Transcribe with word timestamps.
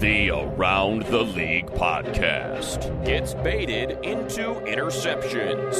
The 0.00 0.30
Around 0.30 1.04
the 1.04 1.22
League 1.22 1.66
podcast 1.68 3.04
gets 3.04 3.32
baited 3.34 3.92
into 4.04 4.54
interceptions. 4.66 5.74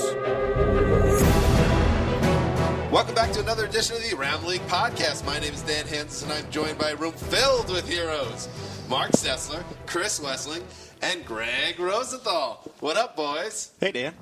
Welcome 2.93 3.15
back 3.15 3.33
to 3.33 3.41
another 3.41 3.67
edition 3.67 3.97
of 3.97 4.03
the 4.09 4.17
Around 4.17 4.43
the 4.43 4.49
League 4.51 4.67
podcast. 4.69 5.27
My 5.27 5.39
name 5.41 5.53
is 5.53 5.63
Dan 5.63 5.85
Hanzus, 5.87 6.23
and 6.23 6.33
I'm 6.33 6.49
joined 6.51 6.79
by 6.79 6.91
a 6.91 6.97
room 6.97 7.13
filled 7.13 7.71
with 7.71 7.89
heroes. 7.89 8.49
Marc 8.89 9.11
Sessler, 9.13 9.65
Chris 9.87 10.21
Wesseling, 10.21 10.63
and 11.03 11.25
Gregg 11.27 11.81
Rosenthal. 11.81 12.71
What 12.81 12.97
up, 12.97 13.17
boys? 13.17 13.73
Hey, 13.81 13.91
Dan. 13.91 14.15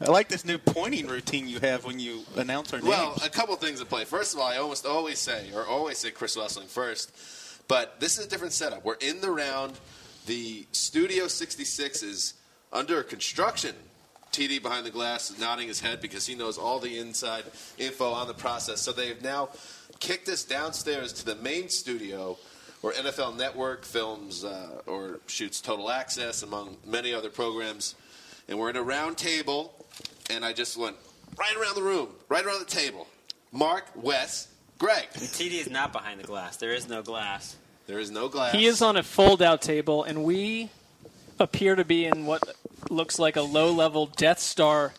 I 0.00 0.06
like 0.06 0.28
this 0.28 0.44
new 0.44 0.58
pointing 0.58 1.06
routine 1.06 1.48
you 1.48 1.60
have 1.60 1.84
when 1.84 2.00
you 2.00 2.22
announce 2.36 2.72
our 2.72 2.80
names. 2.80 2.88
Well, 2.88 3.16
a 3.24 3.28
couple 3.28 3.54
things 3.56 3.80
at 3.80 3.88
play. 3.88 4.04
First 4.04 4.34
of 4.34 4.40
all, 4.40 4.46
I 4.46 4.56
almost 4.56 4.84
always 4.84 5.18
say, 5.18 5.46
or 5.54 5.66
always 5.66 5.98
say 5.98 6.10
Chris 6.10 6.36
Wesseling 6.36 6.66
first, 6.66 7.12
but 7.68 8.00
this 8.00 8.18
is 8.18 8.26
a 8.26 8.28
different 8.28 8.52
setup. 8.52 8.84
We're 8.84 8.94
in 8.94 9.20
the 9.20 9.30
round. 9.30 9.78
The 10.26 10.66
Studio 10.72 11.28
66 11.28 12.02
is 12.02 12.34
under 12.72 13.02
construction. 13.02 13.74
TD 14.32 14.62
behind 14.62 14.84
the 14.84 14.90
glass 14.90 15.30
is 15.30 15.38
nodding 15.38 15.68
his 15.68 15.80
head 15.80 16.00
because 16.00 16.26
he 16.26 16.34
knows 16.34 16.58
all 16.58 16.78
the 16.78 16.98
inside 16.98 17.44
info 17.78 18.10
on 18.10 18.26
the 18.26 18.34
process. 18.34 18.80
So 18.80 18.92
they've 18.92 19.20
now 19.22 19.48
kicked 20.00 20.28
us 20.28 20.44
downstairs 20.44 21.12
to 21.14 21.24
the 21.24 21.34
main 21.36 21.68
studio 21.68 22.36
where 22.80 22.92
NFL 22.94 23.36
Network 23.36 23.84
films 23.84 24.44
uh, 24.44 24.82
or 24.86 25.20
shoots 25.26 25.60
Total 25.60 25.90
Access, 25.90 26.42
among 26.42 26.76
many 26.86 27.12
other 27.12 27.30
programs. 27.30 27.94
And 28.48 28.58
we're 28.58 28.70
in 28.70 28.76
a 28.76 28.82
round 28.82 29.18
table, 29.18 29.74
and 30.30 30.44
I 30.44 30.52
just 30.52 30.76
went 30.76 30.96
right 31.38 31.56
around 31.56 31.74
the 31.74 31.82
room, 31.82 32.08
right 32.28 32.44
around 32.44 32.60
the 32.60 32.70
table. 32.70 33.06
Marc, 33.50 33.84
Wes, 33.96 34.48
Gregg. 34.78 35.10
The 35.12 35.20
TD 35.20 35.60
is 35.60 35.70
not 35.70 35.92
behind 35.92 36.20
the 36.20 36.24
glass. 36.26 36.56
There 36.56 36.72
is 36.72 36.88
no 36.88 37.02
glass. 37.02 37.56
There 37.86 37.98
is 37.98 38.10
no 38.10 38.28
glass. 38.28 38.54
He 38.54 38.66
is 38.66 38.82
on 38.82 38.96
a 38.96 39.02
fold-out 39.02 39.62
table, 39.62 40.04
and 40.04 40.22
we 40.24 40.70
appear 41.40 41.74
to 41.74 41.84
be 41.84 42.04
in 42.04 42.26
what 42.26 42.42
looks 42.90 43.18
like 43.18 43.36
a 43.36 43.42
low-level 43.42 44.06
Death 44.06 44.38
Star 44.38 44.92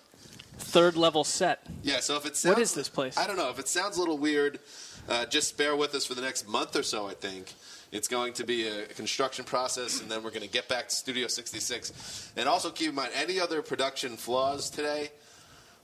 third-level 0.57 1.23
set. 1.23 1.65
Yeah, 1.83 1.99
so 1.99 2.17
if 2.17 2.25
it 2.25 2.35
sounds, 2.35 2.55
What 2.55 2.61
is 2.61 2.73
this 2.73 2.89
place? 2.89 3.17
I 3.17 3.25
don't 3.27 3.37
know. 3.37 3.49
If 3.49 3.59
it 3.59 3.67
sounds 3.67 3.97
a 3.97 3.99
little 3.99 4.17
weird, 4.17 4.59
uh, 5.07 5.25
just 5.25 5.57
bear 5.57 5.75
with 5.75 5.95
us 5.95 6.05
for 6.05 6.13
the 6.13 6.21
next 6.21 6.47
month 6.47 6.75
or 6.75 6.83
so. 6.83 7.07
I 7.07 7.13
think 7.13 7.53
it's 7.91 8.07
going 8.07 8.33
to 8.33 8.43
be 8.43 8.67
a 8.67 8.85
construction 8.87 9.45
process, 9.45 10.01
and 10.01 10.11
then 10.11 10.23
we're 10.23 10.29
going 10.29 10.41
to 10.41 10.49
get 10.49 10.67
back 10.67 10.89
to 10.89 10.95
Studio 10.95 11.27
66. 11.27 12.31
And 12.35 12.49
also 12.49 12.69
keep 12.69 12.89
in 12.89 12.95
mind 12.95 13.11
any 13.15 13.39
other 13.39 13.61
production 13.61 14.17
flaws 14.17 14.69
today. 14.69 15.11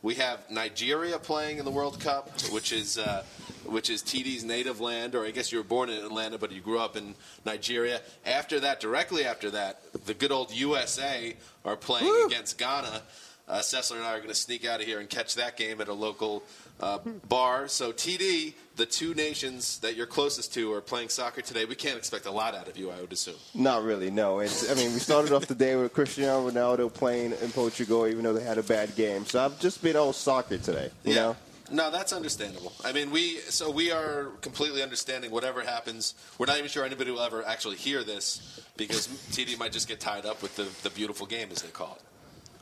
We 0.06 0.14
have 0.14 0.52
Nigeria 0.52 1.17
playing 1.17 1.58
in 1.58 1.66
the 1.66 1.72
World 1.72 2.00
Cup, 2.00 2.30
which 2.52 2.72
is 2.72 3.00
uh, 3.00 3.23
which 3.66 3.89
is 3.89 4.03
TD's 4.03 4.44
native 4.44 4.80
land, 4.80 5.16
or 5.16 5.25
I 5.25 5.31
guess 5.31 5.52
you 5.52 5.58
were 5.58 5.64
born 5.64 5.89
in 5.89 5.97
Atlanta, 5.97 6.38
but 6.38 6.52
you 6.52 6.62
grew 6.62 6.78
up 6.78 6.95
in 6.95 7.16
Nigeria. 7.44 8.00
After 8.23 8.59
that, 8.59 8.80
directly 8.80 9.25
after 9.25 9.50
that, 9.50 9.81
the 10.06 10.14
good 10.14 10.31
old 10.31 10.52
USA 10.52 11.36
are 11.66 11.75
playing 11.75 12.28
against 12.28 12.59
Ghana. 12.59 13.02
Uh, 13.47 13.59
Sessler 13.62 13.95
and 13.95 14.03
I 14.03 14.14
are 14.14 14.17
going 14.17 14.30
to 14.30 14.36
sneak 14.36 14.64
out 14.64 14.80
of 14.80 14.86
here 14.86 15.00
and 15.00 15.09
catch 15.09 15.34
that 15.35 15.57
game 15.57 15.81
at 15.81 15.88
a 15.88 15.94
local 15.94 16.44
uh, 16.80 17.00
bar. 17.28 17.68
So, 17.68 17.91
TD, 17.91 18.53
the 18.75 18.86
two 18.86 19.13
nations 19.13 19.80
that 19.80 19.96
you're 19.96 20.06
closest 20.06 20.53
to 20.56 20.74
are 20.74 20.81
playing 20.81 21.09
soccer 21.09 21.41
today. 21.41 21.66
We 21.66 21.75
can't 21.75 21.97
expect 21.97 22.25
a 22.25 22.31
lot 22.31 22.56
out 22.56 22.68
of 22.68 22.78
you, 22.78 22.91
I 22.91 23.02
would 23.02 23.13
assume. 23.13 23.36
Not 23.53 23.84
really, 23.84 24.12
no. 24.12 24.40
It's, 24.40 24.69
I 24.69 24.75
mean, 24.75 24.94
we 24.94 25.00
started 25.00 25.31
off 25.31 25.46
the 25.46 25.56
day 25.56 25.75
with 25.75 25.94
Cristiano 25.94 26.50
Ronaldo 26.50 26.94
playing 26.94 27.34
in 27.41 27.52
Portugal, 27.52 28.08
even 28.08 28.24
though 28.24 28.34
they 28.34 28.44
had 28.44 28.58
a 28.58 28.64
bad 28.64 28.96
game. 28.96 29.25
So 29.25 29.44
I've 29.44 29.59
just 29.59 29.81
been 29.81 29.96
all 29.96 30.14
soccer 30.14 30.58
today, 30.58 30.90
you 31.03 31.14
yeah. 31.14 31.22
know? 31.22 31.38
No, 31.72 31.90
that's 31.90 32.14
understandable. 32.14 32.74
I 32.84 32.91
mean, 32.91 33.09
we 33.09 33.38
so 33.38 33.72
we 33.72 33.91
are 33.91 34.25
completely 34.41 34.84
understanding 34.84 35.31
whatever 35.31 35.62
happens. 35.62 36.14
We're 36.38 36.46
not 36.46 36.58
even 36.58 36.69
sure 36.69 36.85
anybody 36.85 37.09
will 37.09 37.22
ever 37.22 37.44
actually 37.44 37.78
hear 37.78 38.03
this 38.03 38.62
because 38.78 39.08
TD 39.31 39.58
might 39.58 39.72
just 39.72 39.88
get 39.88 40.00
tied 40.00 40.28
up 40.28 40.44
with 40.44 40.56
the, 40.56 40.68
the 40.88 40.94
beautiful 40.94 41.25
game, 41.25 41.50
as 41.52 41.64
they 41.64 41.69
call 41.69 41.97
it. 42.00 42.02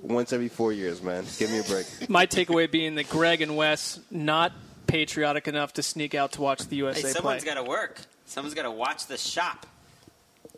Once 0.04 0.34
every 0.34 0.50
four 0.50 0.74
years, 0.74 1.02
man. 1.02 1.24
Give 1.40 1.50
me 1.50 1.60
a 1.60 1.64
break. 1.64 1.86
My 2.10 2.26
takeaway 2.26 2.70
being 2.70 2.96
that 2.96 3.10
Gregg 3.10 3.42
and 3.42 3.56
Wes 3.56 4.00
not 4.12 4.52
patriotic 4.86 5.48
enough 5.48 5.74
to 5.74 5.84
sneak 5.84 6.14
out 6.14 6.34
to 6.34 6.42
watch 6.42 6.60
the 6.68 6.76
Hey, 6.76 6.78
USA 6.78 7.02
play. 7.02 7.12
someone's 7.12 7.44
got 7.46 7.54
to 7.56 7.64
work. 7.64 8.02
Someone's 8.26 8.54
got 8.54 8.64
to 8.64 8.72
watch 8.72 9.08
the 9.08 9.18
shop. 9.18 9.66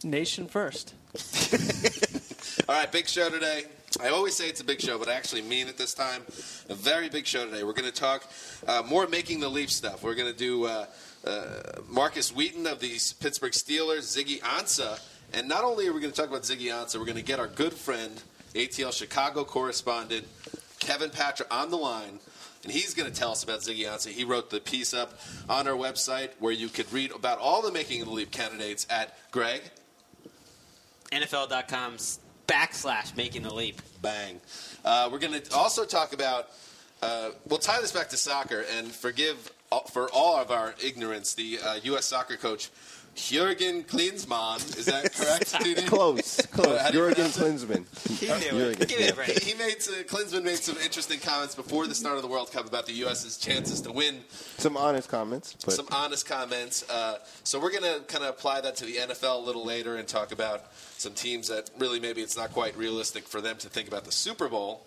Nation 0.04 0.48
first. 0.48 0.94
All 2.68 2.76
right, 2.76 2.92
big 2.92 3.08
show 3.08 3.30
today. 3.30 3.64
I 4.02 4.10
always 4.10 4.36
say 4.36 4.50
it's 4.50 4.60
a 4.60 4.66
big 4.66 4.82
show, 4.82 4.98
but 4.98 5.08
I 5.08 5.14
actually 5.14 5.44
mean 5.44 5.68
it 5.68 5.78
this 5.78 5.94
time. 5.94 6.24
A 6.70 6.76
very 6.76 7.08
big 7.08 7.26
show 7.26 7.46
today. 7.46 7.64
We're 7.64 7.74
going 7.74 7.90
to 7.90 7.96
talk 7.96 8.26
uh, 8.68 8.84
more 8.86 9.08
making 9.08 9.40
the 9.40 9.48
leap 9.48 9.70
stuff. 9.70 10.04
We're 10.04 10.16
going 10.16 10.32
to 10.32 10.38
do 10.38 10.66
uh, 10.66 10.86
uh, 11.26 11.62
Markus 11.88 12.36
Wheaton 12.36 12.68
of 12.68 12.80
the 12.80 12.90
Pittsburgh 13.20 13.54
Steelers, 13.54 14.04
Ziggy 14.18 14.42
Ansah, 14.42 15.00
and 15.34 15.48
not 15.48 15.64
only 15.64 15.88
are 15.88 15.94
we 15.94 16.02
going 16.02 16.12
to 16.12 16.20
talk 16.20 16.30
about 16.30 16.42
Ziggy 16.44 16.72
Ansah, 16.72 16.98
we're 16.98 17.06
going 17.06 17.16
to 17.18 17.24
get 17.24 17.40
our 17.40 17.48
good 17.48 17.74
friend, 17.74 18.22
ATL 18.56 18.94
Chicago 18.94 19.44
correspondent 19.44 20.26
Kevin 20.80 21.10
Patra 21.10 21.46
on 21.52 21.70
the 21.70 21.78
line. 21.78 22.20
And 22.64 22.72
he's 22.72 22.96
going 22.96 23.12
to 23.12 23.16
tell 23.16 23.32
us 23.32 23.44
about 23.44 23.60
Ziggy 23.60 23.86
Ansah. 23.86 24.10
He 24.10 24.24
wrote 24.24 24.50
the 24.50 24.60
piece 24.60 24.94
up 24.94 25.20
on 25.48 25.68
our 25.68 25.76
website 25.76 26.32
where 26.40 26.52
you 26.52 26.68
could 26.68 26.92
read 26.92 27.12
about 27.12 27.38
all 27.38 27.62
the 27.62 27.72
making 27.72 28.02
of 28.02 28.08
the 28.08 28.14
leap 28.14 28.32
candidates 28.32 28.88
at 28.90 29.16
Greg. 29.32 29.62
NFL.com 31.12 31.98
backslash 32.48 33.16
making 33.16 33.44
the 33.44 33.54
leap. 33.54 33.82
Bang. 34.02 34.42
Uh, 34.84 35.10
we're 35.12 35.20
going 35.20 35.40
to 35.40 35.54
also 35.56 35.86
talk 35.86 36.14
about. 36.14 36.50
Uh, 37.04 37.32
we'll 37.48 37.60
tie 37.60 37.80
this 37.82 37.92
back 37.92 38.10
to 38.10 38.18
soccer 38.18 38.66
and 38.78 38.92
forgive 38.92 39.52
for 39.92 40.10
all 40.12 40.38
of 40.38 40.50
our 40.50 40.74
ignorance. 40.84 41.34
The 41.36 41.60
uh, 41.64 41.76
U.S. 41.84 42.06
soccer 42.06 42.38
coach 42.38 42.70
Jurgen 43.16 43.84
Klinsmann 43.84 44.78
is 44.78 44.86
that 44.86 45.14
correct? 45.14 45.54
TD? 45.54 45.88
Close, 45.88 46.46
close. 46.52 46.82
How 46.82 46.92
do 46.92 46.98
you 46.98 47.04
Jurgen 47.06 47.32
pronounce 47.32 47.64
Klinsmann. 47.66 48.20
He 48.20 48.28
knew 48.28 48.66
it. 48.66 48.88
Give 48.88 49.10
a 49.10 49.14
break. 49.14 49.42
He 49.42 49.54
made 49.54 49.82
some, 49.82 49.96
Klinsmann 50.04 50.44
made 50.44 50.58
some 50.58 50.78
interesting 50.78 51.20
comments 51.20 51.56
before 51.56 51.88
the 51.88 51.96
start 51.96 52.18
of 52.18 52.22
the 52.22 52.28
World 52.28 52.52
Cup 52.52 52.68
about 52.68 52.86
the 52.86 52.94
U.S.'s 52.94 53.38
chances 53.38 53.82
to 53.82 53.92
win. 53.92 54.22
Some 54.58 54.76
honest 54.76 55.10
comments, 55.10 55.56
but 55.64 55.74
Some 55.74 55.88
honest 55.92 56.26
comments. 56.28 56.88
Uh, 56.90 57.20
so 57.44 57.60
we're 57.60 57.72
going 57.72 57.84
to 57.84 58.06
kind 58.08 58.24
of 58.24 58.32
apply 58.32 58.62
that 58.62 58.76
to 58.78 58.86
the 58.86 58.96
NFL 58.96 59.42
a 59.42 59.46
little 59.46 59.66
later 59.66 59.96
and 59.96 60.08
talk 60.08 60.32
about 60.32 60.74
some 60.98 61.14
teams 61.14 61.48
that 61.48 61.70
really 61.80 62.00
maybe 62.00 62.22
it's 62.22 62.38
not 62.38 62.52
quite 62.52 62.76
realistic 62.78 63.28
for 63.28 63.40
them 63.40 63.58
to 63.58 63.70
think 63.70 63.88
about 63.88 64.04
the 64.04 64.12
Super 64.12 64.50
Bowl. 64.50 64.86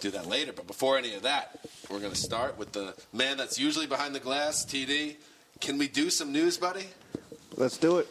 Do 0.00 0.10
that 0.10 0.26
later. 0.26 0.52
But 0.52 0.66
before 0.66 0.98
any 0.98 1.14
of 1.14 1.22
that, 1.22 1.58
we're 1.90 2.00
going 2.00 2.12
to 2.12 2.18
start 2.18 2.58
with 2.58 2.72
the 2.72 2.94
man 3.12 3.36
that's 3.36 3.58
usually 3.58 3.86
behind 3.86 4.14
the 4.14 4.20
glass, 4.20 4.64
TD. 4.64 5.16
Can 5.60 5.78
we 5.78 5.88
do 5.88 6.10
some 6.10 6.32
news, 6.32 6.56
buddy? 6.56 6.86
let's 7.56 7.78
do 7.78 7.98
it. 7.98 8.08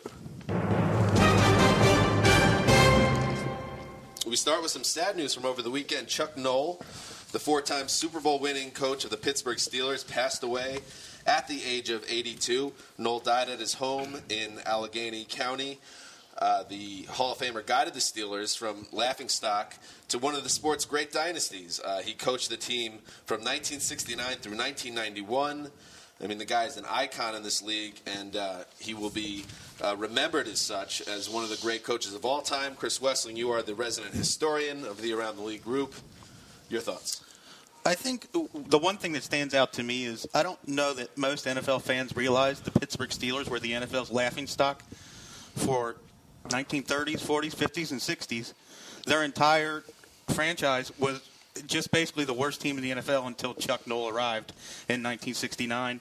We 4.25 4.35
start 4.35 4.63
with 4.63 4.71
some 4.71 4.83
sad 4.83 5.15
news 5.15 5.33
from 5.33 5.45
over 5.45 5.61
the 5.61 5.69
weekend. 5.69 6.07
Chuck 6.07 6.35
Noll, 6.35 6.81
the 7.31 7.39
four 7.39 7.61
time 7.61 7.87
Super 7.87 8.19
Bowl 8.19 8.39
winning 8.39 8.71
coach 8.71 9.03
of 9.03 9.11
the 9.11 9.17
Pittsburgh 9.17 9.59
Steelers, 9.59 10.05
passed 10.05 10.43
away 10.43 10.79
at 11.27 11.47
the 11.47 11.63
age 11.63 11.89
of 11.91 12.03
82. 12.09 12.73
Noll 12.97 13.19
died 13.19 13.49
at 13.49 13.59
his 13.59 13.75
home 13.75 14.17
in 14.29 14.59
Allegheny 14.65 15.25
County. 15.29 15.79
Uh, 16.37 16.63
the 16.67 17.03
Hall 17.03 17.31
of 17.31 17.37
Famer 17.37 17.65
guided 17.65 17.93
the 17.93 17.99
Steelers 17.99 18.57
from 18.57 18.87
laughingstock 18.91 19.75
to 20.09 20.17
one 20.17 20.35
of 20.35 20.43
the 20.43 20.49
sport's 20.49 20.83
great 20.83 21.11
dynasties. 21.11 21.79
Uh, 21.79 22.01
he 22.01 22.13
coached 22.13 22.49
the 22.49 22.57
team 22.57 22.99
from 23.25 23.37
1969 23.37 24.17
through 24.41 24.57
1991. 24.57 25.71
I 26.23 26.27
mean, 26.27 26.37
the 26.37 26.45
guy 26.45 26.63
is 26.63 26.77
an 26.77 26.85
icon 26.89 27.35
in 27.35 27.43
this 27.43 27.61
league, 27.61 27.95
and 28.05 28.35
uh, 28.35 28.63
he 28.79 28.93
will 28.93 29.09
be 29.09 29.43
uh, 29.83 29.95
remembered 29.97 30.47
as 30.47 30.59
such 30.59 31.01
as 31.07 31.29
one 31.29 31.43
of 31.43 31.49
the 31.49 31.57
great 31.57 31.83
coaches 31.83 32.13
of 32.13 32.23
all 32.23 32.41
time. 32.41 32.75
Chris 32.75 32.99
Wesseling, 32.99 33.35
you 33.35 33.51
are 33.51 33.61
the 33.61 33.75
resident 33.75 34.13
historian 34.13 34.85
of 34.85 35.01
the 35.01 35.13
Around 35.13 35.35
the 35.35 35.43
League 35.43 35.63
group. 35.63 35.93
Your 36.69 36.81
thoughts? 36.81 37.21
I 37.85 37.93
think 37.93 38.31
the 38.31 38.79
one 38.79 38.97
thing 38.97 39.11
that 39.11 39.21
stands 39.21 39.53
out 39.53 39.73
to 39.73 39.83
me 39.83 40.05
is 40.05 40.25
I 40.33 40.41
don't 40.41 40.65
know 40.67 40.93
that 40.93 41.15
most 41.15 41.45
NFL 41.45 41.83
fans 41.83 42.15
realize 42.15 42.59
the 42.59 42.71
Pittsburgh 42.71 43.11
Steelers 43.11 43.47
were 43.47 43.59
the 43.59 43.73
NFL's 43.73 44.09
laughing 44.09 44.47
stock 44.47 44.81
for 45.55 45.97
1930s, 46.47 47.19
40s, 47.19 47.55
50s, 47.55 47.91
and 47.91 48.01
60s. 48.01 48.53
Their 49.05 49.23
entire 49.23 49.83
franchise 50.29 50.91
was 50.97 51.29
just 51.65 51.91
basically 51.91 52.25
the 52.25 52.33
worst 52.33 52.61
team 52.61 52.77
in 52.77 52.83
the 52.83 52.91
NFL 52.91 53.27
until 53.27 53.53
Chuck 53.53 53.87
Noll 53.87 54.09
arrived 54.09 54.51
in 54.89 55.01
1969. 55.03 55.99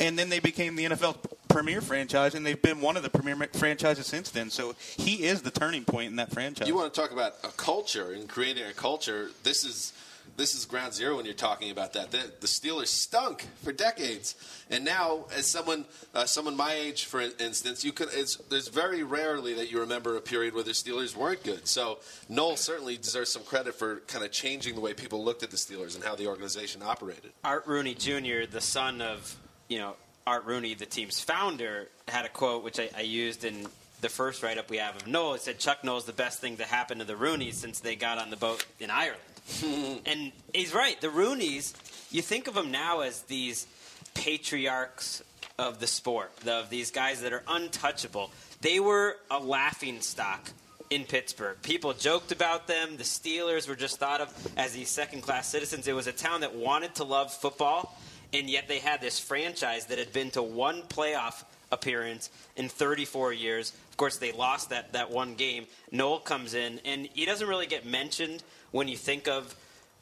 and 0.00 0.18
then 0.18 0.28
they 0.28 0.40
became 0.40 0.74
the 0.76 0.84
NFL 0.86 1.16
premier 1.48 1.80
franchise, 1.80 2.34
and 2.34 2.44
they've 2.44 2.60
been 2.60 2.80
one 2.80 2.96
of 2.96 3.04
the 3.04 3.10
premier 3.10 3.36
franchises 3.52 4.06
since 4.06 4.30
then. 4.30 4.50
So 4.50 4.74
he 4.96 5.24
is 5.24 5.42
the 5.42 5.52
turning 5.52 5.84
point 5.84 6.10
in 6.10 6.16
that 6.16 6.32
franchise. 6.32 6.66
You 6.66 6.74
want 6.74 6.92
to 6.92 7.00
talk 7.00 7.12
about 7.12 7.34
a 7.44 7.48
culture 7.48 8.10
and 8.10 8.28
creating 8.28 8.64
a 8.64 8.72
culture? 8.72 9.30
This 9.44 9.64
is 9.64 9.92
this 10.36 10.54
is 10.54 10.64
ground 10.64 10.94
zero 10.94 11.16
when 11.16 11.24
you're 11.24 11.34
talking 11.34 11.70
about 11.70 11.92
that. 11.92 12.10
The, 12.10 12.30
the 12.40 12.46
Steelers 12.46 12.88
stunk 12.88 13.46
for 13.62 13.72
decades, 13.72 14.34
and 14.70 14.84
now, 14.84 15.26
as 15.36 15.46
someone 15.46 15.84
uh, 16.14 16.24
someone 16.24 16.56
my 16.56 16.72
age, 16.72 17.04
for 17.04 17.20
instance, 17.20 17.84
you 17.84 17.92
could. 17.92 18.08
There's 18.10 18.68
very 18.68 19.02
rarely 19.02 19.54
that 19.54 19.70
you 19.70 19.80
remember 19.80 20.16
a 20.16 20.20
period 20.20 20.54
where 20.54 20.64
the 20.64 20.72
Steelers 20.72 21.16
weren't 21.16 21.42
good. 21.42 21.66
So 21.66 21.98
Noll 22.28 22.56
certainly 22.56 22.96
deserves 22.96 23.30
some 23.30 23.42
credit 23.42 23.74
for 23.74 24.00
kind 24.06 24.24
of 24.24 24.32
changing 24.32 24.74
the 24.74 24.80
way 24.80 24.94
people 24.94 25.24
looked 25.24 25.42
at 25.42 25.50
the 25.50 25.56
Steelers 25.56 25.94
and 25.94 26.04
how 26.04 26.14
the 26.14 26.26
organization 26.26 26.82
operated. 26.82 27.32
Art 27.42 27.66
Rooney 27.66 27.94
Jr., 27.94 28.46
the 28.50 28.60
son 28.60 29.00
of 29.00 29.36
you 29.68 29.78
know 29.78 29.94
Art 30.26 30.44
Rooney, 30.46 30.74
the 30.74 30.86
team's 30.86 31.20
founder, 31.20 31.88
had 32.08 32.24
a 32.24 32.28
quote 32.28 32.64
which 32.64 32.80
I, 32.80 32.90
I 32.96 33.02
used 33.02 33.44
in 33.44 33.66
the 34.00 34.08
first 34.08 34.42
write-up 34.42 34.68
we 34.68 34.78
have 34.78 34.96
of 34.96 35.06
Noll. 35.06 35.34
It 35.34 35.42
said 35.42 35.58
Chuck 35.58 35.82
Noll's 35.84 36.04
the 36.04 36.12
best 36.12 36.40
thing 36.40 36.58
to 36.58 36.64
happen 36.64 36.98
to 36.98 37.04
the 37.04 37.14
Rooneys 37.14 37.54
since 37.54 37.80
they 37.80 37.96
got 37.96 38.18
on 38.18 38.30
the 38.30 38.36
boat 38.36 38.64
in 38.80 38.90
Ireland. 38.90 39.20
and 40.06 40.32
he's 40.52 40.74
right. 40.74 41.00
The 41.00 41.08
Rooneys, 41.08 41.74
you 42.10 42.22
think 42.22 42.46
of 42.46 42.54
them 42.54 42.70
now 42.70 43.00
as 43.00 43.22
these 43.22 43.66
patriarchs 44.14 45.22
of 45.58 45.80
the 45.80 45.86
sport, 45.86 46.32
of 46.46 46.70
these 46.70 46.90
guys 46.90 47.22
that 47.22 47.32
are 47.32 47.42
untouchable. 47.46 48.30
They 48.60 48.80
were 48.80 49.16
a 49.30 49.38
laughing 49.38 50.00
stock 50.00 50.50
in 50.90 51.04
Pittsburgh. 51.04 51.56
People 51.62 51.92
joked 51.92 52.32
about 52.32 52.66
them. 52.66 52.96
The 52.96 53.04
Steelers 53.04 53.68
were 53.68 53.76
just 53.76 53.98
thought 53.98 54.20
of 54.20 54.52
as 54.56 54.72
these 54.72 54.88
second 54.88 55.22
class 55.22 55.48
citizens. 55.48 55.86
It 55.86 55.94
was 55.94 56.06
a 56.06 56.12
town 56.12 56.40
that 56.40 56.54
wanted 56.54 56.94
to 56.96 57.04
love 57.04 57.32
football, 57.32 57.98
and 58.32 58.48
yet 58.48 58.68
they 58.68 58.78
had 58.78 59.00
this 59.00 59.18
franchise 59.18 59.86
that 59.86 59.98
had 59.98 60.12
been 60.12 60.30
to 60.32 60.42
one 60.42 60.82
playoff 60.82 61.44
appearance 61.74 62.30
in 62.56 62.68
34 62.68 63.32
years. 63.34 63.72
Of 63.90 63.96
course, 63.96 64.16
they 64.16 64.32
lost 64.32 64.70
that, 64.70 64.92
that 64.94 65.10
one 65.10 65.34
game. 65.34 65.66
Noll 65.92 66.20
comes 66.20 66.54
in, 66.54 66.80
and 66.84 67.08
he 67.12 67.26
doesn't 67.26 67.46
really 67.46 67.66
get 67.66 67.84
mentioned 67.84 68.42
when 68.70 68.88
you 68.88 68.96
think 68.96 69.28
of 69.28 69.54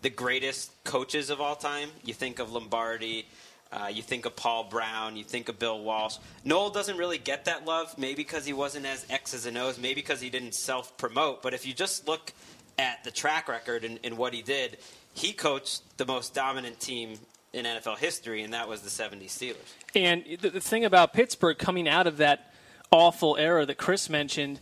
the 0.03 0.11
greatest 0.11 0.71
coaches 0.85 1.31
of 1.31 1.41
all 1.41 1.57
time. 1.57 1.89
You 2.05 2.15
think 2.15 2.39
of 2.39 2.53
Lombardi. 2.53 3.27
Uh, 3.73 3.89
you 3.91 4.03
think 4.03 4.27
of 4.27 4.37
Paul 4.37 4.65
Brown, 4.65 5.17
you 5.17 5.25
think 5.25 5.49
of 5.49 5.59
Bill 5.59 5.83
Walsh. 5.83 6.19
Noll 6.45 6.69
doesn't 6.69 6.99
really 6.99 7.17
get 7.17 7.47
that 7.47 7.65
love, 7.65 7.97
maybe 7.97 8.17
because 8.17 8.45
he 8.45 8.53
wasn't 8.53 8.85
as 8.85 9.07
X's 9.09 9.47
and 9.47 9.57
O's, 9.57 9.79
maybe 9.79 9.95
because 9.95 10.21
he 10.21 10.29
didn't 10.29 10.55
self 10.55 10.95
promote. 10.99 11.43
But 11.43 11.55
if 11.55 11.67
you 11.67 11.73
just 11.73 12.07
look 12.07 12.35
at 12.79 13.03
the 13.03 13.11
track 13.11 13.49
record 13.49 13.85
and, 13.85 13.99
and, 14.05 14.19
what 14.19 14.35
he 14.35 14.43
did, 14.43 14.77
he 15.15 15.33
coached 15.33 15.83
the 15.97 16.05
most 16.05 16.35
dominant 16.35 16.81
team 16.81 17.19
in 17.53 17.65
NFL 17.65 17.99
history, 17.99 18.43
and 18.43 18.53
that 18.55 18.69
was 18.69 18.81
the 18.81 18.91
70 18.91 19.27
Steelers. 19.27 19.57
And 19.95 20.25
the, 20.41 20.51
the 20.51 20.61
thing 20.61 20.85
about 20.85 21.13
Pittsburgh 21.13 21.59
coming 21.59 21.89
out 21.89 22.07
of 22.07 22.17
that 22.17 22.53
awful 22.91 23.37
era 23.37 23.67
that 23.67 23.77
Chris 23.77 24.09
mentioned, 24.09 24.61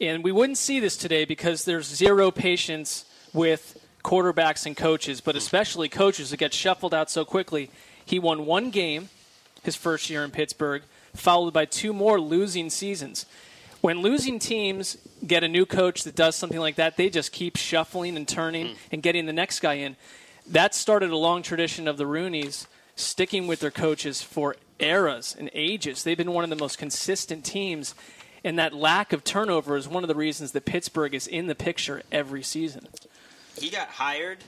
and 0.00 0.24
we 0.24 0.32
wouldn't 0.32 0.58
see 0.58 0.80
this 0.80 0.96
today 0.96 1.24
because 1.24 1.64
there's 1.64 1.86
zero 1.86 2.30
patience 2.30 3.04
with 3.32 3.78
quarterbacks 4.02 4.66
and 4.66 4.76
coaches, 4.76 5.20
but 5.20 5.36
especially 5.36 5.88
coaches 5.88 6.30
that 6.30 6.38
get 6.38 6.52
shuffled 6.52 6.94
out 6.94 7.10
so 7.10 7.24
quickly. 7.24 7.70
He 8.04 8.18
won 8.18 8.46
one 8.46 8.70
game 8.70 9.08
his 9.62 9.76
first 9.76 10.10
year 10.10 10.24
in 10.24 10.30
Pittsburgh, 10.30 10.82
followed 11.14 11.52
by 11.52 11.64
two 11.64 11.92
more 11.92 12.20
losing 12.20 12.68
seasons. 12.68 13.26
When 13.80 14.00
losing 14.00 14.38
teams 14.38 14.96
get 15.26 15.44
a 15.44 15.48
new 15.48 15.66
coach 15.66 16.04
that 16.04 16.14
does 16.14 16.36
something 16.36 16.60
like 16.60 16.76
that, 16.76 16.96
they 16.96 17.10
just 17.10 17.32
keep 17.32 17.56
shuffling 17.56 18.16
and 18.16 18.26
turning 18.26 18.68
mm. 18.68 18.76
and 18.92 19.02
getting 19.02 19.26
the 19.26 19.32
next 19.32 19.60
guy 19.60 19.74
in. 19.74 19.96
That 20.46 20.74
started 20.74 21.10
a 21.10 21.16
long 21.16 21.42
tradition 21.42 21.86
of 21.86 21.96
the 21.96 22.04
Rooneys 22.04 22.66
sticking 22.96 23.46
with 23.46 23.60
their 23.60 23.70
coaches 23.70 24.22
for 24.22 24.56
eras 24.78 25.34
and 25.38 25.50
ages. 25.54 26.04
They've 26.04 26.16
been 26.16 26.32
one 26.32 26.44
of 26.44 26.50
the 26.50 26.56
most 26.56 26.78
consistent 26.78 27.44
teams, 27.44 27.94
and 28.44 28.58
that 28.58 28.74
lack 28.74 29.12
of 29.12 29.24
turnover 29.24 29.76
is 29.76 29.88
one 29.88 30.04
of 30.04 30.08
the 30.08 30.14
reasons 30.14 30.52
that 30.52 30.64
Pittsburgh 30.64 31.14
is 31.14 31.26
in 31.26 31.46
the 31.46 31.54
picture 31.54 32.02
every 32.10 32.42
season. 32.42 32.88
He 33.56 33.70
got 33.70 33.88
hired 33.88 34.38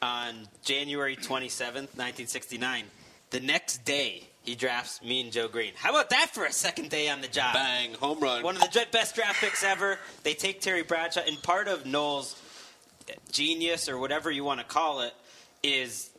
on 0.00 0.48
January 0.64 1.16
27th, 1.16 1.94
1969. 1.96 2.84
The 3.30 3.40
next 3.40 3.84
day, 3.84 4.28
he 4.42 4.54
drafts 4.54 5.02
Mean 5.02 5.30
Joe 5.30 5.48
Greene. 5.48 5.72
How 5.76 5.90
about 5.90 6.10
that 6.10 6.30
for 6.32 6.44
a 6.44 6.52
second 6.52 6.90
day 6.90 7.08
on 7.08 7.20
the 7.20 7.28
job? 7.28 7.54
Bang, 7.54 7.94
home 7.94 8.20
run. 8.20 8.42
One 8.42 8.56
of 8.56 8.62
the 8.62 8.86
best 8.90 9.14
draft 9.14 9.40
picks 9.40 9.62
ever. 9.62 9.98
They 10.24 10.34
take 10.34 10.60
Terry 10.60 10.82
Bradshaw, 10.82 11.22
and 11.26 11.40
part 11.42 11.68
of 11.68 11.86
Noll's 11.86 12.40
genius, 13.30 13.88
or 13.88 13.98
whatever 13.98 14.30
you 14.30 14.44
want 14.44 14.60
to 14.60 14.66
call 14.66 15.02
it, 15.02 15.14
is 15.62 16.10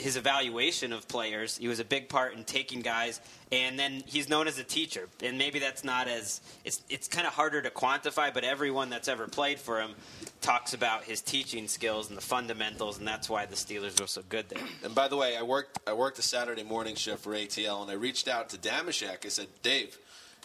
his 0.00 0.16
evaluation 0.16 0.92
of 0.92 1.06
players. 1.08 1.58
He 1.58 1.68
was 1.68 1.78
a 1.78 1.84
big 1.84 2.08
part 2.08 2.34
in 2.34 2.44
taking 2.44 2.80
guys, 2.80 3.20
and 3.52 3.78
then 3.78 4.02
he's 4.06 4.28
known 4.28 4.48
as 4.48 4.58
a 4.58 4.64
teacher. 4.64 5.08
And 5.22 5.38
maybe 5.38 5.58
that's 5.58 5.84
not 5.84 6.08
as 6.08 6.40
it's 6.64 6.82
it's 6.88 7.06
kind 7.08 7.26
of 7.26 7.32
harder 7.32 7.62
to 7.62 7.70
quantify, 7.70 8.32
but 8.32 8.44
everyone 8.44 8.90
that's 8.90 9.08
ever 9.08 9.28
played 9.28 9.58
for 9.58 9.80
him 9.80 9.94
talks 10.40 10.74
about 10.74 11.04
his 11.04 11.20
teaching 11.20 11.68
skills 11.68 12.08
and 12.08 12.16
the 12.16 12.22
fundamentals, 12.22 12.98
and 12.98 13.06
that's 13.06 13.28
why 13.28 13.46
the 13.46 13.56
Steelers 13.56 14.00
were 14.00 14.06
so 14.06 14.22
good 14.28 14.48
there. 14.48 14.64
And 14.84 14.94
by 14.94 15.08
the 15.08 15.16
way, 15.16 15.36
I 15.36 15.42
worked 15.42 15.78
I 15.86 15.92
worked 15.92 16.18
a 16.18 16.22
Saturday 16.22 16.64
morning 16.64 16.96
shift 16.96 17.22
for 17.22 17.32
ATL, 17.32 17.82
and 17.82 17.90
I 17.90 17.94
reached 17.94 18.28
out 18.28 18.48
to 18.50 18.58
Damashek. 18.58 19.24
I 19.24 19.28
said, 19.28 19.48
Dave, 19.62 19.98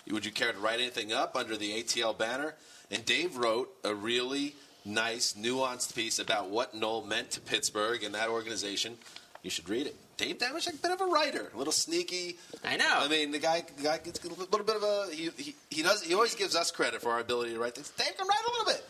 would 0.10 0.26
you 0.26 0.32
care 0.32 0.52
to 0.52 0.60
write 0.60 0.80
anything 0.80 1.14
up 1.14 1.36
under 1.36 1.58
the 1.58 1.82
ATL 1.82 2.18
banner? 2.18 2.56
And 2.92 3.04
Dave 3.06 3.36
wrote 3.38 3.70
a 3.84 3.96
really 3.96 4.56
nice, 4.86 5.34
nuanced 5.34 5.96
piece 5.96 6.20
about 6.20 6.50
what 6.50 6.74
Noll 6.74 7.06
meant 7.06 7.32
to 7.32 7.42
Pittsburgh 7.42 8.04
and 8.04 8.14
that 8.16 8.30
organization 8.30 8.98
you 9.46 9.52
should 9.52 9.70
read 9.70 9.86
it. 9.86 9.96
Dave 10.18 10.40
Damashek, 10.40 10.74
a 10.74 10.78
bit 10.78 10.92
of 10.92 11.02
a 11.02 11.06
writer, 11.06 11.52
a 11.54 11.58
little 11.58 11.74
sneaky. 11.74 12.38
I 12.64 12.78
know. 12.78 12.86
I 12.90 13.08
mean, 13.08 13.32
the 13.32 13.38
guy, 13.40 13.64
the 13.78 13.84
guy 13.84 14.00
gets 14.00 14.24
a 14.24 14.28
little 14.28 14.66
bit 14.66 14.76
of 14.76 14.82
a. 14.82 15.08
He, 15.12 15.30
he, 15.38 15.56
he 15.70 15.84
does. 15.84 16.02
He 16.02 16.14
always 16.14 16.34
gives 16.34 16.56
us 16.56 16.72
credit 16.72 17.02
for 17.02 17.12
our 17.12 17.20
ability 17.20 17.54
to 17.54 17.60
write 17.60 17.76
things. 17.76 17.92
Dave 17.92 18.18
can 18.18 18.28
write 18.28 18.40
a 18.48 18.52
little 18.52 18.66
bit. 18.66 18.86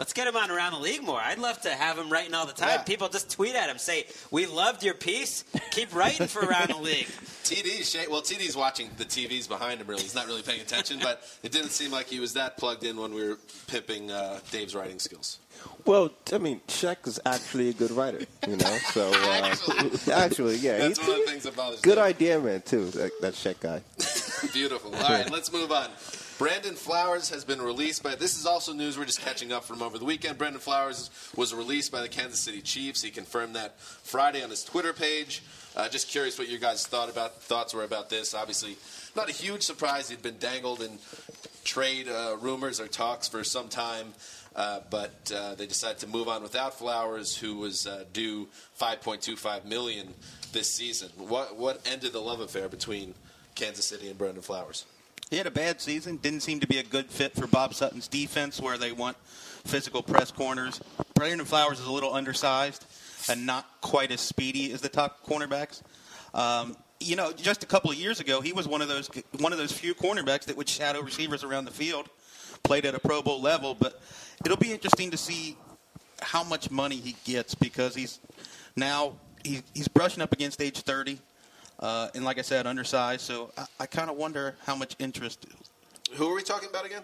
Let's 0.00 0.14
get 0.14 0.26
him 0.26 0.34
on 0.34 0.50
around 0.50 0.72
the 0.72 0.78
league 0.78 1.02
more. 1.02 1.20
I'd 1.20 1.38
love 1.38 1.60
to 1.60 1.68
have 1.68 1.98
him 1.98 2.08
writing 2.08 2.32
all 2.32 2.46
the 2.46 2.54
time. 2.54 2.70
Yeah. 2.70 2.82
People 2.84 3.10
just 3.10 3.30
tweet 3.30 3.54
at 3.54 3.68
him, 3.68 3.76
say, 3.76 4.06
"We 4.30 4.46
loved 4.46 4.82
your 4.82 4.94
piece. 4.94 5.44
Keep 5.72 5.94
writing 5.94 6.26
for 6.26 6.40
around 6.40 6.70
the 6.70 6.78
league." 6.78 7.04
TD, 7.44 8.08
well, 8.08 8.22
TD's 8.22 8.56
watching 8.56 8.88
the 8.96 9.04
TVs 9.04 9.46
behind 9.46 9.78
him. 9.78 9.86
Really, 9.86 10.00
he's 10.00 10.14
not 10.14 10.26
really 10.26 10.40
paying 10.40 10.62
attention, 10.62 11.00
but 11.02 11.22
it 11.42 11.52
didn't 11.52 11.68
seem 11.68 11.90
like 11.90 12.06
he 12.06 12.18
was 12.18 12.32
that 12.32 12.56
plugged 12.56 12.82
in 12.82 12.96
when 12.96 13.12
we 13.12 13.28
were 13.28 13.36
pimping 13.66 14.10
uh, 14.10 14.40
Dave's 14.50 14.74
writing 14.74 14.98
skills. 14.98 15.38
Well, 15.84 16.10
I 16.32 16.38
mean, 16.38 16.62
Shaq 16.66 17.06
is 17.06 17.20
actually 17.26 17.68
a 17.68 17.74
good 17.74 17.90
writer, 17.90 18.24
you 18.48 18.56
know. 18.56 18.78
So 18.92 19.10
uh, 19.12 19.50
actually, 19.52 20.12
actually, 20.14 20.56
yeah, 20.56 20.78
that's 20.78 20.98
one 20.98 21.10
of 21.10 21.16
the 21.16 21.30
things 21.30 21.42
that 21.42 21.54
bothers 21.54 21.82
Good 21.82 21.98
me. 21.98 22.04
idea, 22.04 22.40
man, 22.40 22.62
too. 22.62 22.86
That, 22.92 23.20
that 23.20 23.34
Shaq 23.34 23.60
guy. 23.60 23.82
Beautiful. 24.54 24.94
All 24.94 25.02
right, 25.02 25.30
let's 25.30 25.52
move 25.52 25.70
on. 25.70 25.90
Brandon 26.40 26.74
Flowers 26.74 27.28
has 27.28 27.44
been 27.44 27.60
released 27.60 28.02
by. 28.02 28.14
This 28.14 28.38
is 28.38 28.46
also 28.46 28.72
news 28.72 28.96
we're 28.96 29.04
just 29.04 29.20
catching 29.20 29.52
up 29.52 29.62
from 29.62 29.82
over 29.82 29.98
the 29.98 30.06
weekend. 30.06 30.38
Brandon 30.38 30.58
Flowers 30.58 31.10
was 31.36 31.52
released 31.52 31.92
by 31.92 32.00
the 32.00 32.08
Kansas 32.08 32.40
City 32.40 32.62
Chiefs. 32.62 33.02
He 33.02 33.10
confirmed 33.10 33.56
that 33.56 33.78
Friday 33.78 34.42
on 34.42 34.48
his 34.48 34.64
Twitter 34.64 34.94
page. 34.94 35.42
Uh, 35.76 35.86
just 35.90 36.08
curious 36.08 36.38
what 36.38 36.48
your 36.48 36.58
guys 36.58 36.86
thought 36.86 37.10
about 37.10 37.42
thoughts 37.42 37.74
were 37.74 37.84
about 37.84 38.08
this. 38.08 38.32
Obviously, 38.32 38.78
not 39.14 39.28
a 39.28 39.32
huge 39.32 39.60
surprise. 39.60 40.08
He'd 40.08 40.22
been 40.22 40.38
dangled 40.38 40.80
in 40.80 40.98
trade 41.62 42.08
uh, 42.08 42.38
rumors 42.40 42.80
or 42.80 42.88
talks 42.88 43.28
for 43.28 43.44
some 43.44 43.68
time. 43.68 44.14
Uh, 44.56 44.80
but 44.88 45.30
uh, 45.36 45.56
they 45.56 45.66
decided 45.66 45.98
to 45.98 46.06
move 46.06 46.26
on 46.26 46.42
without 46.42 46.72
Flowers, 46.72 47.36
who 47.36 47.56
was 47.56 47.86
uh, 47.86 48.04
due 48.14 48.48
5.25 48.80 49.66
million 49.66 50.14
this 50.54 50.70
season. 50.70 51.10
What 51.18 51.58
what 51.58 51.86
ended 51.86 52.14
the 52.14 52.20
love 52.22 52.40
affair 52.40 52.70
between 52.70 53.14
Kansas 53.54 53.84
City 53.84 54.08
and 54.08 54.16
Brandon 54.16 54.42
Flowers? 54.42 54.86
He 55.30 55.36
had 55.36 55.46
a 55.46 55.50
bad 55.52 55.80
season. 55.80 56.16
Didn't 56.16 56.40
seem 56.40 56.58
to 56.58 56.66
be 56.66 56.78
a 56.78 56.82
good 56.82 57.06
fit 57.06 57.34
for 57.34 57.46
Bob 57.46 57.72
Sutton's 57.74 58.08
defense, 58.08 58.60
where 58.60 58.76
they 58.76 58.90
want 58.90 59.16
physical 59.64 60.02
press 60.02 60.32
corners. 60.32 60.80
Brandon 61.14 61.46
Flowers 61.46 61.78
is 61.78 61.86
a 61.86 61.92
little 61.92 62.12
undersized 62.12 62.84
and 63.28 63.46
not 63.46 63.64
quite 63.80 64.10
as 64.10 64.20
speedy 64.20 64.72
as 64.72 64.80
the 64.80 64.88
top 64.88 65.24
cornerbacks. 65.24 65.82
Um, 66.34 66.76
you 66.98 67.14
know, 67.14 67.32
just 67.32 67.62
a 67.62 67.66
couple 67.66 67.92
of 67.92 67.96
years 67.96 68.18
ago, 68.18 68.40
he 68.40 68.52
was 68.52 68.66
one 68.66 68.82
of 68.82 68.88
those 68.88 69.08
one 69.38 69.52
of 69.52 69.58
those 69.58 69.70
few 69.70 69.94
cornerbacks 69.94 70.46
that 70.46 70.56
would 70.56 70.68
shadow 70.68 71.00
receivers 71.00 71.44
around 71.44 71.64
the 71.64 71.70
field, 71.70 72.08
played 72.64 72.84
at 72.84 72.96
a 72.96 72.98
Pro 72.98 73.22
Bowl 73.22 73.40
level. 73.40 73.74
But 73.74 74.00
it'll 74.44 74.56
be 74.56 74.72
interesting 74.72 75.12
to 75.12 75.16
see 75.16 75.56
how 76.20 76.42
much 76.42 76.72
money 76.72 76.96
he 76.96 77.14
gets 77.24 77.54
because 77.54 77.94
he's 77.94 78.18
now 78.74 79.14
he, 79.44 79.62
he's 79.74 79.88
brushing 79.88 80.22
up 80.22 80.32
against 80.32 80.60
age 80.60 80.80
30. 80.80 81.20
Uh, 81.80 82.08
and 82.14 82.24
like 82.24 82.38
I 82.38 82.42
said, 82.42 82.66
undersized. 82.66 83.22
So 83.22 83.50
I, 83.56 83.64
I 83.80 83.86
kind 83.86 84.10
of 84.10 84.16
wonder 84.16 84.54
how 84.64 84.76
much 84.76 84.94
interest. 84.98 85.46
Who 86.12 86.30
are 86.30 86.34
we 86.34 86.42
talking 86.42 86.68
about 86.68 86.86
again? 86.86 87.02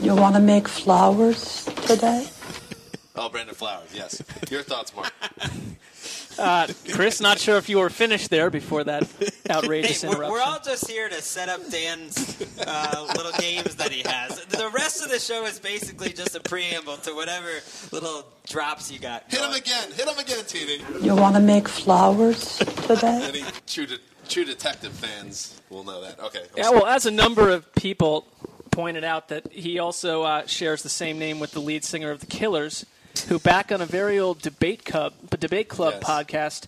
You 0.00 0.14
want 0.14 0.34
to 0.36 0.40
make 0.40 0.68
flowers 0.68 1.64
today? 1.86 2.26
oh, 3.16 3.28
Brandon 3.28 3.54
Flowers. 3.54 3.88
Yes. 3.94 4.22
Your 4.50 4.62
thoughts, 4.62 4.94
Marc? 4.94 5.12
Uh, 6.38 6.68
Chris, 6.92 7.20
not 7.20 7.38
sure 7.38 7.56
if 7.56 7.68
you 7.68 7.78
were 7.78 7.90
finished 7.90 8.30
there 8.30 8.50
before 8.50 8.84
that 8.84 9.08
outrageous 9.50 10.02
hey, 10.02 10.08
interruption. 10.08 10.32
We're, 10.32 10.42
all 10.42 10.60
just 10.60 10.90
here 10.90 11.08
to 11.08 11.22
set 11.22 11.48
up 11.48 11.68
Dan's 11.70 12.40
uh, 12.66 13.12
little 13.16 13.32
games 13.38 13.76
that 13.76 13.90
he 13.90 14.02
has. 14.08 14.44
The 14.46 14.70
rest 14.74 15.02
of 15.02 15.10
the 15.10 15.18
show 15.18 15.44
is 15.46 15.58
basically 15.58 16.12
just 16.12 16.34
a 16.34 16.40
preamble 16.40 16.96
to 16.98 17.14
whatever 17.14 17.50
little 17.92 18.26
drops 18.46 18.90
you 18.90 18.98
got. 18.98 19.24
Hit 19.28 19.40
him 19.40 19.52
again. 19.52 19.92
Hit 19.92 20.08
him 20.08 20.18
again, 20.18 20.44
TV. 20.44 21.04
You 21.04 21.14
want 21.14 21.36
to 21.36 21.40
make 21.40 21.68
flowers 21.68 22.58
today? 22.58 23.22
and 23.26 23.36
he 23.36 23.44
chewed 23.66 23.92
it 23.92 24.00
True 24.28 24.44
Detective 24.44 24.92
fans 24.92 25.60
will 25.70 25.84
know 25.84 26.00
that. 26.02 26.18
Okay. 26.18 26.42
Yeah, 26.56 26.70
well, 26.70 26.86
as 26.86 27.06
a 27.06 27.10
number 27.10 27.50
of 27.50 27.72
people 27.74 28.26
pointed 28.70 29.04
out 29.04 29.28
that 29.28 29.52
he 29.52 29.78
also 29.78 30.22
uh, 30.22 30.46
shares 30.46 30.82
the 30.82 30.88
same 30.88 31.18
name 31.18 31.38
with 31.38 31.52
the 31.52 31.60
lead 31.60 31.84
singer 31.84 32.10
of 32.10 32.20
the 32.20 32.26
Killers, 32.26 32.86
who 33.20 33.38
back 33.38 33.70
on 33.72 33.80
a 33.80 33.86
very 33.86 34.18
old 34.18 34.40
debate 34.42 34.84
club, 34.84 35.14
debate 35.38 35.68
club 35.68 35.94
Yes. 36.00 36.04
podcast, 36.04 36.66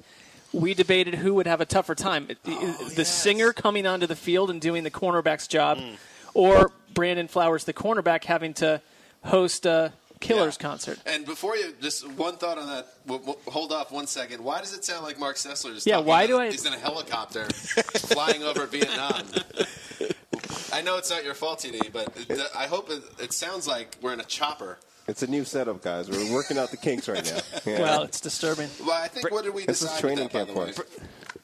we 0.53 0.75
debated 0.75 1.17
who 1.17 1.35
would 1.35 1.47
have 1.47 1.61
a 1.61 1.67
tougher 1.67 1.95
time: 1.95 2.29
Oh, 2.47 2.89
the 2.95 3.05
singer 3.05 3.53
coming 3.53 3.87
onto 3.87 4.07
the 4.07 4.17
field 4.17 4.51
and 4.51 4.61
doing 4.61 4.85
the 4.85 4.91
cornerback's 4.91 5.47
job, 5.49 5.79
mm. 5.79 5.97
or 6.35 6.71
Brandon 6.95 7.29
Flowers, 7.29 7.65
the 7.65 7.73
cornerback, 7.75 8.25
having 8.25 8.55
to 8.55 8.81
host 9.25 9.67
a 9.67 9.93
Killers 10.19 10.57
Yeah. 10.59 10.67
concert. 10.69 10.99
And 11.05 11.27
before 11.27 11.57
you, 11.57 11.75
just 11.83 12.09
one 12.13 12.37
thought 12.39 12.57
on 12.57 12.67
that. 12.69 12.87
W- 13.07 13.23
w- 13.27 13.39
hold 13.51 13.71
off 13.71 13.93
one 13.93 14.07
second. 14.07 14.43
Why 14.43 14.61
does 14.61 14.73
it 14.73 14.83
sound 14.83 15.05
like 15.05 15.19
Marc 15.19 15.37
Sessler 15.37 15.75
is? 15.75 15.87
Yeah, 15.87 15.97
talking 15.97 16.07
why 16.09 16.23
about- 16.23 16.35
do 16.37 16.41
I- 16.41 16.51
He's 16.53 16.65
in 16.65 16.73
a 16.73 16.79
helicopter 16.79 17.45
flying 17.51 18.43
over 18.43 18.65
Vietnam. 18.65 19.25
I 20.73 20.81
know 20.83 20.97
it's 20.97 21.11
not 21.11 21.23
your 21.25 21.35
fault, 21.35 21.61
TD, 21.61 21.93
but 21.93 22.13
I 22.57 22.67
hope 22.67 22.91
it, 22.91 23.03
it 23.21 23.33
sounds 23.35 23.67
like 23.67 23.97
we're 24.01 24.13
in 24.15 24.21
a 24.21 24.25
chopper. 24.25 24.79
It's 25.09 25.23
a 25.23 25.27
new 25.27 25.45
setup, 25.45 25.83
guys. 25.83 26.11
We're 26.11 26.33
working 26.33 26.59
out 26.59 26.71
the 26.71 26.77
kinks 26.77 27.09
right 27.09 27.25
now. 27.25 27.39
Yeah. 27.67 27.81
Well, 27.81 28.03
it's 28.03 28.21
disturbing. 28.21 28.69
Well, 28.81 28.93
I 28.93 29.09
think 29.09 29.31
what 29.31 29.45
did 29.45 29.55
we 29.55 29.65
This 29.67 29.83
is 29.83 29.89
decide? 29.89 30.01
training 30.01 30.25
with 30.25 30.33
that, 30.33 30.47
camp 30.49 30.67
the 30.67 30.73
for 30.73 30.83
way? 30.83 30.89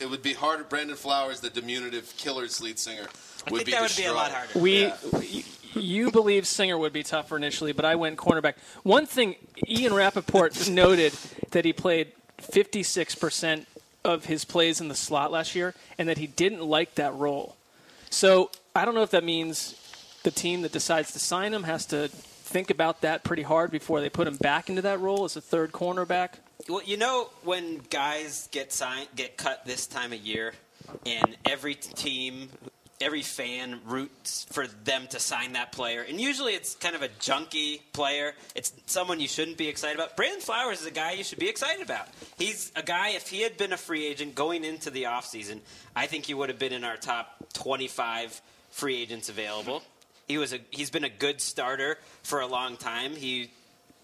It 0.01 0.11
would 0.11 0.23
be 0.23 0.33
harder. 0.35 0.65
Brandon 0.65 0.97
Flowers, 0.97 1.41
the 1.41 1.51
diminutive 1.51 2.13
Killers 2.17 2.61
lead 2.61 2.79
singer, 2.79 3.07
I 3.47 3.51
would 3.51 3.59
think 3.59 3.67
be 3.67 3.73
that 3.73 3.83
would 3.83 3.97
be 3.97 4.05
a 4.05 4.13
lot 4.13 4.31
harder. 4.33 4.59
We, 4.59 4.83
Yeah. 4.87 4.97
y- 5.13 5.45
you 5.75 6.11
believe 6.11 6.47
Singer 6.47 6.77
would 6.77 6.93
be 6.93 7.03
tougher 7.03 7.37
initially, 7.37 7.73
but 7.73 7.85
I 7.85 7.95
went 7.95 8.19
cornerback. 8.19 8.55
One 8.83 9.07
thing, 9.07 9.37
Ian 9.67 9.95
Rapoport 9.95 10.69
noted 10.71 11.13
that 11.53 11.65
he 11.65 11.73
played 11.73 12.13
56% 12.39 13.67
of 14.05 14.27
his 14.27 14.45
plays 14.45 14.81
in 14.81 14.89
the 14.89 14.95
slot 14.95 15.31
last 15.33 15.55
year, 15.55 15.75
and 15.99 16.09
that 16.09 16.19
he 16.19 16.27
didn't 16.27 16.63
like 16.63 16.97
that 16.97 17.15
role. 17.15 17.57
So 18.11 18.51
I 18.77 18.85
don't 18.85 18.95
know 18.95 19.03
if 19.03 19.11
that 19.13 19.25
means 19.25 19.75
the 20.25 20.31
team 20.31 20.63
that 20.63 20.73
decides 20.73 21.13
to 21.13 21.19
sign 21.19 21.55
him 21.55 21.63
has 21.65 21.87
to 21.87 22.11
think 22.53 22.71
about 22.71 23.01
that 23.01 23.25
pretty 23.25 23.43
hard 23.43 23.71
before 23.71 24.03
they 24.03 24.11
put 24.11 24.29
him 24.29 24.37
back 24.37 24.69
into 24.69 24.83
that 24.83 25.01
role 25.01 25.25
as 25.25 25.37
a 25.37 25.41
third 25.41 25.73
cornerback. 25.73 26.35
Well, 26.69 26.83
you 26.85 26.99
know 26.99 27.31
when 27.45 27.79
guys 27.91 28.49
get 28.53 28.73
signed, 28.73 29.09
get 29.17 29.39
cut 29.39 29.65
this 29.65 29.87
time 29.87 30.13
of 30.13 30.21
year, 30.21 30.53
and 31.07 31.35
every 31.47 31.75
team, 31.75 32.51
every 33.01 33.23
fan 33.23 33.81
roots 33.87 34.47
for 34.51 34.67
them 34.67 35.07
to 35.09 35.19
sign 35.19 35.55
that 35.55 35.73
player, 35.73 36.03
and 36.03 36.21
usually 36.21 36.53
it's 36.53 36.75
kind 36.75 36.95
of 36.95 37.01
a 37.01 37.09
junky 37.09 37.81
player. 37.95 38.35
It's 38.55 38.71
someone 38.85 39.19
you 39.19 39.29
shouldn't 39.29 39.57
be 39.57 39.69
excited 39.69 39.99
about. 39.99 40.15
Brandon 40.17 40.41
Flowers 40.41 40.83
is 40.83 40.87
a 40.87 40.93
guy 40.93 41.13
you 41.13 41.25
should 41.25 41.39
be 41.39 41.49
excited 41.49 41.83
about. 41.83 42.07
He's 42.37 42.71
a 42.77 42.83
guy. 42.83 43.11
If 43.11 43.29
he 43.29 43.41
had 43.41 43.57
been 43.57 43.73
a 43.73 43.79
free 43.79 44.07
agent 44.07 44.35
going 44.35 44.63
into 44.63 44.91
the 44.91 45.05
offseason, 45.05 45.61
I 45.97 46.07
think 46.07 46.27
he 46.27 46.35
would 46.35 46.51
have 46.51 46.59
been 46.59 46.75
in 46.75 46.85
our 46.85 46.99
top 46.99 47.47
25 47.55 48.43
free 48.71 49.01
agents 49.01 49.31
available. 49.31 49.83
He 50.29 50.39
was 50.39 50.53
a. 50.53 50.61
He's 50.71 50.91
been 50.91 51.05
a 51.05 51.11
good 51.11 51.41
starter 51.41 51.99
for 52.23 52.41
a 52.41 52.47
long 52.47 52.77
time. 52.77 53.15
He 53.17 53.51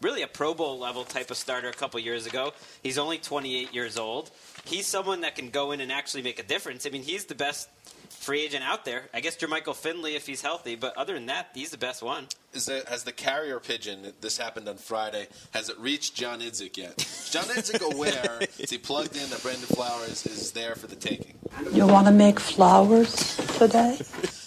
really 0.00 0.22
a 0.22 0.28
Pro 0.28 0.54
Bowl 0.54 0.78
level 0.78 1.04
type 1.04 1.30
of 1.30 1.36
starter 1.36 1.68
a 1.68 1.72
couple 1.72 1.98
years 2.00 2.26
ago. 2.26 2.52
He's 2.82 2.98
only 2.98 3.18
28 3.18 3.74
years 3.74 3.98
old. 3.98 4.30
He's 4.64 4.86
someone 4.86 5.22
that 5.22 5.36
can 5.36 5.50
go 5.50 5.72
in 5.72 5.80
and 5.80 5.90
actually 5.90 6.22
make 6.22 6.38
a 6.38 6.42
difference. 6.42 6.86
I 6.86 6.90
mean, 6.90 7.02
he's 7.02 7.24
the 7.24 7.34
best 7.34 7.68
free 8.08 8.42
agent 8.42 8.64
out 8.64 8.84
there. 8.84 9.04
I 9.14 9.20
guess 9.20 9.36
Jermichael 9.36 9.74
Finley 9.74 10.14
if 10.14 10.26
he's 10.26 10.42
healthy, 10.42 10.76
but 10.76 10.96
other 10.96 11.14
than 11.14 11.26
that, 11.26 11.48
he's 11.54 11.70
the 11.70 11.78
best 11.78 12.02
one. 12.02 12.26
Is 12.52 12.66
there, 12.66 12.82
has 12.88 13.04
the 13.04 13.12
carrier 13.12 13.60
pigeon? 13.60 14.12
This 14.20 14.38
happened 14.38 14.68
on 14.68 14.76
Friday. 14.76 15.28
Has 15.52 15.68
it 15.68 15.78
reached 15.78 16.14
John 16.14 16.40
Idzik 16.40 16.76
yet? 16.76 17.00
Is 17.00 17.30
John 17.30 17.44
Idzik 17.44 17.94
aware? 17.94 18.40
is 18.58 18.70
he 18.70 18.78
plugged 18.78 19.16
in 19.16 19.28
that 19.30 19.42
Brandon 19.42 19.66
Flowers 19.66 20.26
is 20.26 20.52
there 20.52 20.74
for 20.74 20.86
the 20.86 20.96
taking? 20.96 21.34
You 21.72 21.86
want 21.86 22.06
to 22.06 22.12
make 22.12 22.40
flowers 22.40 23.36
today? 23.58 23.98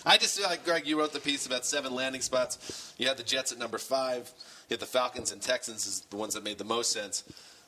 I 0.05 0.17
just 0.17 0.37
feel 0.37 0.47
like 0.47 0.65
Gregg, 0.65 0.87
you 0.87 0.97
wrote 0.97 1.13
the 1.13 1.19
piece 1.19 1.45
about 1.45 1.65
seven 1.65 1.93
landing 1.93 2.21
spots. 2.21 2.93
You 2.97 3.07
had 3.07 3.17
the 3.17 3.23
Jets 3.23 3.51
at 3.51 3.59
number 3.59 3.77
five. 3.77 4.31
You 4.69 4.73
had 4.75 4.79
the 4.79 4.85
Falcons 4.85 5.31
and 5.31 5.41
Texans 5.41 5.85
as 5.87 5.99
the 6.09 6.15
ones 6.17 6.33
that 6.33 6.43
made 6.43 6.57
the 6.57 6.63
most 6.63 6.91
sense. 6.91 7.23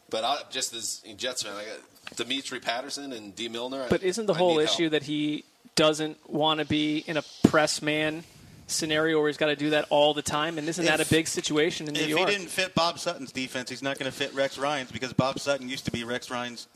But 0.09 0.23
I, 0.23 0.37
just 0.49 0.73
as 0.73 1.01
a 1.07 1.13
Jets 1.13 1.43
fan, 1.43 1.53
I 1.55 1.63
got 1.65 2.17
Dimitri 2.17 2.59
Patterson 2.59 3.13
and 3.13 3.35
Dee 3.35 3.49
Milner. 3.49 3.85
But 3.89 4.03
isn't 4.03 4.25
the 4.25 4.33
I 4.33 4.37
whole 4.37 4.59
issue 4.59 4.83
help. 4.83 4.91
that 4.93 5.03
he 5.03 5.43
doesn't 5.75 6.17
want 6.29 6.59
to 6.59 6.65
be 6.65 6.99
in 7.07 7.17
a 7.17 7.23
press 7.45 7.81
man 7.81 8.23
scenario 8.67 9.19
where 9.19 9.27
he's 9.27 9.37
got 9.37 9.47
to 9.47 9.55
do 9.55 9.71
that 9.71 9.85
all 9.89 10.13
the 10.13 10.21
time? 10.21 10.57
And 10.57 10.67
isn't 10.67 10.85
that 10.85 10.99
a 11.01 11.05
big 11.09 11.27
situation 11.27 11.87
in 11.87 11.93
New 11.93 12.01
If 12.01 12.09
York? 12.09 12.21
If 12.23 12.29
he 12.29 12.35
didn't 12.35 12.49
fit 12.51 12.75
Bob 12.75 12.99
Sutton's 12.99 13.31
defense, 13.31 13.69
he's 13.69 13.81
not 13.83 13.97
going 13.99 14.11
to 14.11 14.15
fit 14.17 14.33
Rex 14.33 14.57
Ryan's 14.57 14.91
because 14.91 15.13
Bob 15.13 15.39
Sutton 15.39 15.69
used 15.69 15.85
to 15.85 15.91
be 15.91 16.03
Rex 16.03 16.29
Ryan's 16.29 16.67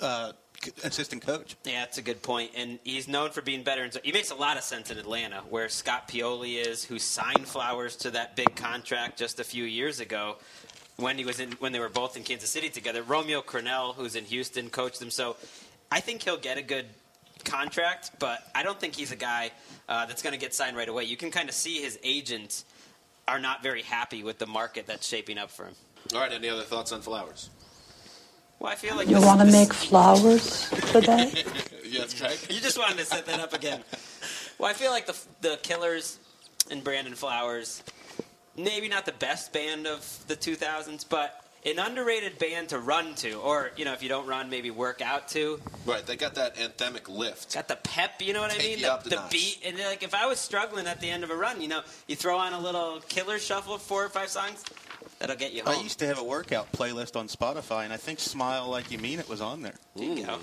uh, 0.00 0.28
c- 0.28 0.34
assistant 0.84 1.22
coach. 1.24 1.56
Yeah, 1.64 1.80
that's 1.80 1.98
a 1.98 2.02
good 2.02 2.22
point. 2.22 2.52
And 2.56 2.78
he's 2.84 3.08
known 3.08 3.30
for 3.30 3.42
being 3.42 3.62
better. 3.62 3.82
And 3.82 3.92
so 3.92 4.00
he 4.02 4.12
makes 4.12 4.30
a 4.30 4.34
lot 4.34 4.56
of 4.56 4.62
sense 4.62 4.90
in 4.90 4.98
Atlanta, 4.98 5.42
where 5.48 5.68
Scott 5.68 6.08
Pioli 6.08 6.64
is, 6.64 6.84
who 6.84 6.98
signed 6.98 7.46
Flowers 7.46 7.96
to 7.96 8.10
that 8.10 8.36
big 8.36 8.54
contract 8.56 9.18
just 9.18 9.40
a 9.40 9.44
few 9.44 9.64
years 9.64 10.00
ago 10.00 10.36
when 10.96 11.18
he 11.18 11.24
was 11.24 11.40
in 11.40 11.52
when 11.52 11.72
they 11.72 11.80
were 11.80 11.88
both 11.88 12.16
in 12.16 12.22
Kansas 12.22 12.50
City 12.50 12.68
together. 12.68 13.02
Romeo 13.02 13.42
Crennel, 13.42 13.94
who's 13.94 14.16
in 14.16 14.24
Houston, 14.24 14.70
coached 14.70 14.98
them. 14.98 15.10
So 15.10 15.36
I 15.90 16.00
think 16.00 16.22
he'll 16.22 16.36
get 16.36 16.58
a 16.58 16.62
good 16.62 16.86
contract, 17.44 18.10
but 18.18 18.40
I 18.54 18.62
don't 18.62 18.80
think 18.80 18.94
he's 18.94 19.12
a 19.12 19.16
guy 19.16 19.50
uh, 19.88 20.06
that's 20.06 20.22
going 20.22 20.32
to 20.32 20.38
get 20.38 20.54
signed 20.54 20.76
right 20.76 20.88
away. 20.88 21.04
You 21.04 21.16
can 21.16 21.30
kind 21.30 21.48
of 21.48 21.54
see 21.54 21.80
his 21.80 21.98
agents 22.02 22.64
are 23.28 23.38
not 23.38 23.62
very 23.62 23.82
happy 23.82 24.22
with 24.22 24.38
the 24.38 24.46
market 24.46 24.86
that's 24.86 25.06
shaping 25.06 25.38
up 25.38 25.50
for 25.50 25.66
him. 25.66 25.74
All 26.14 26.20
right. 26.20 26.32
Any 26.32 26.48
other 26.48 26.62
thoughts 26.62 26.92
on 26.92 27.02
Flowers? 27.02 27.50
Well, 28.58 28.72
I 28.72 28.74
feel 28.74 28.96
like 28.96 29.08
You 29.08 29.20
want 29.20 29.40
to 29.40 29.46
make 29.46 29.72
flowers 29.72 30.68
today? 30.92 31.44
Yes, 31.88 32.18
Gregg. 32.20 32.36
You 32.50 32.60
just 32.60 32.76
wanted 32.76 32.98
to 32.98 33.04
set 33.04 33.26
that 33.26 33.38
up 33.40 33.52
again. 33.54 33.82
Well, 34.58 34.68
I 34.68 34.72
feel 34.74 34.90
like 34.90 35.06
the 35.06 35.16
the 35.40 35.56
Killers 35.62 36.18
and 36.68 36.82
Brandon 36.82 37.14
Flowers, 37.14 37.82
maybe 38.56 38.88
not 38.88 39.06
the 39.06 39.12
best 39.12 39.52
band 39.52 39.86
of 39.86 40.00
the 40.26 40.34
2000s, 40.36 41.08
but 41.08 41.42
an 41.64 41.78
underrated 41.78 42.38
band 42.38 42.68
to 42.70 42.80
run 42.80 43.14
to, 43.16 43.34
or 43.34 43.70
you 43.76 43.84
know, 43.84 43.92
if 43.92 44.02
you 44.02 44.08
don't 44.08 44.26
run, 44.26 44.50
maybe 44.50 44.70
work 44.70 45.00
out 45.00 45.28
to. 45.28 45.60
Right. 45.86 46.04
They 46.04 46.16
got 46.16 46.34
that 46.34 46.56
anthemic 46.56 47.08
lift. 47.08 47.54
Got 47.54 47.68
the 47.68 47.76
pep, 47.76 48.20
you 48.20 48.32
know 48.32 48.40
what 48.42 48.52
I 48.54 48.58
mean? 48.58 48.78
you 48.78 48.84
The, 48.84 48.92
up 48.92 49.04
the 49.04 49.10
the 49.10 49.16
notch. 49.16 49.30
beat, 49.30 49.60
and 49.64 49.78
like 49.78 50.02
if 50.02 50.12
I 50.12 50.26
was 50.26 50.38
struggling 50.40 50.86
at 50.88 51.00
the 51.00 51.08
end 51.08 51.22
of 51.24 51.30
a 51.30 51.36
run, 51.36 51.62
you 51.62 51.68
know, 51.68 51.82
you 52.08 52.16
throw 52.16 52.36
on 52.36 52.52
a 52.52 52.60
little 52.60 53.00
Killer 53.08 53.38
shuffle, 53.38 53.78
four 53.78 54.04
or 54.04 54.08
five 54.08 54.28
songs, 54.28 54.64
that'll 55.18 55.36
get 55.36 55.52
you 55.52 55.62
I 55.66 55.80
used 55.80 55.98
to 56.00 56.06
have 56.06 56.18
a 56.18 56.24
workout 56.24 56.72
playlist 56.72 57.16
on 57.16 57.28
Spotify, 57.28 57.84
and 57.84 57.92
I 57.92 57.96
think 57.96 58.20
"Smile 58.20 58.68
Like 58.68 58.90
You 58.90 58.98
Mean 58.98 59.18
It" 59.18 59.28
was 59.28 59.40
on 59.40 59.62
there. 59.62 59.74
There 59.94 60.04
you 60.04 60.24
go. 60.26 60.38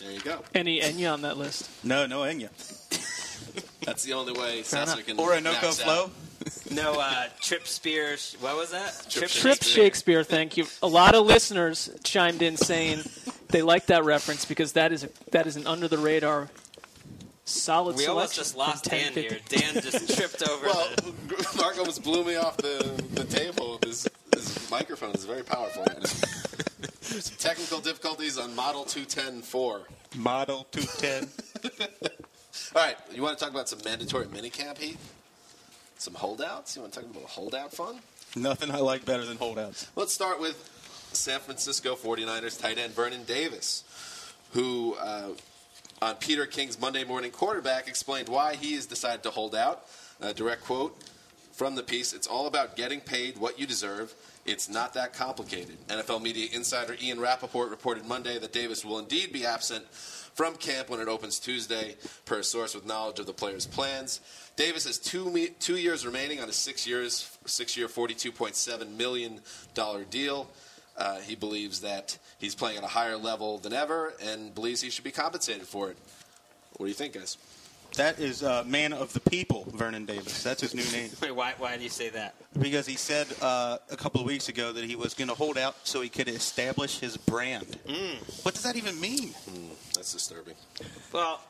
There 0.00 0.10
you 0.10 0.20
go. 0.20 0.40
Any 0.54 0.80
Enya 0.80 1.12
on 1.12 1.22
that 1.22 1.36
list? 1.36 1.68
No, 1.84 2.06
no 2.06 2.20
Enya. 2.20 2.50
That's 3.84 4.02
the 4.02 4.14
only 4.14 4.32
way 4.32 4.62
Sessler 4.62 5.04
can. 5.04 5.18
Or 5.18 5.34
a 5.34 5.40
max 5.40 5.58
Noco. 5.58 5.82
Flow. 5.82 6.10
No 6.70 7.00
uh, 7.00 7.26
Trip 7.40 7.66
Spears. 7.66 8.36
What 8.40 8.56
was 8.56 8.70
that? 8.70 9.06
Trip 9.08 9.30
Trip 9.30 9.62
Shakespeare, 9.62 10.22
thank 10.22 10.56
you. 10.56 10.66
A 10.82 10.86
lot 10.86 11.14
of 11.14 11.26
listeners 11.26 11.90
chimed 12.04 12.42
in 12.42 12.56
saying 12.56 13.02
they 13.48 13.62
like 13.62 13.86
that 13.86 14.04
reference 14.04 14.44
because 14.44 14.72
that 14.72 14.92
is 14.92 15.04
a, 15.04 15.08
that 15.30 15.46
is 15.46 15.56
an 15.56 15.66
under 15.66 15.88
the 15.88 15.98
radar 15.98 16.48
solid 17.46 17.96
We 17.96 18.06
almost 18.06 18.34
just 18.34 18.56
lost 18.56 18.84
Dan 18.84 19.12
1050. 19.14 19.54
here. 19.56 19.72
Dan 19.72 19.82
just 19.82 20.16
tripped 20.16 20.42
over. 20.48 20.66
Well, 20.66 20.88
the, 20.96 21.56
Marc 21.56 21.78
almost 21.78 22.02
blew 22.02 22.24
me 22.24 22.36
off 22.36 22.56
the, 22.56 23.02
the 23.14 23.24
table. 23.24 23.78
His, 23.84 24.02
his 24.04 24.10
microphone 24.70 25.14
is 25.14 25.24
very 25.24 25.42
powerful. 25.42 25.84
Technical 27.38 27.80
difficulties 27.80 28.38
on 28.38 28.54
Model 28.54 28.84
210 28.84 29.42
4. 29.42 29.82
Model 30.16 30.66
210. 30.72 31.28
All 32.74 32.82
right, 32.82 32.96
you 33.12 33.22
want 33.22 33.38
to 33.38 33.44
talk 33.44 33.52
about 33.52 33.68
some 33.68 33.78
mandatory 33.84 34.26
minicamp 34.26 34.78
heat? 34.78 34.98
Some 35.98 36.14
holdouts? 36.14 36.76
You 36.76 36.82
want 36.82 36.92
to 36.94 37.00
talk 37.00 37.10
about 37.10 37.24
a 37.24 37.28
holdout 37.28 37.72
fun? 37.72 38.00
Nothing 38.34 38.70
I 38.70 38.78
like 38.78 39.04
better 39.04 39.24
than 39.24 39.36
holdouts. 39.36 39.90
Let's 39.96 40.12
start 40.12 40.40
with 40.40 40.56
San 41.12 41.40
Francisco 41.40 41.94
49ers 41.94 42.60
tight 42.60 42.78
end 42.78 42.92
Vernon 42.92 43.24
Davis, 43.24 43.84
who 44.52 44.94
uh, 44.94 45.30
on 46.02 46.16
Peter 46.16 46.44
King's 46.44 46.78
Monday 46.78 47.04
Morning 47.04 47.30
Quarterback 47.30 47.88
explained 47.88 48.28
why 48.28 48.56
he 48.56 48.74
has 48.74 48.86
decided 48.86 49.22
to 49.22 49.30
hold 49.30 49.54
out. 49.54 49.86
A 50.20 50.34
direct 50.34 50.64
quote 50.64 50.96
from 51.52 51.74
the 51.74 51.82
piece 51.82 52.12
It's 52.12 52.26
all 52.26 52.46
about 52.46 52.76
getting 52.76 53.00
paid 53.00 53.38
what 53.38 53.58
you 53.58 53.66
deserve. 53.66 54.14
It's 54.46 54.68
not 54.68 54.94
that 54.94 55.12
complicated. 55.12 55.76
NFL 55.88 56.22
media 56.22 56.48
insider 56.52 56.96
Ian 57.02 57.18
Rapoport 57.18 57.68
reported 57.70 58.06
Monday 58.06 58.38
that 58.38 58.52
Davis 58.52 58.84
will 58.84 58.98
indeed 59.00 59.32
be 59.32 59.44
absent 59.44 59.84
from 59.92 60.54
camp 60.54 60.88
when 60.88 61.00
it 61.00 61.08
opens 61.08 61.40
Tuesday, 61.40 61.96
per 62.26 62.40
a 62.40 62.44
source 62.44 62.74
with 62.74 62.86
knowledge 62.86 63.18
of 63.18 63.26
the 63.26 63.32
player's 63.32 63.66
plans. 63.66 64.20
Davis 64.54 64.84
has 64.84 64.98
two, 64.98 65.30
me- 65.30 65.48
two 65.58 65.76
years 65.76 66.06
remaining 66.06 66.40
on 66.40 66.48
a 66.48 66.52
six 66.52 66.86
years, 66.86 67.36
six-year, 67.46 67.88
$42.7 67.88 68.96
million 68.96 69.40
deal. 70.10 70.48
Uh, 70.96 71.20
he 71.20 71.34
believes 71.34 71.80
that 71.80 72.16
he's 72.38 72.54
playing 72.54 72.78
at 72.78 72.84
a 72.84 72.88
higher 72.88 73.16
level 73.16 73.58
than 73.58 73.72
ever 73.72 74.14
and 74.22 74.54
believes 74.54 74.80
he 74.80 74.90
should 74.90 75.04
be 75.04 75.10
compensated 75.10 75.66
for 75.66 75.90
it. 75.90 75.96
What 76.76 76.86
do 76.86 76.88
you 76.88 76.94
think, 76.94 77.14
guys? 77.14 77.36
That 77.96 78.20
is 78.20 78.42
uh, 78.42 78.62
man 78.66 78.92
of 78.92 79.14
the 79.14 79.20
people, 79.20 79.66
Vernon 79.72 80.04
Davis. 80.04 80.42
That's 80.42 80.60
his 80.60 80.74
new 80.74 80.84
name. 80.92 81.10
wait, 81.22 81.30
why, 81.30 81.54
why 81.56 81.78
do 81.78 81.82
you 81.82 81.88
say 81.88 82.10
that? 82.10 82.34
Because 82.58 82.86
he 82.86 82.94
said 82.96 83.26
uh, 83.40 83.78
a 83.90 83.96
couple 83.96 84.20
of 84.20 84.26
weeks 84.26 84.50
ago 84.50 84.70
that 84.72 84.84
he 84.84 84.96
was 84.96 85.14
going 85.14 85.28
to 85.28 85.34
hold 85.34 85.56
out 85.56 85.76
so 85.84 86.02
he 86.02 86.10
could 86.10 86.28
establish 86.28 86.98
his 87.00 87.16
brand. 87.16 87.78
What 88.42 88.54
does 88.54 88.64
that 88.64 88.76
even 88.76 89.00
mean? 89.00 89.34
That's 89.94 90.12
disturbing. 90.12 90.56
Well, 91.10 91.40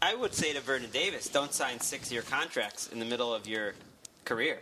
I 0.00 0.16
would 0.16 0.34
say 0.34 0.52
to 0.52 0.60
Vernon 0.60 0.90
Davis, 0.90 1.28
don't 1.28 1.54
sign 1.54 1.78
six-year 1.78 2.22
contracts 2.22 2.88
in 2.88 2.98
the 2.98 3.04
middle 3.04 3.32
of 3.32 3.46
your 3.46 3.74
career. 4.24 4.58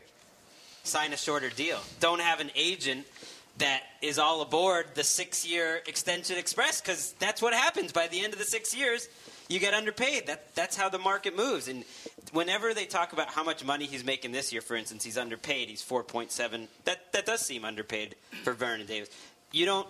Sign 0.83 1.15
a 1.15 1.17
shorter 1.17 1.49
deal. 1.49 1.79
Don't 2.01 2.21
have 2.21 2.41
an 2.41 2.51
agent 2.55 3.07
that 3.57 3.83
is 4.03 4.19
all 4.19 4.43
aboard 4.43 4.89
the 4.95 5.05
six-year 5.05 5.81
extension 5.87 6.37
express 6.37 6.83
because 6.83 7.15
that's 7.19 7.41
what 7.41 7.55
happens 7.55 7.93
by 7.93 8.09
the 8.09 8.23
end 8.23 8.35
of 8.35 8.39
the 8.39 8.45
six 8.45 8.77
years. 8.77 9.09
You 9.51 9.59
get 9.59 9.75
underpaid. 9.75 10.29
That 10.29 10.55
that's 10.55 10.77
how 10.77 10.89
the 10.89 10.99
market 10.99 11.37
moves. 11.37 11.67
And 11.67 11.85
whenever 12.31 12.73
they 12.73 12.87
talk 12.87 13.13
about 13.13 13.29
how 13.29 13.43
much 13.43 13.65
money 13.65 13.85
he's 13.85 14.05
making 14.05 14.31
this 14.31 14.53
year, 14.53 14.63
for 14.63 14.77
instance, 14.77 15.03
he's 15.03 15.19
underpaid. 15.19 15.69
He's 15.69 15.83
four 15.83 16.05
point 16.05 16.31
seven. 16.31 16.69
That 16.85 17.13
that 17.13 17.27
does 17.27 17.41
seem 17.41 17.65
underpaid 17.65 18.15
for 18.45 18.53
Vernon 18.53 18.87
Davis. 18.87 19.11
You 19.51 19.67
don't 19.67 19.89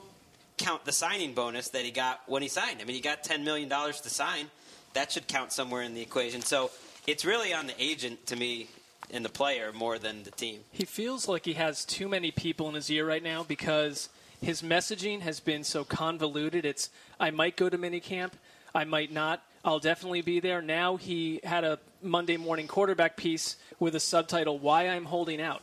count 0.57 0.87
the 0.87 0.93
signing 0.93 1.35
bonus 1.35 1.69
that 1.69 1.85
he 1.85 1.91
got 1.91 2.23
when 2.27 2.41
he 2.41 2.49
signed. 2.49 2.81
I 2.81 2.85
mean, 2.85 2.97
he 2.97 3.03
got 3.03 3.23
ten 3.23 3.45
million 3.45 3.69
dollars 3.69 4.01
to 4.01 4.09
sign. 4.09 4.47
That 4.95 5.13
should 5.13 5.29
count 5.29 5.53
somewhere 5.53 5.83
in 5.83 5.93
the 5.93 6.01
equation. 6.01 6.41
So 6.41 6.71
it's 7.07 7.27
really 7.27 7.53
on 7.53 7.67
the 7.67 7.75
agent 7.79 8.27
to 8.29 8.37
me 8.37 8.69
and 9.13 9.23
the 9.23 9.29
player 9.29 9.73
more 9.75 9.99
than 9.99 10.23
the 10.23 10.31
team. 10.31 10.61
He 10.73 10.87
feels 10.87 11.29
like 11.29 11.45
he 11.45 11.53
has 11.53 11.85
too 11.85 12.09
many 12.09 12.31
people 12.31 12.69
in 12.71 12.75
his 12.75 12.91
ear 12.91 13.07
right 13.07 13.23
now 13.23 13.43
because 13.43 14.09
his 14.41 14.63
messaging 14.63 15.21
has 15.21 15.39
been 15.39 15.65
so 15.65 15.85
convoluted. 15.85 16.65
It's 16.65 16.89
I 17.19 17.31
might 17.31 17.57
go 17.57 17.69
to 17.69 17.77
minicamp, 17.77 18.33
I 18.75 18.85
might 18.85 19.13
not. 19.13 19.43
I'll 19.65 19.79
definitely 19.79 20.23
be 20.23 20.41
there. 20.41 20.63
Now 20.63 20.97
he 20.97 21.41
had 21.45 21.65
a 21.65 21.79
Monday 22.03 22.37
morning 22.37 22.67
quarterback 22.67 23.17
piece 23.17 23.57
with 23.79 23.95
a 23.95 24.01
subtitle 24.01 24.59
"Why 24.59 24.89
I'm 24.89 25.05
Holding 25.05 25.41
Out." 25.41 25.63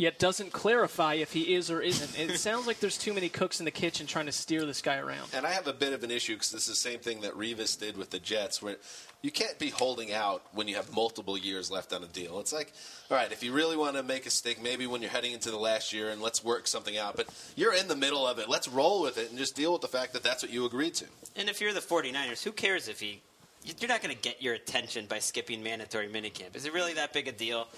Yet 0.00 0.20
doesn't 0.20 0.52
clarify 0.52 1.14
if 1.14 1.32
he 1.32 1.54
is 1.56 1.72
or 1.72 1.80
isn't. 1.80 2.16
It 2.16 2.38
sounds 2.38 2.68
like 2.68 2.78
there's 2.78 2.96
too 2.96 3.12
many 3.12 3.28
cooks 3.28 3.58
in 3.58 3.64
the 3.64 3.72
kitchen 3.72 4.06
trying 4.06 4.26
to 4.26 4.32
steer 4.32 4.64
this 4.64 4.80
guy 4.80 4.98
around. 4.98 5.28
And 5.34 5.44
I 5.44 5.50
have 5.50 5.66
a 5.66 5.72
bit 5.72 5.92
of 5.92 6.04
an 6.04 6.12
issue 6.12 6.34
because 6.34 6.52
this 6.52 6.68
is 6.68 6.68
the 6.68 6.88
same 6.88 7.00
thing 7.00 7.22
that 7.22 7.32
Revis 7.34 7.76
did 7.76 7.96
with 7.96 8.10
the 8.10 8.20
Jets, 8.20 8.62
where 8.62 8.76
you 9.22 9.32
can't 9.32 9.58
be 9.58 9.70
holding 9.70 10.12
out 10.12 10.42
when 10.52 10.68
you 10.68 10.76
have 10.76 10.94
multiple 10.94 11.36
years 11.36 11.68
left 11.68 11.92
on 11.92 12.04
a 12.04 12.06
deal. 12.06 12.38
It's 12.38 12.52
like, 12.52 12.72
all 13.10 13.16
right, 13.16 13.32
if 13.32 13.42
you 13.42 13.52
really 13.52 13.76
want 13.76 13.96
to 13.96 14.04
make 14.04 14.24
a 14.26 14.30
stick, 14.30 14.62
maybe 14.62 14.86
when 14.86 15.02
you're 15.02 15.10
heading 15.10 15.32
into 15.32 15.50
the 15.50 15.58
last 15.58 15.92
year 15.92 16.10
and 16.10 16.22
let's 16.22 16.44
work 16.44 16.68
something 16.68 16.96
out. 16.96 17.16
But 17.16 17.26
you're 17.56 17.74
in 17.74 17.88
the 17.88 17.96
middle 17.96 18.24
of 18.24 18.38
it. 18.38 18.48
Let's 18.48 18.68
roll 18.68 19.02
with 19.02 19.18
it 19.18 19.30
and 19.30 19.38
just 19.38 19.56
deal 19.56 19.72
with 19.72 19.82
the 19.82 19.88
fact 19.88 20.12
that 20.12 20.22
that's 20.22 20.44
what 20.44 20.52
you 20.52 20.64
agreed 20.64 20.94
to. 20.94 21.06
And 21.34 21.48
if 21.48 21.60
you're 21.60 21.72
the 21.72 21.80
49ers, 21.80 22.44
who 22.44 22.52
cares 22.52 22.86
if 22.86 23.00
he. 23.00 23.20
You're 23.64 23.88
not 23.88 24.02
going 24.02 24.14
to 24.14 24.20
get 24.20 24.40
your 24.42 24.54
attention 24.54 25.06
by 25.06 25.18
skipping 25.18 25.62
mandatory 25.62 26.08
minicamp. 26.08 26.56
Is 26.56 26.64
it 26.64 26.72
really 26.72 26.94
that 26.94 27.12
big 27.12 27.28
a 27.28 27.32
deal? 27.32 27.68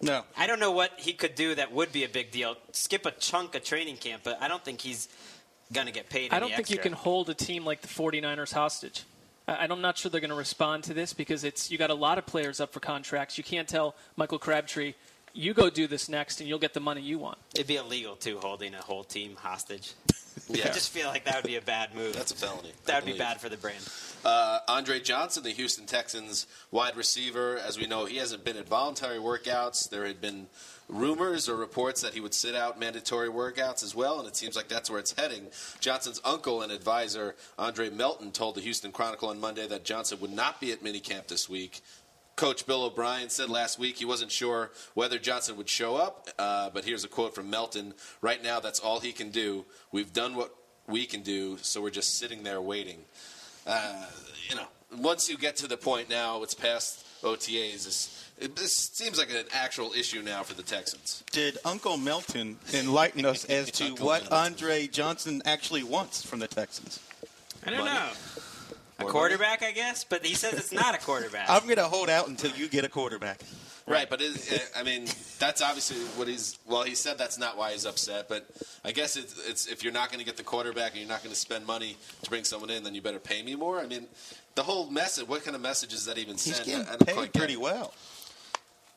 No. 0.00 0.24
I 0.36 0.46
don't 0.46 0.58
know 0.58 0.72
what 0.72 0.92
he 0.96 1.12
could 1.12 1.34
do 1.34 1.54
that 1.54 1.72
would 1.72 1.92
be 1.92 2.04
a 2.04 2.08
big 2.08 2.30
deal. 2.32 2.56
Skip 2.72 3.06
a 3.06 3.12
chunk 3.12 3.54
of 3.54 3.62
training 3.62 3.98
camp, 3.98 4.22
but 4.24 4.42
I 4.42 4.48
don't 4.48 4.64
think 4.64 4.80
he's 4.80 5.08
going 5.72 5.86
to 5.86 5.92
get 5.92 6.10
paid. 6.10 6.32
I 6.32 6.40
don't 6.40 6.48
any 6.48 6.56
think 6.56 6.70
you 6.70 6.78
can 6.78 6.92
hold 6.92 7.30
a 7.30 7.34
team 7.34 7.64
like 7.64 7.82
the 7.82 7.88
49ers 7.88 8.52
hostage. 8.52 9.04
I- 9.46 9.56
I'm 9.66 9.80
not 9.80 9.96
sure 9.98 10.10
they're 10.10 10.20
going 10.20 10.30
to 10.30 10.36
respond 10.36 10.84
to 10.84 10.94
this 10.94 11.12
because 11.12 11.44
it's 11.44 11.70
you 11.70 11.78
got 11.78 11.90
a 11.90 11.94
lot 11.94 12.18
of 12.18 12.26
players 12.26 12.60
up 12.60 12.72
for 12.72 12.80
contracts. 12.80 13.38
You 13.38 13.44
can't 13.44 13.68
tell 13.68 13.94
Michael 14.16 14.38
Crabtree, 14.38 14.94
you 15.34 15.54
go 15.54 15.70
do 15.70 15.86
this 15.86 16.08
next 16.08 16.40
and 16.40 16.48
you'll 16.48 16.58
get 16.58 16.74
the 16.74 16.80
money 16.80 17.00
you 17.00 17.18
want. 17.18 17.38
It'd 17.54 17.66
be 17.66 17.76
illegal 17.76 18.16
too, 18.16 18.38
holding 18.38 18.74
a 18.74 18.80
whole 18.82 19.04
team 19.04 19.36
hostage. 19.36 19.92
Yeah. 20.48 20.68
I 20.68 20.72
just 20.72 20.90
feel 20.90 21.08
like 21.08 21.24
that 21.24 21.36
would 21.36 21.46
be 21.46 21.56
a 21.56 21.60
bad 21.60 21.94
move. 21.94 22.14
That's 22.14 22.32
a 22.32 22.34
felony. 22.34 22.72
that 22.86 22.94
I 22.94 22.98
would 22.98 23.12
be 23.12 23.18
bad 23.18 23.40
for 23.40 23.48
the 23.48 23.56
brand. 23.56 23.86
Uh, 24.24 24.60
Andre 24.66 24.98
Johnson, 24.98 25.42
the 25.42 25.50
Houston 25.50 25.84
Texans 25.86 26.46
wide 26.70 26.96
receiver, 26.96 27.58
as 27.58 27.78
we 27.78 27.86
know, 27.86 28.06
he 28.06 28.16
hasn't 28.16 28.42
been 28.44 28.56
at 28.56 28.66
voluntary 28.66 29.18
workouts. 29.18 29.88
There 29.88 30.06
had 30.06 30.20
been 30.20 30.46
rumors 30.88 31.48
or 31.48 31.56
reports 31.56 32.00
that 32.02 32.14
he 32.14 32.20
would 32.20 32.34
sit 32.34 32.54
out 32.54 32.78
mandatory 32.78 33.28
workouts 33.28 33.82
as 33.82 33.94
well, 33.94 34.18
and 34.18 34.28
it 34.28 34.36
seems 34.36 34.56
like 34.56 34.68
that's 34.68 34.90
where 34.90 34.98
it's 34.98 35.12
heading. 35.12 35.46
Johnson's 35.80 36.20
uncle 36.24 36.62
and 36.62 36.72
advisor, 36.72 37.34
Andre 37.58 37.90
Melton, 37.90 38.32
told 38.32 38.56
the 38.56 38.60
Houston 38.62 38.90
Chronicle 38.92 39.28
on 39.28 39.40
Monday 39.40 39.66
that 39.68 39.84
Johnson 39.84 40.18
would 40.20 40.32
not 40.32 40.60
be 40.60 40.72
at 40.72 40.82
minicamp 40.82 41.28
this 41.28 41.48
week. 41.48 41.82
Coach 42.36 42.66
Bill 42.66 42.84
O'Brien 42.84 43.28
said 43.28 43.48
last 43.50 43.78
week 43.78 43.96
he 43.98 44.04
wasn't 44.04 44.30
sure 44.32 44.70
whether 44.94 45.18
Johnson 45.18 45.56
would 45.56 45.68
show 45.68 45.96
up, 45.96 46.28
uh, 46.38 46.70
but 46.70 46.84
here's 46.84 47.04
a 47.04 47.08
quote 47.08 47.34
from 47.34 47.50
Melton. 47.50 47.94
Right 48.20 48.42
now, 48.42 48.58
that's 48.60 48.80
all 48.80 49.00
he 49.00 49.12
can 49.12 49.30
do. 49.30 49.64
We've 49.92 50.12
done 50.12 50.34
what 50.34 50.54
we 50.86 51.04
can 51.06 51.22
do, 51.22 51.58
so 51.62 51.80
we're 51.82 51.90
just 51.90 52.18
sitting 52.18 52.42
there 52.42 52.60
waiting. 52.60 52.98
Uh, 53.66 54.06
you 54.48 54.56
know, 54.56 54.66
once 54.98 55.28
you 55.28 55.36
get 55.36 55.56
to 55.56 55.66
the 55.68 55.76
point 55.76 56.08
now, 56.10 56.42
it's 56.42 56.54
past 56.54 57.06
OTAs. 57.22 57.86
It's, 57.86 58.30
it, 58.38 58.56
this 58.56 58.72
seems 58.74 59.18
like 59.18 59.30
an 59.30 59.44
actual 59.52 59.92
issue 59.92 60.22
now 60.22 60.42
for 60.42 60.54
the 60.54 60.62
Texans. 60.62 61.22
Did 61.30 61.58
Uncle 61.64 61.96
Melton 61.96 62.58
enlighten 62.74 63.24
us 63.24 63.44
as 63.44 63.70
to 63.72 63.84
Uncle 63.84 64.06
what 64.06 64.22
Melton. 64.22 64.38
Andre 64.52 64.86
Johnson 64.88 65.42
actually 65.44 65.82
wants 65.84 66.24
from 66.24 66.40
the 66.40 66.48
Texans? 66.48 66.98
I 67.64 67.70
don't 67.70 67.80
Money. 67.80 67.90
know. 67.90 68.08
A 69.02 69.04
More 69.04 69.12
quarterback, 69.12 69.62
I 69.62 69.72
guess, 69.72 70.04
but 70.04 70.24
he 70.24 70.34
says 70.34 70.54
it's 70.54 70.72
not 70.72 70.94
a 70.94 70.98
quarterback. 70.98 71.48
I'm 71.50 71.64
going 71.64 71.76
to 71.76 71.84
hold 71.84 72.08
out 72.10 72.28
until 72.28 72.50
you 72.52 72.68
get 72.68 72.84
a 72.84 72.88
quarterback. 72.88 73.40
Right, 73.86 74.08
but 74.08 74.22
it, 74.22 74.52
it, 74.52 74.70
I 74.76 74.84
mean, 74.84 75.06
that's 75.40 75.60
obviously 75.60 75.96
what 76.16 76.28
he's. 76.28 76.56
Well, 76.66 76.84
he 76.84 76.94
said 76.94 77.18
that's 77.18 77.36
not 77.38 77.56
why 77.58 77.72
he's 77.72 77.84
upset, 77.84 78.28
but 78.28 78.46
I 78.84 78.92
guess 78.92 79.16
it's, 79.16 79.34
it's 79.48 79.66
if 79.66 79.82
you're 79.82 79.92
not 79.92 80.08
going 80.10 80.20
to 80.20 80.24
get 80.24 80.36
the 80.36 80.44
quarterback 80.44 80.92
and 80.92 81.00
you're 81.00 81.08
not 81.08 81.22
going 81.22 81.34
to 81.34 81.38
spend 81.40 81.66
money 81.66 81.96
to 82.22 82.30
bring 82.30 82.44
someone 82.44 82.70
in, 82.70 82.84
then 82.84 82.94
you 82.94 83.02
better 83.02 83.18
pay 83.18 83.42
me 83.42 83.56
more. 83.56 83.80
I 83.80 83.86
mean, 83.86 84.06
the 84.54 84.62
whole 84.62 84.88
message. 84.88 85.26
What 85.26 85.42
kind 85.44 85.56
of 85.56 85.62
message 85.62 85.92
is 85.92 86.04
that 86.06 86.16
even 86.16 86.34
He's 86.34 86.54
send? 86.56 86.66
getting 86.66 86.86
I, 86.86 86.92
I 86.92 86.96
don't 86.96 87.06
paid 87.06 87.14
quite 87.14 87.32
get 87.32 87.38
pretty 87.40 87.54
it. 87.54 87.60
well. 87.60 87.92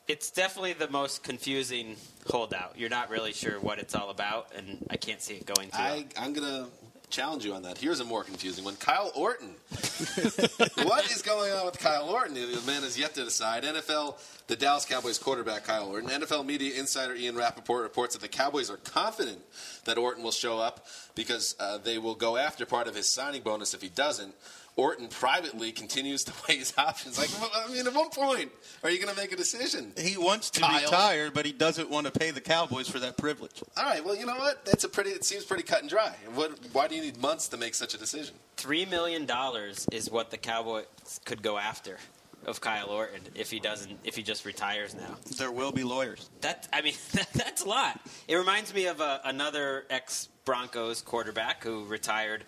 it's 0.06 0.30
definitely 0.30 0.74
the 0.74 0.88
most 0.88 1.24
confusing 1.24 1.96
holdout. 2.30 2.74
You're 2.78 2.88
not 2.90 3.10
really 3.10 3.32
sure 3.32 3.58
what 3.58 3.80
it's 3.80 3.94
all 3.96 4.10
about, 4.10 4.52
and 4.56 4.86
I 4.88 4.96
can't 4.98 5.20
see 5.20 5.34
it 5.34 5.46
going 5.46 5.68
too. 5.70 5.78
I, 5.78 6.06
I'm 6.16 6.32
going 6.32 6.46
to 6.46 6.70
challenge 7.10 7.44
you 7.44 7.54
on 7.54 7.62
that. 7.62 7.78
Here's 7.78 8.00
a 8.00 8.04
more 8.04 8.24
confusing 8.24 8.64
one. 8.64 8.76
Kyle 8.76 9.10
Orton. 9.14 9.50
what 10.84 11.10
is 11.10 11.22
going 11.22 11.52
on 11.52 11.66
with 11.66 11.78
Kyle 11.78 12.08
Orton? 12.08 12.34
The 12.34 12.62
man 12.66 12.82
has 12.82 12.98
yet 12.98 13.14
to 13.14 13.24
decide. 13.24 13.64
NFL, 13.64 14.14
the 14.46 14.56
Dallas 14.56 14.84
Cowboys 14.84 15.18
quarterback 15.18 15.64
Kyle 15.64 15.88
Orton. 15.88 16.08
NFL 16.08 16.46
media 16.46 16.78
insider 16.78 17.14
Ian 17.14 17.36
Rapoport 17.36 17.82
reports 17.82 18.14
that 18.14 18.22
the 18.22 18.28
Cowboys 18.28 18.70
are 18.70 18.76
confident 18.78 19.40
that 19.84 19.98
Orton 19.98 20.22
will 20.22 20.30
show 20.30 20.58
up 20.58 20.86
because 21.14 21.56
uh, 21.58 21.78
they 21.78 21.98
will 21.98 22.14
go 22.14 22.36
after 22.36 22.64
part 22.64 22.86
of 22.86 22.94
his 22.94 23.08
signing 23.08 23.42
bonus 23.42 23.74
if 23.74 23.82
he 23.82 23.88
doesn't. 23.88 24.34
Orton 24.76 25.08
privately 25.08 25.72
continues 25.72 26.22
to 26.24 26.32
weigh 26.48 26.58
his 26.58 26.74
options. 26.76 27.18
Like, 27.18 27.30
I 27.56 27.72
mean, 27.72 27.86
at 27.86 27.94
one 27.94 28.10
point 28.10 28.52
are 28.84 28.90
you 28.90 29.02
going 29.02 29.12
to 29.12 29.20
make 29.20 29.32
a 29.32 29.36
decision? 29.36 29.92
He 29.96 30.18
wants 30.18 30.50
to 30.50 30.60
Kyle. 30.60 30.82
retire, 30.82 31.30
but 31.30 31.46
he 31.46 31.52
doesn't 31.52 31.88
want 31.88 32.06
to 32.06 32.12
pay 32.12 32.30
the 32.30 32.42
Cowboys 32.42 32.86
for 32.88 32.98
that 32.98 33.16
privilege. 33.16 33.62
All 33.76 33.84
right, 33.84 34.04
well, 34.04 34.14
you 34.14 34.26
know 34.26 34.36
what? 34.36 34.64
That's 34.66 34.84
a 34.84 34.88
pretty. 34.88 35.10
It 35.10 35.24
seems 35.24 35.44
pretty 35.44 35.62
cut 35.62 35.80
and 35.80 35.88
dry. 35.88 36.14
What? 36.34 36.58
Why 36.72 36.88
do 36.88 36.94
you 36.94 37.00
need 37.02 37.16
months 37.20 37.48
to 37.48 37.56
make 37.56 37.74
such 37.74 37.94
a 37.94 37.98
decision? 37.98 38.34
Three 38.58 38.84
million 38.84 39.24
dollars 39.24 39.86
is 39.92 40.10
what 40.10 40.30
the 40.30 40.36
Cowboys 40.36 40.84
could 41.24 41.42
go 41.42 41.56
after 41.56 41.96
of 42.46 42.60
Kyle 42.60 42.88
Orton 42.88 43.20
if 43.34 43.50
he 43.50 43.60
doesn't 43.60 43.98
if 44.04 44.16
he 44.16 44.22
just 44.22 44.44
retires 44.44 44.94
now. 44.94 45.16
There 45.36 45.50
will 45.50 45.72
be 45.72 45.84
lawyers. 45.84 46.30
That 46.40 46.68
I 46.72 46.80
mean 46.80 46.94
that, 47.12 47.32
that's 47.32 47.64
a 47.64 47.68
lot. 47.68 48.00
It 48.28 48.36
reminds 48.36 48.72
me 48.72 48.86
of 48.86 49.00
uh, 49.00 49.18
another 49.24 49.84
ex 49.90 50.28
Broncos 50.44 51.02
quarterback 51.02 51.64
who 51.64 51.84
retired 51.84 52.44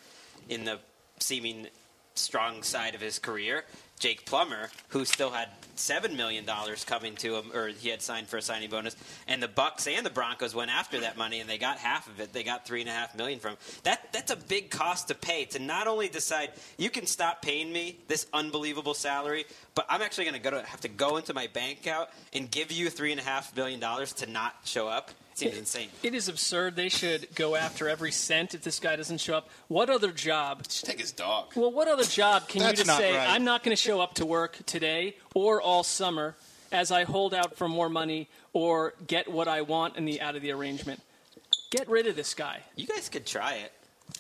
in 0.49 0.65
the 0.65 0.79
seeming 1.19 1.67
strong 2.15 2.63
side 2.63 2.95
of 2.95 3.01
his 3.01 3.19
career, 3.19 3.65
Jake 3.99 4.25
Plummer, 4.25 4.71
who 4.89 5.05
still 5.05 5.31
had 5.31 5.49
seven 5.75 6.17
million 6.17 6.45
dollars 6.45 6.85
coming 6.85 7.15
to 7.17 7.37
him, 7.37 7.53
or 7.55 7.69
he 7.69 7.89
had 7.89 8.03
signed 8.03 8.29
for 8.29 8.37
a 8.37 8.43
signing 8.43 8.71
bonus, 8.71 8.97
and 9.27 9.43
the 9.43 9.49
Bucks 9.49 9.87
and 9.87 10.05
the 10.05 10.11
Broncos 10.11 10.55
went 10.55 10.71
after 10.71 11.01
that 11.01 11.17
money, 11.17 11.41
and 11.41 11.49
they 11.49 11.59
got 11.59 11.79
half 11.79 12.09
of 12.09 12.21
it. 12.21 12.33
They 12.33 12.43
got 12.43 12.67
three 12.67 12.81
and 12.81 12.91
a 12.91 12.93
half 12.93 13.17
million 13.17 13.39
from 13.39 13.53
him. 13.53 13.59
that. 13.85 14.13
That's 14.13 14.31
a 14.31 14.37
big 14.37 14.71
cost 14.71 15.09
to 15.09 15.15
pay 15.15 15.45
to 15.47 15.59
not 15.59 15.87
only 15.87 16.09
decide 16.09 16.51
you 16.77 16.91
can 16.91 17.07
stop 17.07 17.41
paying 17.43 17.73
me 17.73 17.99
this 18.09 18.27
unbelievable 18.33 18.95
salary, 18.95 19.45
but 19.75 19.87
I'm 19.89 20.03
actually 20.03 20.25
going 20.25 20.43
to 20.43 20.63
have 20.67 20.81
to 20.81 20.89
go 20.89 21.17
into 21.17 21.35
my 21.35 21.47
bank 21.47 21.81
account 21.81 22.09
and 22.33 22.51
give 22.51 22.73
you 22.73 22.91
three 22.91 23.13
and 23.13 23.21
a 23.21 23.25
half 23.25 23.55
million 23.55 23.81
dollars 23.81 24.13
to 24.15 24.27
not 24.27 24.55
show 24.65 24.89
up. 24.89 25.11
Seems 25.39 25.57
insane. 25.57 25.89
It 26.03 26.15
is 26.15 26.29
absurd. 26.29 26.75
They 26.75 26.89
should 26.89 27.33
go 27.37 27.55
after 27.55 27.89
every 27.89 28.11
cent 28.11 28.55
if 28.55 28.63
this 28.63 28.81
guy 28.81 28.97
doesn't 28.97 29.21
show 29.21 29.37
up. 29.37 29.49
What 29.69 29.89
other 29.89 30.11
job? 30.11 30.65
Just 30.65 30.85
take 30.85 30.99
his 30.99 31.13
dog. 31.13 31.53
Well, 31.55 31.71
what 31.71 31.87
other 31.87 32.03
job 32.03 32.49
can 32.49 32.63
you 32.63 32.73
just 32.73 32.97
say, 32.97 33.17
right. 33.17 33.29
I'm 33.31 33.45
not 33.45 33.63
going 33.63 33.77
to 33.77 33.81
show 33.81 34.01
up 34.01 34.15
to 34.15 34.27
work 34.27 34.59
today 34.67 35.17
or 35.35 35.63
all 35.63 35.85
summer 35.85 36.35
as 36.73 36.91
I 36.91 37.05
hold 37.05 37.35
out 37.35 37.57
for 37.57 37.69
more 37.69 37.89
money 37.89 38.29
or 38.53 38.95
get 39.07 39.31
what 39.31 39.47
I 39.47 39.63
want 39.63 39.97
in 39.97 40.07
the 40.07 40.21
out 40.21 40.35
of 40.35 40.43
the 40.43 40.51
arrangement? 40.51 41.01
Get 41.71 41.89
rid 41.89 42.07
of 42.09 42.17
this 42.17 42.35
guy. 42.35 42.63
You 42.75 42.87
guys 42.87 43.09
could 43.09 43.25
try 43.25 43.55
it. 43.55 43.73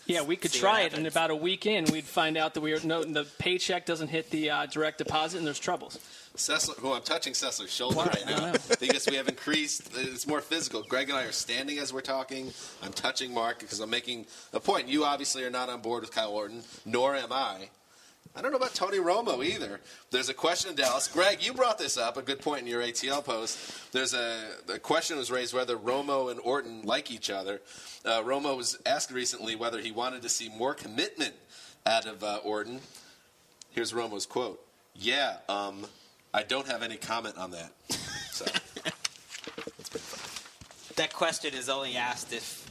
Yeah, 0.06 0.22
we 0.22 0.36
could 0.36 0.50
See 0.52 0.60
try 0.60 0.80
it, 0.82 0.92
and 0.92 1.04
happens. 1.04 1.14
about 1.14 1.30
a 1.30 1.36
week 1.36 1.66
in, 1.66 1.86
we'd 1.86 2.04
find 2.04 2.36
out 2.36 2.54
that 2.54 2.60
we 2.60 2.72
are 2.72 2.80
no, 2.84 3.02
the 3.02 3.26
paycheck 3.38 3.86
doesn't 3.86 4.08
hit 4.08 4.30
the 4.30 4.50
uh, 4.50 4.66
direct 4.66 4.98
deposit, 4.98 5.38
and 5.38 5.46
there's 5.46 5.58
troubles. 5.58 5.98
Sessler, 6.38 6.76
who 6.78 6.92
I'm 6.92 7.02
touching 7.02 7.32
Sessler's 7.32 7.72
shoulder 7.72 7.96
Why? 7.96 8.06
right 8.06 8.26
now 8.26 8.52
because 8.80 9.06
we 9.08 9.16
have 9.16 9.28
increased. 9.28 9.90
It's 9.96 10.26
more 10.26 10.40
physical. 10.40 10.82
Gregg 10.82 11.08
and 11.08 11.18
I 11.18 11.24
are 11.24 11.32
standing 11.32 11.78
as 11.78 11.92
we're 11.92 12.00
talking. 12.00 12.52
I'm 12.82 12.92
touching 12.92 13.34
Marc 13.34 13.58
because 13.58 13.80
I'm 13.80 13.90
making 13.90 14.26
a 14.52 14.60
point. 14.60 14.88
You 14.88 15.04
obviously 15.04 15.44
are 15.44 15.50
not 15.50 15.68
on 15.68 15.80
board 15.80 16.02
with 16.02 16.12
Kyle 16.12 16.30
Orton, 16.30 16.62
nor 16.86 17.16
am 17.16 17.32
I. 17.32 17.68
I 18.36 18.40
don't 18.40 18.52
know 18.52 18.56
about 18.56 18.74
Tony 18.74 18.98
Romo 18.98 19.44
either. 19.44 19.80
There's 20.12 20.28
a 20.28 20.34
question 20.34 20.70
in 20.70 20.76
Dallas. 20.76 21.08
Gregg, 21.08 21.44
you 21.44 21.52
brought 21.52 21.76
this 21.76 21.96
up, 21.96 22.16
a 22.16 22.22
good 22.22 22.40
point 22.40 22.60
in 22.60 22.66
your 22.68 22.82
ATL 22.82 23.24
post. 23.24 23.92
There's 23.92 24.14
a, 24.14 24.50
a 24.72 24.78
question 24.78 25.16
was 25.16 25.30
raised 25.30 25.54
whether 25.54 25.76
Romo 25.76 26.30
and 26.30 26.38
Orton 26.40 26.82
like 26.82 27.10
each 27.10 27.30
other. 27.30 27.60
Uh, 28.04 28.22
Romo 28.22 28.56
was 28.56 28.78
asked 28.86 29.10
recently 29.10 29.56
whether 29.56 29.80
he 29.80 29.90
wanted 29.90 30.22
to 30.22 30.28
see 30.28 30.48
more 30.50 30.72
commitment 30.72 31.34
out 31.84 32.06
of 32.06 32.22
uh, 32.22 32.38
Orton. 32.44 32.80
Here's 33.70 33.92
Romo's 33.92 34.26
quote 34.26 34.64
Yeah, 34.94 35.38
um, 35.48 35.86
I 36.34 36.42
don't 36.42 36.66
have 36.66 36.82
any 36.82 36.96
comment 36.96 37.36
on 37.38 37.50
that. 37.52 37.72
So 38.32 38.44
That 40.96 41.12
question 41.12 41.54
is 41.54 41.68
only 41.68 41.96
asked 41.96 42.32
if 42.32 42.64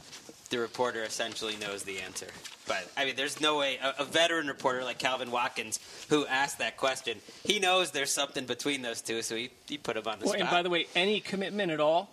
the 0.50 0.58
reporter 0.58 1.02
essentially 1.02 1.56
knows 1.56 1.82
the 1.82 2.00
answer. 2.00 2.26
But 2.66 2.86
I 2.96 3.04
mean, 3.04 3.16
there's 3.16 3.40
no 3.40 3.58
way 3.58 3.78
a, 3.82 4.02
a 4.02 4.04
veteran 4.04 4.46
reporter 4.46 4.84
like 4.84 4.98
Calvin 4.98 5.30
Watkins, 5.30 5.78
who 6.10 6.26
asked 6.26 6.58
that 6.58 6.76
question, 6.76 7.18
he 7.44 7.58
knows 7.58 7.90
there's 7.90 8.12
something 8.12 8.44
between 8.46 8.82
those 8.82 9.00
two, 9.02 9.22
so 9.22 9.34
he, 9.36 9.50
he 9.66 9.78
put 9.78 9.96
him 9.96 10.04
on 10.06 10.18
the 10.18 10.26
Well, 10.26 10.34
spot. 10.34 10.40
and 10.42 10.50
by 10.50 10.62
the 10.62 10.70
way, 10.70 10.86
any 10.94 11.20
commitment 11.20 11.72
at 11.72 11.80
all 11.80 12.10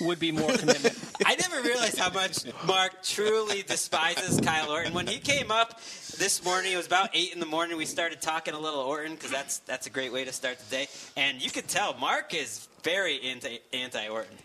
would 0.00 0.18
be 0.18 0.32
more 0.32 0.50
commitment. 0.52 0.98
I 1.26 1.36
never 1.36 1.60
realized 1.62 1.98
how 1.98 2.10
much 2.10 2.38
Marc 2.66 3.02
truly 3.02 3.62
despises 3.62 4.40
Kyle 4.40 4.70
Orton. 4.70 4.94
When 4.94 5.06
he 5.06 5.18
came 5.18 5.50
up 5.50 5.80
this 6.18 6.44
morning, 6.44 6.72
it 6.72 6.76
was 6.76 6.86
about 6.86 7.10
eight 7.14 7.32
in 7.32 7.38
the 7.38 7.46
morning. 7.46 7.76
We 7.76 7.84
started 7.84 8.20
talking 8.20 8.54
a 8.54 8.58
little 8.58 8.80
Orton 8.80 9.14
because 9.14 9.30
that's 9.30 9.58
that's 9.60 9.86
a 9.86 9.90
great 9.90 10.12
way 10.12 10.24
to 10.24 10.32
start 10.32 10.58
the 10.58 10.70
day. 10.70 10.88
And 11.16 11.40
you 11.42 11.50
could 11.50 11.68
tell 11.68 11.94
Marc 11.94 12.34
is 12.34 12.66
very 12.82 13.20
anti 13.22 13.60
anti 13.72 14.08
Orton. 14.08 14.36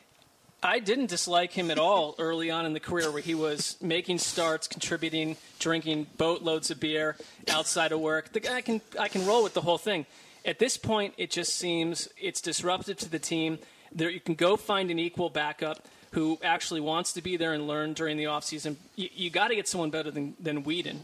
I 0.62 0.80
didn't 0.80 1.08
dislike 1.08 1.52
him 1.52 1.72
at 1.72 1.80
all 1.80 2.16
early 2.20 2.52
on 2.52 2.66
in 2.66 2.74
the 2.74 2.80
career 2.80 3.12
where 3.12 3.22
he 3.22 3.36
was 3.36 3.76
making 3.82 4.20
starts, 4.20 4.68
contributing, 4.68 5.36
drinking 5.60 6.08
boatloads 6.18 6.70
of 6.70 6.80
beer 6.80 7.18
outside 7.50 7.92
of 7.92 8.00
work. 8.00 8.32
The 8.32 8.40
guy 8.40 8.62
can 8.62 8.80
I 9.00 9.08
can 9.08 9.26
roll 9.26 9.44
with 9.44 9.56
the 9.56 9.62
whole 9.62 9.80
thing. 9.80 10.06
At 10.46 10.60
this 10.60 10.78
point, 10.78 11.16
it 11.18 11.32
just 11.32 11.56
seems 11.56 12.08
it's 12.22 12.42
disruptive 12.42 12.98
to 12.98 13.10
the 13.10 13.20
team. 13.20 13.58
There, 13.92 14.10
you 14.10 14.20
can 14.20 14.36
go 14.36 14.58
find 14.58 14.92
an 14.92 15.00
equal 15.00 15.30
backup 15.30 15.88
who 16.12 16.38
actually 16.44 16.82
wants 16.82 17.14
to 17.14 17.22
be 17.22 17.38
there 17.38 17.54
and 17.54 17.68
learn 17.68 17.94
during 17.94 18.18
the 18.18 18.26
offseason. 18.26 18.76
You, 18.96 19.10
you 19.14 19.30
got 19.32 19.48
to 19.48 19.56
get 19.56 19.68
someone 19.68 19.90
better 19.90 20.12
than, 20.12 20.36
than 20.40 20.64
Whedon. 20.64 21.04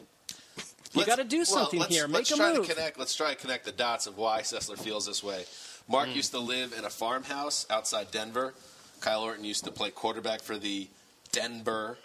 You 0.93 0.99
Let's- 1.01 1.07
got 1.09 1.15
to 1.17 1.23
do 1.23 1.37
well, 1.37 1.45
something 1.45 1.79
let's- 1.79 1.93
here. 1.93 2.07
Make 2.07 2.15
let's 2.17 2.31
a 2.31 2.35
try 2.37 2.53
move. 2.53 2.67
To 2.67 2.73
connect, 2.73 2.97
let's 2.97 3.15
try 3.15 3.29
to 3.33 3.35
connect 3.39 3.65
the 3.65 3.71
dots 3.71 4.07
of 4.07 4.17
why 4.17 4.41
Sessler 4.41 4.77
feels 4.77 5.05
this 5.05 5.23
way. 5.23 5.45
Marc 5.87 6.09
Hmm. 6.09 6.15
used 6.15 6.31
to 6.31 6.39
live 6.39 6.73
in 6.73 6.85
a 6.85 6.89
farmhouse 6.89 7.65
outside 7.69 8.11
Denver. 8.11 8.53
Kyle 9.01 9.21
Orton 9.23 9.45
used 9.45 9.63
to 9.65 9.71
play 9.71 9.91
quarterback 9.91 10.41
for 10.41 10.57
the 10.57 10.87
Denver 11.31 11.97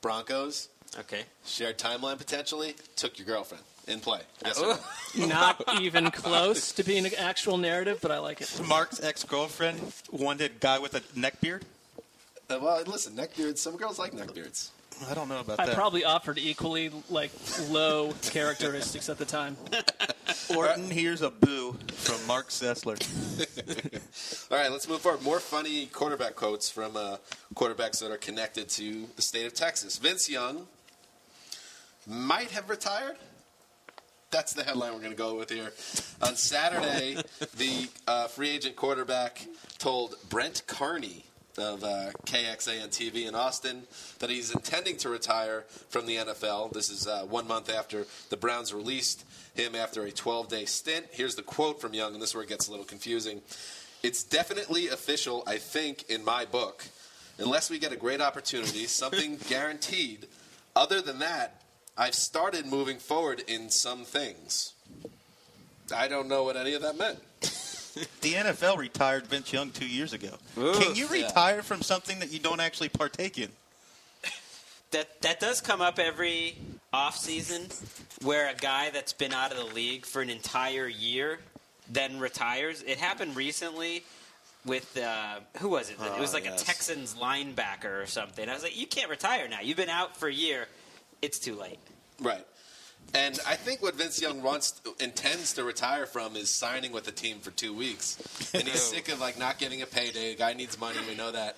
Broncos. 0.00 0.68
Okay. 0.98 1.24
Shared 1.46 1.78
timeline 1.78 2.18
potentially. 2.18 2.76
Took 2.96 3.18
your 3.18 3.26
girlfriend 3.26 3.64
in 3.86 4.00
play. 4.00 4.20
Yes 4.44 4.58
or 4.58 4.78
no? 5.16 5.26
Not 5.26 5.62
even 5.80 6.10
close 6.10 6.72
to 6.72 6.82
being 6.84 7.06
an 7.06 7.14
actual 7.16 7.56
narrative, 7.56 7.98
but 8.00 8.10
I 8.10 8.18
like 8.18 8.40
it. 8.40 8.60
Marc's 8.66 9.00
ex-girlfriend 9.02 9.92
wanted 10.10 10.60
guy 10.60 10.78
with 10.78 10.94
a 10.94 11.02
neck 11.18 11.40
beard. 11.40 11.64
Uh, 12.50 12.58
well, 12.60 12.82
listen, 12.86 13.14
neckbeards. 13.16 13.58
Some 13.58 13.76
girls 13.76 13.98
like 13.98 14.12
neckbeards. 14.12 14.68
I 15.08 15.14
don't 15.14 15.28
know 15.28 15.40
about 15.40 15.60
I 15.60 15.66
that. 15.66 15.74
probably 15.74 16.04
offered 16.04 16.38
equally 16.38 16.90
like 17.10 17.30
low 17.68 18.12
characteristics 18.30 19.08
at 19.08 19.18
the 19.18 19.24
time. 19.24 19.56
Orton 20.56 20.90
hears 20.90 21.22
a 21.22 21.30
boo 21.30 21.76
from 21.92 22.24
Marc 22.26 22.48
Sessler. 22.48 22.98
All 24.50 24.58
right, 24.58 24.70
let's 24.70 24.88
move 24.88 25.00
forward. 25.00 25.22
More 25.22 25.40
funny 25.40 25.86
quarterback 25.86 26.34
quotes 26.34 26.70
from 26.70 26.96
uh, 26.96 27.16
quarterbacks 27.54 28.00
that 28.00 28.10
are 28.10 28.16
connected 28.16 28.68
to 28.70 29.06
the 29.16 29.22
state 29.22 29.46
of 29.46 29.54
Texas. 29.54 29.98
Vince 29.98 30.28
Young 30.28 30.66
might 32.06 32.50
have 32.50 32.68
retired. 32.70 33.16
That's 34.30 34.52
the 34.52 34.64
headline 34.64 34.92
we're 34.92 34.98
going 34.98 35.12
to 35.12 35.16
go 35.16 35.36
with 35.36 35.50
here. 35.50 35.72
On 36.22 36.34
Saturday, 36.34 37.14
the 37.56 37.88
uh, 38.08 38.26
free 38.26 38.50
agent 38.50 38.76
quarterback 38.76 39.46
told 39.78 40.16
Brent 40.28 40.62
Carney 40.66 41.24
of 41.58 41.84
uh, 41.84 42.10
KXAN 42.26 42.88
TV 42.88 43.26
in 43.26 43.34
Austin 43.34 43.84
that 44.18 44.30
he's 44.30 44.52
intending 44.52 44.96
to 44.98 45.08
retire 45.08 45.64
from 45.88 46.06
the 46.06 46.16
NFL. 46.16 46.72
This 46.72 46.90
is 46.90 47.06
uh, 47.06 47.24
one 47.24 47.46
month 47.46 47.70
after 47.70 48.06
the 48.30 48.36
Browns 48.36 48.72
released 48.74 49.24
him 49.54 49.74
after 49.74 50.04
a 50.04 50.10
12 50.10 50.48
day 50.48 50.64
stint. 50.64 51.06
Here's 51.10 51.34
the 51.34 51.42
quote 51.42 51.80
from 51.80 51.94
Young, 51.94 52.14
and 52.14 52.22
this 52.22 52.30
is 52.30 52.34
where 52.34 52.44
it 52.44 52.48
gets 52.48 52.68
a 52.68 52.70
little 52.70 52.86
confusing. 52.86 53.40
It's 54.02 54.22
definitely 54.22 54.88
official, 54.88 55.42
I 55.46 55.58
think, 55.58 56.10
in 56.10 56.24
my 56.24 56.44
book. 56.44 56.84
Unless 57.38 57.70
we 57.70 57.78
get 57.78 57.92
a 57.92 57.96
great 57.96 58.20
opportunity, 58.20 58.86
something 58.86 59.38
guaranteed. 59.48 60.26
Other 60.76 61.00
than 61.00 61.20
that, 61.20 61.62
I've 61.96 62.14
started 62.14 62.66
moving 62.66 62.98
forward 62.98 63.42
in 63.46 63.70
some 63.70 64.04
things. 64.04 64.74
I 65.94 66.08
don't 66.08 66.28
know 66.28 66.44
what 66.44 66.56
any 66.56 66.74
of 66.74 66.82
that 66.82 66.98
meant. 66.98 67.20
The 68.20 68.32
NFL 68.32 68.78
retired 68.78 69.26
Vince 69.26 69.52
Young 69.52 69.70
two 69.70 69.86
years 69.86 70.12
ago. 70.12 70.30
Oof, 70.58 70.80
Can 70.80 70.96
you 70.96 71.06
yeah. 71.06 71.26
retire 71.26 71.62
from 71.62 71.82
something 71.82 72.18
that 72.18 72.32
you 72.32 72.38
don't 72.38 72.60
actually 72.60 72.88
partake 72.88 73.38
in? 73.38 73.50
That 74.90 75.22
that 75.22 75.40
does 75.40 75.60
come 75.60 75.80
up 75.80 75.98
every 75.98 76.56
off 76.92 77.16
season, 77.16 77.66
where 78.22 78.48
a 78.48 78.54
guy 78.54 78.90
that's 78.90 79.12
been 79.12 79.32
out 79.32 79.50
of 79.50 79.58
the 79.58 79.74
league 79.74 80.06
for 80.06 80.22
an 80.22 80.30
entire 80.30 80.86
year 80.86 81.40
then 81.90 82.18
retires. 82.18 82.82
It 82.82 82.98
happened 82.98 83.36
recently 83.36 84.04
with 84.64 84.96
uh, 84.96 85.40
who 85.58 85.68
was 85.68 85.90
it? 85.90 85.96
it 86.00 86.20
was 86.20 86.32
like 86.32 86.44
yes. 86.44 86.62
a 86.62 86.64
Texans 86.64 87.14
linebacker 87.14 88.02
or 88.02 88.06
something. 88.06 88.48
I 88.48 88.54
was 88.54 88.62
like, 88.62 88.78
you 88.78 88.86
can't 88.86 89.10
retire 89.10 89.48
now. 89.48 89.60
You've 89.60 89.76
been 89.76 89.90
out 89.90 90.16
for 90.16 90.28
a 90.28 90.32
year. 90.32 90.66
It's 91.20 91.38
too 91.38 91.54
late. 91.54 91.78
Right. 92.20 92.46
And 93.12 93.38
I 93.46 93.54
think 93.54 93.82
what 93.82 93.94
Vince 93.94 94.20
Young 94.20 94.42
wants 94.42 94.80
intends 94.98 95.52
to 95.54 95.64
retire 95.64 96.06
from 96.06 96.34
is 96.34 96.50
signing 96.50 96.92
with 96.92 97.06
a 97.06 97.12
team 97.12 97.38
for 97.38 97.50
two 97.50 97.74
weeks, 97.74 98.18
and 98.54 98.64
he's 98.64 98.82
sick 98.94 99.08
of 99.08 99.20
like 99.20 99.38
not 99.38 99.58
getting 99.58 99.82
a 99.82 99.86
payday. 99.86 100.32
The 100.32 100.38
guy 100.38 100.52
needs 100.54 100.78
money, 100.78 100.98
we 101.08 101.14
know 101.14 101.30
that. 101.30 101.56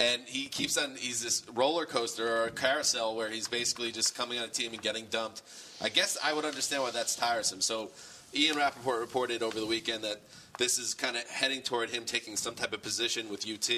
And 0.00 0.22
he 0.26 0.46
keeps 0.46 0.76
on. 0.76 0.96
He's 0.96 1.22
this 1.22 1.44
roller 1.54 1.86
coaster 1.86 2.26
or 2.26 2.46
a 2.46 2.50
carousel 2.50 3.14
where 3.14 3.30
he's 3.30 3.46
basically 3.46 3.92
just 3.92 4.16
coming 4.16 4.38
on 4.38 4.44
a 4.44 4.48
team 4.48 4.72
and 4.72 4.82
getting 4.82 5.06
dumped. 5.06 5.42
I 5.80 5.88
guess 5.88 6.18
I 6.22 6.32
would 6.32 6.44
understand 6.44 6.82
why 6.82 6.90
that's 6.90 7.14
tiresome. 7.14 7.60
So, 7.60 7.90
Ian 8.34 8.56
Rapoport 8.56 9.00
reported 9.00 9.42
over 9.42 9.60
the 9.60 9.66
weekend 9.66 10.02
that 10.02 10.20
this 10.58 10.78
is 10.78 10.94
kind 10.94 11.16
of 11.16 11.28
heading 11.28 11.62
toward 11.62 11.90
him 11.90 12.04
taking 12.04 12.36
some 12.36 12.54
type 12.54 12.72
of 12.72 12.82
position 12.82 13.28
with 13.28 13.48
UT, 13.48 13.70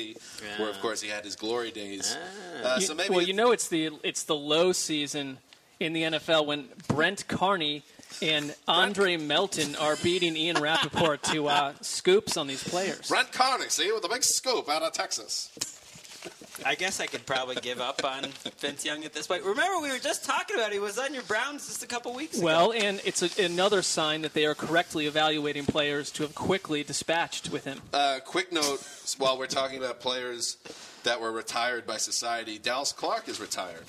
where 0.58 0.70
of 0.70 0.80
course 0.80 1.02
he 1.02 1.08
had 1.08 1.24
his 1.24 1.36
glory 1.36 1.70
days. 1.70 2.16
Uh, 2.62 2.78
so 2.80 2.94
maybe 2.94 3.14
well, 3.14 3.22
you 3.22 3.34
know 3.34 3.50
it's 3.50 3.68
the 3.68 3.90
it's 4.02 4.24
the 4.24 4.36
low 4.36 4.72
season 4.72 5.38
in 5.80 5.92
the 5.92 6.02
NFL 6.02 6.46
when 6.46 6.68
Brent 6.88 7.26
Carney 7.28 7.82
and 8.22 8.54
Andre 8.66 9.16
Melton 9.16 9.76
are 9.76 9.96
beating 9.96 10.36
Ian 10.36 10.60
Rapoport 10.60 11.22
to 11.24 11.48
uh, 11.48 11.72
scoops 11.80 12.36
on 12.36 12.46
these 12.46 12.64
players. 12.64 13.08
Brent 13.08 13.32
Carney, 13.32 13.68
see, 13.68 13.92
with 13.92 14.04
a 14.04 14.08
big 14.08 14.24
scoop 14.24 14.68
out 14.68 14.82
of 14.82 14.92
Texas. 14.92 15.50
I 16.64 16.74
guess 16.74 17.00
I 17.00 17.06
could 17.06 17.26
probably 17.26 17.56
give 17.56 17.80
up 17.80 18.02
on 18.04 18.24
Vince 18.58 18.84
Young 18.84 19.04
at 19.04 19.12
this 19.12 19.26
point. 19.26 19.42
Remember, 19.44 19.80
we 19.80 19.90
were 19.90 19.98
just 19.98 20.24
talking 20.24 20.56
about 20.56 20.72
he 20.72 20.78
was 20.78 20.98
on 20.98 21.12
your 21.12 21.22
Browns 21.24 21.66
just 21.66 21.82
a 21.82 21.86
couple 21.86 22.14
weeks 22.14 22.38
ago. 22.38 22.46
Well, 22.46 22.72
and 22.72 23.00
it's 23.04 23.22
a, 23.22 23.44
another 23.44 23.82
sign 23.82 24.22
that 24.22 24.32
they 24.32 24.46
are 24.46 24.54
correctly 24.54 25.06
evaluating 25.06 25.66
players 25.66 26.10
to 26.12 26.22
have 26.22 26.34
quickly 26.34 26.82
dispatched 26.82 27.50
with 27.50 27.64
him. 27.64 27.82
Uh, 27.92 28.20
quick 28.24 28.52
note 28.52 28.80
while 29.18 29.38
we're 29.38 29.46
talking 29.46 29.78
about 29.78 30.00
players 30.00 30.56
that 31.04 31.20
were 31.20 31.30
retired 31.30 31.86
by 31.86 31.98
society, 31.98 32.58
Dallas 32.58 32.92
Clark 32.92 33.28
is 33.28 33.38
retired. 33.38 33.84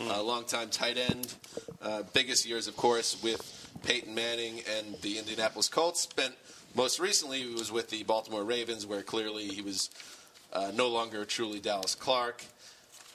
A 0.00 0.22
longtime 0.22 0.70
tight 0.70 0.96
end. 0.96 1.34
Uh, 1.82 2.02
biggest 2.12 2.46
years, 2.46 2.68
of 2.68 2.76
course, 2.76 3.20
with 3.22 3.70
Peyton 3.82 4.14
Manning 4.14 4.62
and 4.76 4.94
the 5.02 5.18
Indianapolis 5.18 5.68
Colts. 5.68 6.02
Spent 6.02 6.34
most 6.74 7.00
recently, 7.00 7.42
he 7.42 7.54
was 7.54 7.72
with 7.72 7.90
the 7.90 8.04
Baltimore 8.04 8.44
Ravens, 8.44 8.86
where 8.86 9.02
clearly 9.02 9.48
he 9.48 9.60
was 9.60 9.90
uh, 10.52 10.70
no 10.74 10.88
longer 10.88 11.24
truly 11.24 11.58
Dallas 11.58 11.94
Clark. 11.94 12.44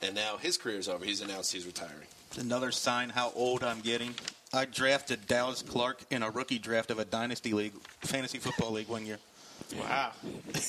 And 0.01 0.13
now 0.13 0.37
his 0.37 0.57
career 0.57 0.77
is 0.77 0.89
over. 0.89 1.05
He's 1.05 1.21
announced 1.21 1.53
he's 1.53 1.65
retiring. 1.65 2.07
Another 2.37 2.71
sign 2.71 3.09
how 3.09 3.31
old 3.35 3.63
I'm 3.63 3.79
getting. 3.79 4.15
I 4.51 4.65
drafted 4.65 5.27
Dallas 5.27 5.61
Clark 5.61 6.03
in 6.11 6.21
a 6.21 6.29
rookie 6.29 6.59
draft 6.59 6.91
of 6.91 6.99
a 6.99 7.05
dynasty 7.05 7.53
league, 7.53 7.73
fantasy 8.01 8.37
football 8.37 8.71
league, 8.71 8.87
one 8.87 9.05
year, 9.05 9.17
wow. 9.79 10.11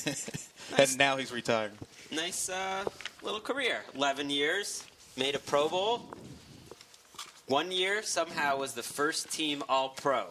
and 0.79 0.99
now 0.99 1.17
he's 1.17 1.33
retired. 1.33 1.73
nice 2.11 2.49
uh, 2.49 2.85
little 3.23 3.41
career. 3.41 3.83
11 3.95 4.31
years, 4.31 4.85
made 5.17 5.35
a 5.35 5.39
Pro 5.39 5.69
Bowl. 5.69 6.03
One 7.47 7.71
year, 7.71 8.03
somehow, 8.03 8.57
was 8.57 8.73
the 8.73 8.83
first 8.83 9.31
team 9.31 9.63
All 9.69 9.91
Pro. 9.91 10.27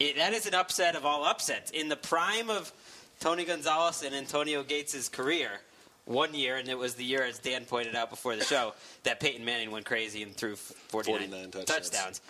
It, 0.00 0.16
that 0.16 0.32
is 0.32 0.46
an 0.46 0.54
upset 0.54 0.96
of 0.96 1.04
all 1.04 1.24
upsets. 1.24 1.70
In 1.70 1.88
the 1.88 1.96
prime 1.96 2.50
of 2.50 2.72
Tony 3.20 3.44
Gonzalez 3.44 4.02
and 4.02 4.14
Antonio 4.14 4.62
Gates' 4.62 5.08
career, 5.08 5.50
one 6.04 6.34
year, 6.34 6.56
and 6.56 6.68
it 6.68 6.76
was 6.76 6.94
the 6.94 7.04
year, 7.04 7.22
as 7.22 7.38
Dan 7.38 7.64
pointed 7.64 7.96
out 7.96 8.10
before 8.10 8.36
the 8.36 8.44
show, 8.44 8.74
that 9.04 9.20
Peyton 9.20 9.44
Manning 9.44 9.70
went 9.70 9.86
crazy 9.86 10.22
and 10.22 10.34
threw 10.34 10.56
49, 10.56 11.28
49 11.30 11.50
touchdowns. 11.50 11.90
touchdowns. 11.90 12.20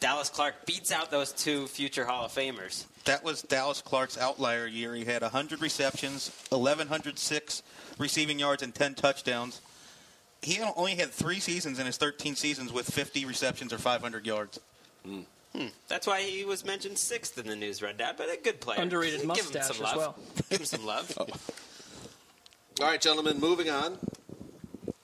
Dallas 0.00 0.28
Clark 0.28 0.66
beats 0.66 0.90
out 0.90 1.10
those 1.10 1.32
two 1.32 1.68
future 1.68 2.04
Hall 2.04 2.24
of 2.24 2.32
Famers. 2.32 2.86
That 3.04 3.22
was 3.22 3.42
Dallas 3.42 3.80
Clark's 3.80 4.18
outlier 4.18 4.66
year. 4.66 4.94
He 4.94 5.04
had 5.04 5.22
100 5.22 5.62
receptions, 5.62 6.30
1,106 6.50 7.62
receiving 7.98 8.38
yards, 8.38 8.62
and 8.62 8.74
10 8.74 8.94
touchdowns. 8.94 9.60
He 10.42 10.60
only 10.60 10.96
had 10.96 11.10
three 11.10 11.38
seasons 11.40 11.78
in 11.78 11.86
his 11.86 11.96
13 11.96 12.34
seasons 12.34 12.72
with 12.72 12.86
50 12.92 13.24
receptions 13.24 13.72
or 13.72 13.78
500 13.78 14.26
yards. 14.26 14.60
Hmm. 15.06 15.20
Hmm. 15.54 15.66
That's 15.86 16.06
why 16.06 16.22
he 16.22 16.44
was 16.44 16.64
mentioned 16.64 16.98
sixth 16.98 17.38
in 17.38 17.46
the 17.46 17.54
news 17.54 17.82
rundown, 17.82 18.14
but 18.16 18.28
a 18.28 18.38
good 18.42 18.60
player. 18.60 18.80
Underrated 18.80 19.20
Give 19.20 19.22
him 19.22 19.28
mustache 19.28 19.64
some 19.66 19.76
as 19.76 19.80
love. 19.82 19.96
well. 19.96 20.16
Give 20.50 20.60
him 20.60 20.66
some 20.66 20.84
love. 20.86 21.12
Oh. 22.80 22.84
All 22.84 22.86
right, 22.90 23.00
gentlemen, 23.00 23.38
moving 23.38 23.68
on. 23.68 23.98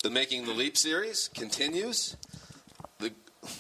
The 0.02 0.08
Making 0.08 0.46
the 0.46 0.52
Leap 0.54 0.74
series 0.76 1.28
continues. 1.34 2.16
The 2.98 3.12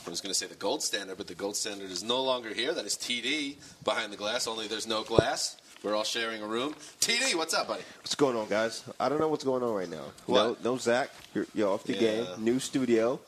I 0.06 0.10
was 0.10 0.22
going 0.22 0.30
to 0.30 0.34
say 0.34 0.46
the 0.46 0.54
gold 0.54 0.82
standard, 0.82 1.18
but 1.18 1.26
the 1.26 1.34
gold 1.34 1.56
standard 1.56 1.90
is 1.90 2.02
no 2.02 2.22
longer 2.22 2.54
here. 2.54 2.72
That 2.72 2.86
is 2.86 2.94
TD 2.96 3.56
behind 3.84 4.10
the 4.10 4.16
glass. 4.16 4.46
Only 4.46 4.66
there's 4.66 4.86
no 4.86 5.02
glass. 5.04 5.57
We're 5.84 5.94
all 5.94 6.02
sharing 6.04 6.42
a 6.42 6.46
room. 6.46 6.74
TD, 7.00 7.36
what's 7.36 7.54
up, 7.54 7.68
buddy? 7.68 7.84
What's 8.00 8.16
going 8.16 8.36
on, 8.36 8.48
guys? 8.48 8.82
I 8.98 9.08
don't 9.08 9.20
know 9.20 9.28
what's 9.28 9.44
going 9.44 9.62
on 9.62 9.72
right 9.74 9.88
now. 9.88 10.06
What? 10.26 10.62
No, 10.64 10.72
no, 10.72 10.76
Zach, 10.78 11.08
you're, 11.34 11.46
you're 11.54 11.68
off 11.68 11.84
the 11.84 11.92
Yeah. 11.94 12.00
game. 12.00 12.26
New 12.38 12.58
studio. 12.58 13.20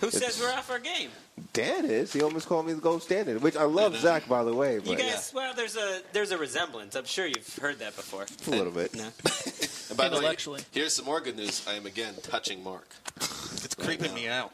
Who 0.00 0.10
says 0.12 0.40
we're 0.40 0.52
off 0.52 0.70
our 0.70 0.78
game? 0.78 1.10
Dan 1.52 1.84
is. 1.84 2.12
He 2.12 2.22
almost 2.22 2.46
called 2.46 2.66
me 2.66 2.74
the 2.74 2.80
gold 2.80 3.02
standard, 3.02 3.42
which 3.42 3.56
I 3.56 3.64
love 3.64 3.96
Zach, 3.96 4.28
by 4.28 4.44
the 4.44 4.54
way. 4.54 4.74
You 4.74 4.80
But 4.82 4.98
guys, 4.98 5.32
well, 5.34 5.52
there's 5.52 5.76
a 5.76 6.00
there's 6.12 6.30
a 6.30 6.38
resemblance. 6.38 6.94
I'm 6.94 7.04
sure 7.06 7.26
you've 7.26 7.56
heard 7.56 7.80
that 7.80 7.96
before. 7.96 8.24
a 8.46 8.50
little 8.50 8.72
bit. 8.72 8.94
No. 8.94 9.08
And 9.88 9.96
by 9.96 10.08
the 10.08 10.14
way, 10.14 10.18
Intellectually. 10.18 10.62
here's 10.72 10.94
some 10.94 11.04
more 11.04 11.20
good 11.20 11.36
news. 11.36 11.64
I 11.68 11.74
am 11.74 11.86
again 11.86 12.14
touching 12.24 12.64
Marc 12.64 12.88
It's 13.20 13.76
creeping 13.76 14.12
me 14.14 14.26
out. 14.26 14.50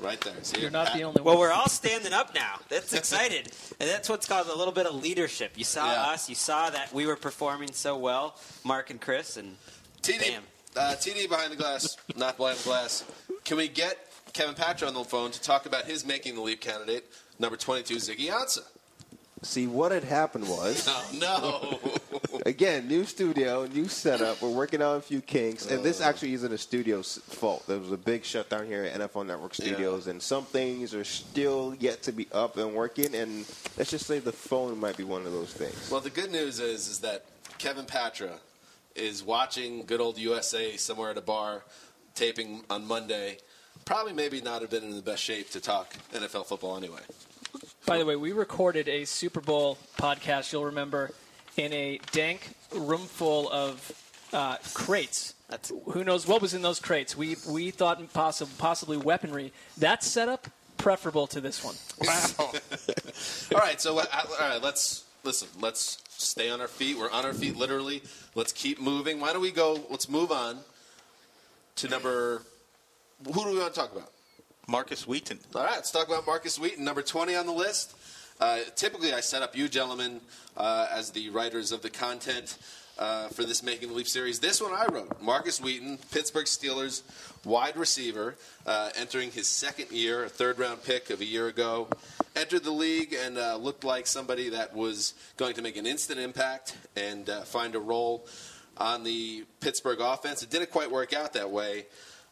Right 0.00 0.20
there. 0.20 0.34
See, 0.42 0.60
You're 0.60 0.70
not 0.70 0.92
the 0.94 1.02
only 1.02 1.20
one. 1.20 1.24
Well, 1.24 1.38
we're 1.38 1.50
all 1.52 1.68
standing 1.68 2.12
up 2.12 2.34
now. 2.34 2.60
That's 2.68 2.92
excited, 2.92 3.50
and 3.80 3.88
that's 3.90 4.08
what's 4.08 4.26
called 4.28 4.46
a 4.48 4.54
little 4.54 4.72
bit 4.72 4.86
of 4.86 4.94
leadership. 4.94 5.52
You 5.56 5.64
saw 5.64 5.90
Yeah. 5.92 6.02
us. 6.10 6.28
You 6.28 6.34
saw 6.36 6.70
that 6.70 6.92
we 6.92 7.04
were 7.06 7.16
performing 7.16 7.72
so 7.72 7.96
well, 7.96 8.36
Marc 8.64 8.90
and 8.90 9.00
Chris, 9.00 9.36
and 9.36 9.56
TD, 10.02 10.20
Bam. 10.30 10.42
uh, 10.76 10.94
TD 10.94 11.26
behind 11.28 11.50
the 11.50 11.56
glass, 11.56 11.96
not 12.14 12.36
behind 12.36 12.58
the 12.58 12.64
glass. 12.64 13.02
Can 13.44 13.56
we 13.56 13.66
get 13.66 13.98
Kevin 14.34 14.54
Patra 14.54 14.86
on 14.86 14.94
the 14.94 15.02
phone 15.04 15.32
to 15.32 15.40
talk 15.40 15.66
about 15.66 15.84
his 15.86 16.06
making 16.06 16.36
the 16.36 16.42
leap 16.42 16.60
candidate, 16.60 17.10
number 17.40 17.56
22, 17.56 17.96
Ziggy 17.96 18.28
Ansah? 18.30 18.62
See, 19.42 19.66
what 19.66 19.92
had 19.92 20.04
happened 20.04 20.48
was, 20.48 20.86
Oh, 20.88 21.10
no. 21.14 22.40
again, 22.46 22.88
new 22.88 23.04
studio, 23.04 23.66
new 23.66 23.88
setup. 23.88 24.42
We're 24.42 24.50
working 24.50 24.82
on 24.82 24.96
a 24.96 25.00
few 25.00 25.20
kinks, 25.20 25.66
and 25.70 25.84
this 25.84 26.00
oh. 26.00 26.04
actually 26.04 26.34
isn't 26.34 26.52
a 26.52 26.58
studio's 26.58 27.18
fault. 27.28 27.64
There 27.66 27.78
was 27.78 27.92
a 27.92 27.96
big 27.96 28.24
shutdown 28.24 28.66
here 28.66 28.84
at 28.84 29.00
NFL 29.00 29.26
Network 29.26 29.54
Studios, 29.54 30.06
and 30.06 30.20
some 30.20 30.44
things 30.44 30.94
are 30.94 31.04
still 31.04 31.76
yet 31.78 32.02
to 32.02 32.12
be 32.12 32.26
up 32.32 32.56
and 32.56 32.74
working. 32.74 33.14
And 33.14 33.46
let's 33.76 33.90
just 33.90 34.06
say 34.06 34.18
the 34.18 34.32
phone 34.32 34.78
might 34.78 34.96
be 34.96 35.04
one 35.04 35.26
of 35.26 35.32
those 35.32 35.52
things. 35.52 35.90
well, 35.90 36.00
the 36.00 36.10
good 36.10 36.32
news 36.32 36.60
is, 36.60 36.88
is 36.88 37.00
that 37.00 37.24
Kevin 37.58 37.84
Patra 37.84 38.32
is 38.94 39.22
watching 39.22 39.84
good 39.84 40.00
old 40.00 40.18
USA 40.18 40.76
somewhere 40.76 41.10
at 41.10 41.18
a 41.18 41.22
bar, 41.22 41.64
taping 42.14 42.62
on 42.68 42.86
Monday. 42.86 43.38
Probably 43.84 44.12
maybe 44.12 44.40
not 44.40 44.60
have 44.60 44.70
been 44.70 44.84
in 44.84 44.96
the 44.96 45.02
best 45.02 45.22
shape 45.22 45.50
to 45.50 45.60
talk 45.60 45.94
NFL 46.12 46.46
football 46.46 46.76
anyway. 46.76 47.00
By 47.88 47.96
the 47.96 48.04
way, 48.04 48.16
we 48.16 48.32
recorded 48.32 48.86
a 48.86 49.06
Super 49.06 49.40
Bowl 49.40 49.78
podcast, 49.96 50.52
you'll 50.52 50.66
remember, 50.66 51.10
in 51.56 51.72
a 51.72 51.98
dank 52.12 52.50
room 52.74 53.00
full 53.00 53.50
of 53.50 53.90
uh, 54.34 54.58
crates. 54.74 55.32
That's- 55.48 55.72
Who 55.92 56.04
knows 56.04 56.28
what 56.28 56.42
was 56.42 56.52
in 56.52 56.60
those 56.60 56.80
crates? 56.80 57.16
We, 57.16 57.36
we 57.48 57.70
thought 57.70 58.12
possibly, 58.12 58.52
possibly 58.58 58.96
weaponry. 58.98 59.54
That 59.78 60.04
setup, 60.04 60.48
preferable 60.76 61.26
to 61.28 61.40
this 61.40 61.64
one. 61.64 61.76
Wow. 62.02 62.28
All 63.54 63.66
right, 63.66 63.80
so 63.80 63.98
uh, 63.98 64.04
all 64.12 64.48
right, 64.50 64.62
let's 64.62 65.04
listen. 65.24 65.48
Let's 65.58 66.02
stay 66.10 66.50
on 66.50 66.60
our 66.60 66.68
feet. 66.68 66.98
We're 66.98 67.10
on 67.10 67.24
our 67.24 67.32
feet, 67.32 67.56
literally. 67.56 68.02
Let's 68.34 68.52
keep 68.52 68.82
moving. 68.82 69.18
Why 69.18 69.32
don't 69.32 69.40
we 69.40 69.50
go? 69.50 69.80
Let's 69.88 70.10
move 70.10 70.30
on 70.30 70.58
to 71.76 71.88
number. 71.88 72.42
Who 73.24 73.32
do 73.44 73.50
we 73.50 73.58
want 73.58 73.72
to 73.72 73.80
talk 73.80 73.92
about? 73.92 74.12
Markus 74.68 75.08
Wheaton. 75.08 75.38
All 75.54 75.64
right, 75.64 75.76
let's 75.76 75.90
talk 75.90 76.08
about 76.08 76.26
Markus 76.26 76.58
Wheaton, 76.58 76.84
number 76.84 77.00
20 77.00 77.34
on 77.34 77.46
the 77.46 77.52
list. 77.52 77.96
Uh, 78.38 78.58
typically, 78.76 79.14
I 79.14 79.20
set 79.20 79.40
up 79.40 79.56
you 79.56 79.66
gentlemen 79.66 80.20
uh, 80.58 80.86
as 80.92 81.10
the 81.10 81.30
writers 81.30 81.72
of 81.72 81.80
the 81.80 81.88
content 81.88 82.58
uh, 82.98 83.28
for 83.28 83.44
this 83.44 83.62
Making 83.62 83.88
the 83.88 83.94
Leap 83.94 84.06
series. 84.06 84.40
This 84.40 84.60
one 84.60 84.72
I 84.74 84.84
wrote 84.92 85.22
Markus 85.22 85.58
Wheaton, 85.58 85.98
Pittsburgh 86.12 86.44
Steelers 86.44 87.00
wide 87.46 87.78
receiver, 87.78 88.36
uh, 88.66 88.90
entering 88.94 89.30
his 89.30 89.48
second 89.48 89.90
year, 89.90 90.24
a 90.24 90.28
third 90.28 90.58
round 90.58 90.84
pick 90.84 91.08
of 91.08 91.22
a 91.22 91.24
year 91.24 91.48
ago. 91.48 91.88
Entered 92.36 92.64
the 92.64 92.70
league 92.70 93.14
and 93.14 93.38
uh, 93.38 93.56
looked 93.56 93.84
like 93.84 94.06
somebody 94.06 94.50
that 94.50 94.76
was 94.76 95.14
going 95.38 95.54
to 95.54 95.62
make 95.62 95.78
an 95.78 95.86
instant 95.86 96.20
impact 96.20 96.76
and 96.94 97.30
uh, 97.30 97.40
find 97.40 97.74
a 97.74 97.80
role 97.80 98.26
on 98.76 99.02
the 99.02 99.46
Pittsburgh 99.60 100.00
offense. 100.00 100.42
It 100.42 100.50
didn't 100.50 100.70
quite 100.70 100.90
work 100.90 101.14
out 101.14 101.32
that 101.32 101.50
way. 101.50 101.86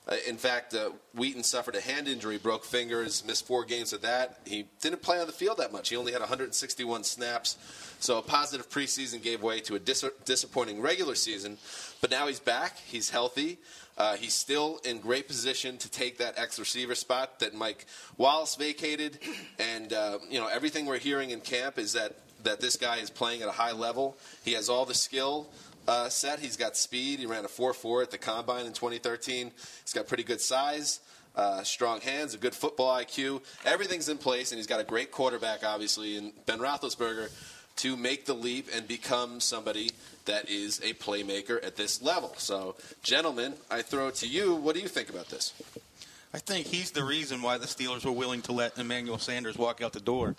Uh, 0.09 0.17
in 0.27 0.37
fact, 0.37 0.73
uh, 0.73 0.91
Wheaton 1.15 1.43
suffered 1.43 1.75
a 1.75 1.81
hand 1.81 2.07
injury, 2.07 2.39
broke 2.39 2.65
fingers, 2.65 3.25
missed 3.27 3.47
four 3.47 3.65
games 3.65 3.91
with 3.91 4.03
that. 4.03 4.39
He 4.45 4.67
didn't 4.81 5.03
play 5.03 5.19
on 5.19 5.27
the 5.27 5.33
field 5.33 5.59
that 5.59 5.73
much. 5.73 5.89
He 5.89 5.97
only 5.97 6.13
had 6.13 6.21
161 6.21 7.03
snaps. 7.03 7.59
So 7.99 8.19
a 8.19 8.23
positive 8.23 8.71
preseason 8.71 9.21
gave 9.21 9.43
way 9.43 9.61
to 9.61 9.75
a 9.75 9.81
dis- 9.81 10.05
disappointing 10.25 10.81
regular 10.81 11.17
season. 11.17 11.59
But 12.01 12.11
now 12.11 12.29
he's 12.29 12.39
back. 12.39 12.77
He's 12.87 13.11
healthy. 13.11 13.59
Uh, 13.99 14.17
he's 14.17 14.35
still 14.35 14.79
in 14.85 15.01
great 15.01 15.27
position 15.27 15.77
to 15.79 15.91
take 15.91 16.19
that 16.19 16.39
X 16.39 16.59
receiver 16.59 16.95
spot 16.95 17.41
that 17.41 17.55
Mike 17.55 17.87
Wallace 18.17 18.55
vacated. 18.55 19.19
And, 19.59 19.93
uh, 19.93 20.19
you 20.29 20.39
know, 20.39 20.47
everything 20.47 20.87
we're 20.87 20.99
hearing 20.99 21.31
in 21.31 21.41
camp 21.41 21.79
is 21.79 21.95
that, 21.95 22.17
that 22.45 22.61
this 22.61 22.77
guy 22.77 22.99
is 22.99 23.11
playing 23.11 23.43
at 23.43 23.49
a 23.49 23.53
high 23.53 23.73
level. 23.73 24.17
He 24.45 24.53
has 24.53 24.69
all 24.69 24.85
the 24.85 24.95
skill 24.95 25.49
uh, 25.89 26.09
set. 26.09 26.39
He's 26.39 26.57
got 26.57 26.77
speed. 26.77 27.19
He 27.19 27.27
ran 27.27 27.45
a 27.45 27.49
4-4 27.49 28.05
at 28.05 28.11
the 28.11 28.19
combine 28.19 28.67
in 28.67 28.73
2013. 28.73 29.51
He's 29.83 29.93
got 29.93 30.07
pretty 30.07 30.23
good 30.23 30.41
size, 30.41 31.01
uh, 31.35 31.63
strong 31.63 32.01
hands, 32.01 32.35
a 32.35 32.39
good 32.39 32.55
football 32.55 32.97
IQ. 32.99 33.43
Everything's 33.65 34.09
in 34.09 34.19
place, 34.19 34.53
and 34.53 34.59
he's 34.59 34.67
got 34.67 34.81
a 34.81 34.85
great 34.85 35.11
quarterback, 35.11 35.65
obviously, 35.65 36.17
in 36.17 36.33
Ben 36.47 36.59
Roethlisberger, 36.59 37.31
to 37.77 37.97
make 37.97 38.25
the 38.25 38.35
leap 38.35 38.69
and 38.75 38.89
become 38.89 39.41
somebody 39.41 39.91
that 40.25 40.49
is 40.49 40.81
a 40.81 40.95
playmaker 40.95 41.65
at 41.65 41.77
this 41.77 42.03
level. 42.03 42.35
So, 42.39 42.75
gentlemen, 43.03 43.55
I 43.71 43.83
throw 43.83 44.09
it 44.09 44.15
to 44.17 44.27
you. 44.29 44.55
What 44.55 44.75
do 44.75 44.81
you 44.81 44.89
think 44.89 45.11
about 45.11 45.29
this? 45.29 45.53
I 46.35 46.39
think 46.39 46.67
he's 46.67 46.91
the 46.91 47.05
reason 47.05 47.41
why 47.41 47.57
the 47.57 47.67
Steelers 47.67 48.05
were 48.05 48.13
willing 48.13 48.43
to 48.43 48.53
let 48.53 48.77
Emmanuel 48.79 49.17
Sanders 49.19 49.57
walk 49.57 49.81
out 49.81 49.93
the 49.93 50.01
door. 50.01 50.35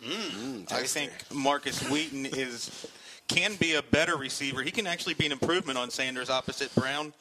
I 0.70 0.84
think 0.84 1.12
Markus 1.34 1.82
Wheaton 1.90 2.26
is 2.28 2.88
can 3.28 3.56
be 3.56 3.76
a 3.76 3.82
better 3.82 4.16
receiver. 4.16 4.62
He 4.62 4.72
can 4.72 4.88
actually 4.88 5.14
be 5.14 5.26
an 5.26 5.32
improvement 5.32 5.78
on 5.78 5.90
Sanders 5.90 6.30
opposite 6.30 6.74
Brown. 6.76 7.14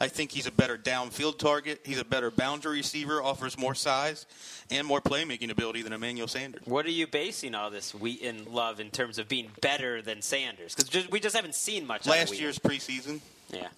I 0.00 0.08
think 0.08 0.32
he's 0.32 0.48
a 0.48 0.52
better 0.52 0.76
downfield 0.76 1.38
target. 1.38 1.80
He's 1.84 2.00
a 2.00 2.04
better 2.04 2.30
boundary 2.32 2.78
receiver, 2.78 3.22
offers 3.22 3.56
more 3.56 3.74
size 3.74 4.26
and 4.68 4.84
more 4.84 5.00
playmaking 5.00 5.50
ability 5.50 5.82
than 5.82 5.92
Emmanuel 5.92 6.26
Sanders. 6.26 6.62
what 6.64 6.86
are 6.86 6.90
you 6.90 7.06
basing 7.06 7.54
all 7.54 7.70
this 7.70 7.94
Wheaton 7.94 8.52
love 8.52 8.80
in 8.80 8.90
terms 8.90 9.18
of 9.18 9.28
being 9.28 9.50
better 9.60 10.02
than 10.02 10.20
Sanders? 10.20 10.74
Because 10.74 11.08
we 11.08 11.20
just 11.20 11.36
haven't 11.36 11.54
seen 11.54 11.86
much. 11.86 12.08
out 12.08 12.14
of 12.14 12.18
Last 12.18 12.40
year's 12.40 12.58
preseason, 12.58 13.20
yeah. 13.50 13.68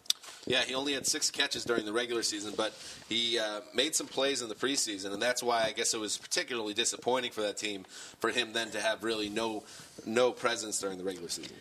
Yeah, 0.47 0.63
he 0.63 0.75
only 0.75 0.93
had 0.93 1.07
six 1.07 1.31
catches 1.31 1.65
during 1.65 1.87
the 1.87 1.93
regular 1.93 2.23
season, 2.23 2.53
but 2.57 2.75
he 3.09 3.39
uh, 3.39 3.61
made 3.75 3.95
some 3.95 4.07
plays 4.07 4.43
in 4.43 4.49
the 4.49 4.55
preseason, 4.55 5.13
and 5.13 5.23
that's 5.23 5.43
why 5.43 5.65
I 5.65 5.73
guess 5.73 5.95
it 5.95 6.01
was 6.01 6.19
particularly 6.19 6.75
disappointing 6.75 7.31
for 7.31 7.41
that 7.43 7.57
team 7.57 7.85
for 8.19 8.31
him 8.31 8.53
then 8.53 8.71
to 8.71 8.81
have 8.81 9.03
really 9.05 9.31
no 9.31 9.63
no 10.05 10.33
presence 10.33 10.79
during 10.79 10.99
the 10.99 11.05
regular 11.05 11.29
season. 11.29 11.57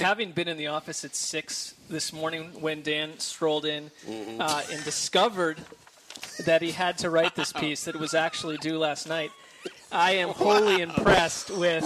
Having 0.04 0.32
been 0.32 0.48
in 0.48 0.56
the 0.56 0.68
office 0.68 1.04
at 1.04 1.14
6 1.14 1.74
this 1.88 2.12
morning 2.12 2.60
when 2.60 2.82
Dan 2.82 3.18
strolled 3.18 3.64
in 3.66 3.90
Mm-hmm. 4.08 4.40
uh, 4.40 4.62
and 4.72 4.82
discovered 4.84 5.58
that 6.46 6.62
he 6.62 6.70
had 6.72 6.98
to 6.98 7.10
write 7.10 7.34
this 7.36 7.52
piece 7.52 7.84
that 7.84 7.96
was 7.96 8.14
actually 8.14 8.56
due 8.58 8.78
last 8.78 9.06
night, 9.08 9.30
I 9.92 10.12
am 10.12 10.30
wholly 10.30 10.80
impressed 10.80 11.50
with 11.50 11.84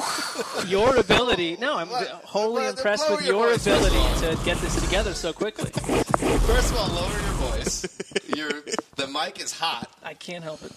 your 0.68 0.96
ability. 0.96 1.56
No, 1.58 1.76
I'm 1.76 1.88
wholly 1.88 2.60
Blow- 2.62 2.68
impressed 2.70 3.10
with 3.10 3.24
your 3.26 3.46
your 3.48 3.54
ability 3.54 3.96
to 4.20 4.38
get 4.44 4.58
this 4.58 4.80
together 4.82 5.14
so 5.14 5.32
quickly. 5.32 5.70
First 5.70 6.70
of 6.72 6.76
all, 6.76 6.88
lower 6.88 7.10
your 7.10 7.32
voice. 7.50 7.84
Your 8.36 8.50
the 8.96 9.06
mic 9.08 9.40
is 9.40 9.52
hot, 9.52 9.90
I 10.02 10.14
can't 10.14 10.44
help 10.44 10.62
it. 10.62 10.72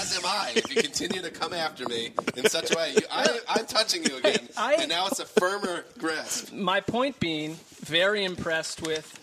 As 0.00 0.16
am 0.16 0.24
I. 0.24 0.52
If 0.56 0.74
you 0.74 0.82
continue 0.82 1.22
to 1.22 1.30
come 1.30 1.52
after 1.52 1.86
me 1.88 2.12
in 2.36 2.48
such 2.48 2.70
a 2.72 2.76
way, 2.76 2.92
you, 2.94 3.02
I, 3.10 3.38
I'm 3.48 3.66
touching 3.66 4.04
you 4.04 4.16
again, 4.18 4.48
I- 4.56 4.74
and 4.80 4.88
now 4.88 5.06
it's 5.06 5.20
a 5.20 5.24
firmer 5.26 5.84
grasp. 5.98 6.52
My 6.52 6.80
point 6.80 7.18
being, 7.20 7.56
very 7.80 8.24
impressed 8.24 8.82
with 8.82 9.18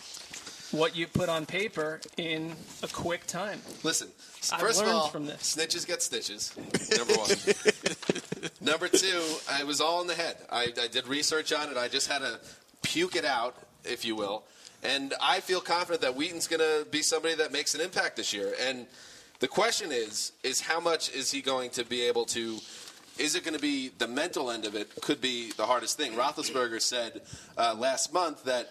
what 0.71 0.95
you 0.95 1.07
put 1.07 1.29
on 1.29 1.45
paper 1.45 1.99
in 2.17 2.53
a 2.83 2.87
quick 2.87 3.25
time. 3.25 3.59
Listen, 3.83 4.07
I've 4.53 4.59
first 4.59 4.81
of 4.81 4.87
all, 4.87 5.07
from 5.07 5.25
this. 5.25 5.55
snitches 5.55 5.87
get 5.87 6.03
stitches. 6.03 6.53
Number 6.95 7.13
one. 7.15 7.29
Number 8.61 8.87
two, 8.87 9.21
I 9.49 9.63
was 9.63 9.81
all 9.81 10.01
in 10.01 10.07
the 10.07 10.13
head. 10.15 10.37
I, 10.51 10.67
I 10.79 10.87
did 10.87 11.07
research 11.07 11.51
on 11.53 11.69
it. 11.69 11.77
I 11.77 11.87
just 11.87 12.07
had 12.11 12.19
to 12.19 12.39
puke 12.83 13.15
it 13.15 13.25
out, 13.25 13.55
if 13.83 14.05
you 14.05 14.15
will. 14.15 14.43
And 14.83 15.13
I 15.21 15.39
feel 15.39 15.59
confident 15.59 16.01
that 16.01 16.15
Wheaton's 16.15 16.47
going 16.47 16.61
to 16.61 16.85
be 16.89 17.01
somebody 17.01 17.35
that 17.35 17.51
makes 17.51 17.73
an 17.75 17.81
impact 17.81 18.15
this 18.15 18.31
year. 18.33 18.53
And 18.61 18.85
the 19.39 19.47
question 19.47 19.91
is, 19.91 20.33
is 20.43 20.61
how 20.61 20.79
much 20.79 21.11
is 21.13 21.31
he 21.31 21.41
going 21.41 21.69
to 21.71 21.85
be 21.85 22.01
able 22.01 22.25
to? 22.25 22.59
Is 23.17 23.35
it 23.35 23.43
going 23.43 23.55
to 23.55 23.61
be 23.61 23.89
the 23.97 24.07
mental 24.07 24.51
end 24.51 24.65
of 24.65 24.75
it? 24.75 24.89
Could 25.01 25.21
be 25.21 25.51
the 25.57 25.65
hardest 25.65 25.97
thing. 25.97 26.13
Roethlisberger 26.13 26.81
said 26.81 27.21
uh, 27.57 27.75
last 27.77 28.13
month 28.13 28.43
that 28.45 28.69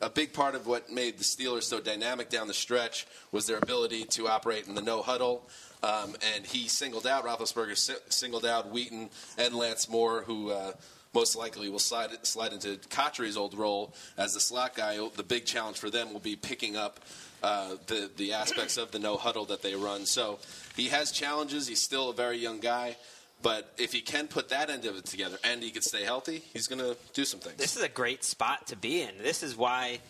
a 0.00 0.08
big 0.08 0.32
part 0.32 0.54
of 0.54 0.66
what 0.66 0.90
made 0.90 1.18
the 1.18 1.24
Steelers 1.24 1.64
so 1.64 1.80
dynamic 1.80 2.30
down 2.30 2.48
the 2.48 2.54
stretch 2.54 3.06
was 3.32 3.46
their 3.46 3.58
ability 3.58 4.04
to 4.04 4.28
operate 4.28 4.66
in 4.66 4.74
the 4.74 4.82
no 4.82 5.02
huddle. 5.02 5.48
Um, 5.82 6.16
and 6.34 6.46
he 6.46 6.68
singled 6.68 7.06
out 7.06 7.24
Roethlisberger, 7.24 7.76
si- 7.76 7.94
singled 8.08 8.46
out 8.46 8.70
Wheaton 8.70 9.10
and 9.38 9.54
Lance 9.54 9.88
Moore, 9.88 10.22
who 10.22 10.50
uh, 10.50 10.72
most 11.14 11.36
likely 11.36 11.68
will 11.68 11.78
slide 11.78 12.10
slide 12.22 12.52
into 12.52 12.78
Cotchery's 12.88 13.36
old 13.36 13.54
role 13.54 13.94
as 14.16 14.34
the 14.34 14.40
slot 14.40 14.74
guy. 14.74 14.98
The 15.16 15.22
big 15.22 15.44
challenge 15.44 15.78
for 15.78 15.90
them 15.90 16.12
will 16.12 16.20
be 16.20 16.36
picking 16.36 16.76
up 16.76 17.00
uh, 17.42 17.76
the 17.86 18.10
the 18.16 18.32
aspects 18.32 18.76
of 18.76 18.90
the 18.90 18.98
no 18.98 19.16
huddle 19.16 19.46
that 19.46 19.62
they 19.62 19.74
run. 19.74 20.06
So 20.06 20.38
he 20.76 20.88
has 20.88 21.12
challenges. 21.12 21.66
He's 21.66 21.80
still 21.80 22.10
a 22.10 22.14
very 22.14 22.38
young 22.38 22.60
guy. 22.60 22.96
But 23.42 23.72
if 23.78 23.92
he 23.92 24.02
can 24.02 24.28
put 24.28 24.50
that 24.50 24.68
end 24.68 24.84
of 24.84 24.96
it 24.96 25.06
together 25.06 25.38
and 25.42 25.62
he 25.62 25.70
can 25.70 25.82
stay 25.82 26.04
healthy, 26.04 26.42
he's 26.52 26.66
going 26.68 26.80
to 26.80 26.94
do 27.14 27.24
some 27.24 27.40
things. 27.40 27.56
This 27.56 27.74
is 27.76 27.82
a 27.82 27.88
great 27.88 28.22
spot 28.22 28.66
to 28.66 28.76
be 28.76 29.00
in. 29.00 29.10
This 29.18 29.42
is 29.42 29.56
why 29.56 30.00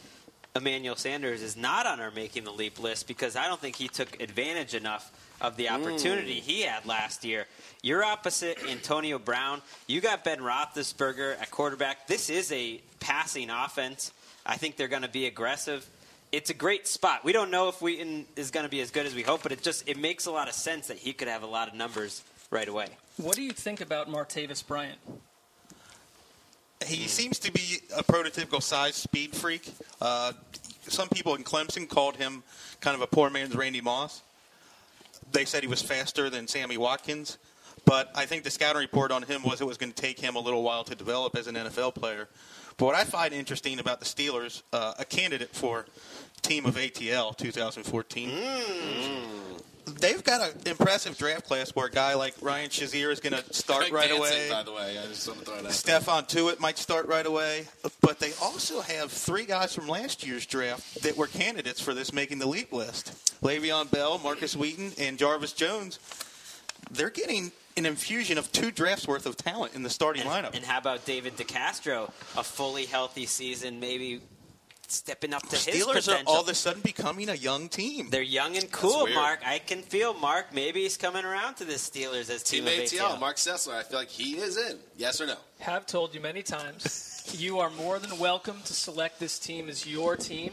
Emmanuel 0.57 0.97
Sanders 0.97 1.41
is 1.41 1.57
not 1.57 1.87
on 1.87 2.01
our 2.01 2.11
making 2.11 2.43
the 2.43 2.51
leap 2.51 2.81
list 2.81 3.07
because 3.07 3.37
I 3.37 3.47
don't 3.47 3.61
think 3.61 3.77
he 3.77 3.87
took 3.87 4.21
advantage 4.21 4.75
enough 4.75 5.13
of 5.41 5.57
the 5.57 5.71
opportunity 5.71 6.35
he 6.35 6.63
had 6.63 6.85
last 6.87 7.25
year. 7.25 7.47
You're 7.83 8.03
opposite 8.03 8.59
Antonio 8.69 9.19
Brown. 9.19 9.63
You 9.87 10.01
got 10.01 10.25
Ben 10.25 10.41
Roethlisberger 10.41 11.41
at 11.41 11.51
quarterback. 11.51 12.09
This 12.09 12.31
is 12.31 12.51
a 12.53 12.81
passing 12.99 13.49
offense. 13.49 14.13
I 14.45 14.57
think 14.57 14.77
they're 14.77 14.89
going 14.89 15.03
to 15.03 15.09
be 15.09 15.27
aggressive. 15.27 15.89
It's 16.33 16.51
a 16.51 16.55
great 16.55 16.87
spot. 16.87 17.25
We 17.25 17.33
don't 17.33 17.51
know 17.51 17.69
if 17.69 17.83
Wheaton 17.83 18.27
is 18.37 18.51
going 18.53 18.65
to 18.65 18.71
be 18.71 18.81
as 18.81 18.91
good 18.91 19.05
as 19.05 19.15
we 19.15 19.23
hope, 19.23 19.43
but 19.43 19.51
it 19.51 19.63
just 19.63 19.89
it 19.89 19.99
makes 19.99 20.27
a 20.27 20.31
lot 20.31 20.49
of 20.49 20.55
sense 20.55 20.87
that 20.87 20.99
he 20.99 21.13
could 21.13 21.29
have 21.29 21.43
a 21.43 21.47
lot 21.47 21.69
of 21.69 21.75
numbers 21.75 22.23
right 22.51 22.69
away. 22.69 22.87
What 23.17 23.35
do 23.35 23.43
you 23.43 23.53
think 23.53 23.81
about 23.81 24.09
Martavis 24.09 24.67
Bryant? 24.67 24.99
He 26.87 27.09
seems 27.09 27.39
to 27.41 27.53
be 27.53 27.79
a 27.97 28.03
prototypical 28.03 28.63
size 28.63 28.95
speed 28.95 29.35
freak. 29.35 29.73
Uh, 30.01 30.33
some 30.87 31.09
people 31.09 31.35
in 31.35 31.45
Clemson 31.45 31.89
called 31.89 32.17
him 32.17 32.43
kind 32.81 32.95
of 32.95 33.03
a 33.03 33.07
poor 33.07 33.29
man's 33.29 33.55
Randy 33.55 33.81
Moss. 33.81 34.23
They 35.33 35.45
said 35.45 35.63
he 35.63 35.69
was 35.69 35.83
faster 35.83 36.31
than 36.31 36.49
Sammy 36.49 36.77
Watkins, 36.77 37.39
but 37.85 38.11
I 38.15 38.25
think 38.25 38.45
the 38.45 38.51
scouting 38.51 38.81
report 38.81 39.13
on 39.13 39.23
him 39.23 39.43
was 39.43 39.61
it 39.61 39.67
was 39.67 39.77
going 39.77 39.93
to 39.93 40.01
take 40.01 40.19
him 40.19 40.37
a 40.37 40.41
little 40.41 40.63
while 40.63 40.85
to 40.85 40.95
develop 40.95 41.37
as 41.37 41.47
an 41.47 41.55
NFL 41.55 41.95
player. 41.95 42.29
But 42.81 42.87
what 42.87 42.95
I 42.95 43.05
find 43.05 43.35
interesting 43.35 43.79
about 43.79 44.01
the 44.01 44.07
Steelers, 44.07 44.63
uh, 44.73 44.95
a 44.99 45.05
candidate 45.05 45.51
for 45.55 45.85
team 46.41 46.65
of 46.65 46.77
ATL 46.77 47.37
2014, 47.37 48.31
they've 50.01 50.25
got 50.25 50.41
an 50.41 50.55
impressive 50.65 51.19
draft 51.19 51.47
class 51.47 51.77
where 51.77 51.89
a 51.89 51.91
guy 51.91 52.15
like 52.15 52.33
Ryan 52.41 52.71
Shazier 52.71 53.13
is 53.13 53.21
going 53.21 53.35
to 53.35 53.53
start 53.53 53.83
Craig 53.83 53.93
right 53.93 54.11
away. 54.11 54.49
By 54.51 54.63
the 54.63 54.73
way, 54.73 54.97
I 54.99 55.07
just 55.09 55.29
want 55.29 55.41
to 55.41 55.45
throw 55.45 55.57
it 55.57 55.67
out. 55.67 55.73
Stephon 55.73 56.27
Tuitt 56.27 56.59
might 56.59 56.79
start 56.79 57.07
right 57.07 57.27
away, 57.27 57.67
but 58.01 58.19
they 58.19 58.33
also 58.41 58.81
have 58.81 59.13
three 59.13 59.45
guys 59.45 59.75
from 59.75 59.87
last 59.87 60.27
year's 60.27 60.47
draft 60.47 61.03
that 61.03 61.19
were 61.19 61.27
candidates 61.27 61.83
for 61.83 61.93
this 61.93 62.15
making 62.15 62.39
the 62.39 62.49
leap 62.49 62.73
list: 62.73 63.13
Le'Veon 63.43 63.91
Bell, 63.91 64.19
Markus 64.21 64.57
Wheaton, 64.57 64.93
and 64.99 65.19
Jarvis 65.19 65.53
Jones. 65.53 65.99
They're 66.91 67.11
getting 67.11 67.53
an 67.77 67.87
infusion 67.87 68.39
of 68.39 68.51
two 68.53 68.71
drafts 68.71 69.07
worth 69.07 69.27
of 69.27 69.37
talent 69.37 69.75
in 69.75 69.83
the 69.83 69.91
starting 69.91 70.23
And, 70.23 70.31
lineup. 70.31 70.55
and 70.55 70.65
how 70.65 70.79
about 70.79 71.05
David 71.05 71.37
DeCastro? 71.37 72.11
A 72.37 72.43
fully 72.43 72.87
healthy 72.87 73.27
season, 73.27 73.81
maybe 73.81 74.21
stepping 74.89 75.33
up 75.33 75.43
to 75.49 75.57
his 75.57 75.85
Steelers 75.85 76.13
are 76.13 76.21
all 76.27 76.41
of 76.43 76.49
a 76.49 76.55
sudden 76.55 76.83
becoming 76.83 77.29
a 77.29 77.35
young 77.35 77.69
team. 77.69 78.11
They're 78.11 78.23
young 78.23 78.57
and 78.57 78.71
cool. 78.73 79.07
Marc. 79.07 79.41
I 79.47 79.61
can 79.61 79.83
feel 79.83 80.15
Marc. 80.15 80.53
Maybe 80.53 80.83
he's 80.83 80.97
coming 80.97 81.25
around 81.25 81.55
to 81.57 81.65
the 81.65 81.75
Steelers 81.75 82.29
as 82.29 82.43
team, 82.43 82.65
Team 82.65 82.81
of 82.81 82.85
ATL, 82.89 83.11
ATL. 83.17 83.21
Marc 83.21 83.37
Sessler. 83.37 83.75
I 83.75 83.85
feel 83.85 83.99
like 84.01 84.09
he 84.09 84.33
is 84.37 84.57
in. 84.57 84.79
Yes 84.97 85.21
or 85.21 85.27
no? 85.27 85.37
Have 85.61 85.87
told 85.87 86.13
you 86.15 86.21
many 86.21 86.43
times. 86.43 87.33
you 87.39 87.61
are 87.61 87.71
more 87.71 88.01
than 88.01 88.19
welcome 88.19 88.57
to 88.65 88.73
select 88.75 89.21
this 89.21 89.39
team 89.39 89.69
as 89.69 89.87
your 89.87 90.17
team, 90.17 90.53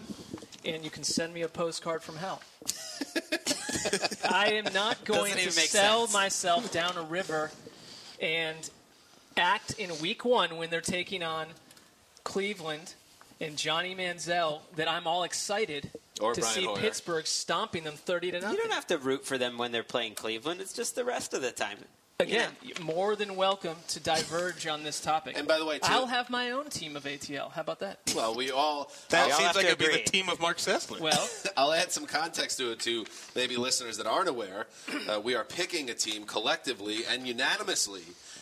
and 0.67 0.83
you 0.83 0.89
can 0.89 1.03
send 1.03 1.33
me 1.33 1.41
a 1.41 1.47
postcard 1.47 2.03
from 2.03 2.17
hell. 2.17 2.41
I 4.29 4.51
am 4.53 4.73
not 4.73 5.03
going 5.05 5.33
to 5.35 5.51
sell 5.51 6.01
sense. 6.01 6.13
myself 6.13 6.71
down 6.73 6.97
a 6.97 7.03
river 7.03 7.51
and 8.21 8.69
act 9.37 9.73
in 9.79 9.89
week 9.99 10.25
one 10.25 10.57
when 10.57 10.69
they're 10.69 10.81
taking 10.81 11.23
on 11.23 11.47
Cleveland 12.23 12.95
and 13.39 13.55
Johnny 13.55 13.95
Manziel 13.95 14.61
that 14.75 14.89
I'm 14.89 15.07
all 15.07 15.23
excited 15.23 15.91
Or 16.19 16.33
to 16.33 16.41
Brian 16.41 16.55
see 16.55 16.65
Hoyer. 16.65 16.77
Pittsburgh 16.77 17.27
stomping 17.27 17.83
them 17.83 17.93
30 17.95 18.31
to 18.31 18.39
nothing. 18.39 18.57
You 18.57 18.63
don't 18.63 18.73
have 18.73 18.87
to 18.87 18.97
root 18.97 19.25
for 19.25 19.37
them 19.37 19.57
when 19.57 19.71
they're 19.71 19.83
playing 19.83 20.15
Cleveland. 20.15 20.59
It's 20.59 20.73
just 20.73 20.95
the 20.95 21.05
rest 21.05 21.33
of 21.33 21.41
the 21.41 21.51
time. 21.51 21.77
Again, 22.19 22.49
you're 22.63 22.83
more 22.83 23.15
than 23.15 23.35
welcome 23.35 23.75
to 23.89 23.99
diverge 23.99 24.65
on 24.65 24.81
this 24.83 24.99
topic. 24.99 25.37
And 25.37 25.47
by 25.47 25.59
the 25.59 25.65
way, 25.65 25.77
too- 25.77 25.83
I'll 25.83 26.07
have 26.07 26.31
my 26.31 26.49
own 26.49 26.67
team 26.71 26.95
of 26.95 27.03
ATL. 27.03 27.51
How 27.51 27.61
about 27.61 27.81
that? 27.81 27.99
Well, 28.15 28.33
we 28.33 28.49
all. 28.49 28.91
that 29.09 29.31
all 29.31 29.37
seems 29.37 29.53
like 29.53 29.67
to 29.67 29.73
it'd 29.73 29.77
be 29.77 29.85
the 29.85 29.99
team 29.99 30.27
of 30.27 30.39
Marc 30.39 30.57
Sessler. 30.57 30.99
Well, 30.99 31.29
I'll 31.57 31.71
add 31.73 31.91
some 31.91 32.07
context 32.07 32.57
to 32.57 32.71
it 32.71 32.79
to 32.79 33.05
maybe 33.35 33.55
listeners 33.55 33.97
that 33.97 34.07
aren't 34.07 34.29
aware. 34.29 34.65
Uh, 35.07 35.21
we 35.23 35.35
are 35.35 35.43
picking 35.43 35.91
a 35.91 35.93
team 35.93 36.23
collectively 36.23 37.05
and 37.07 37.27
unanimously 37.27 38.01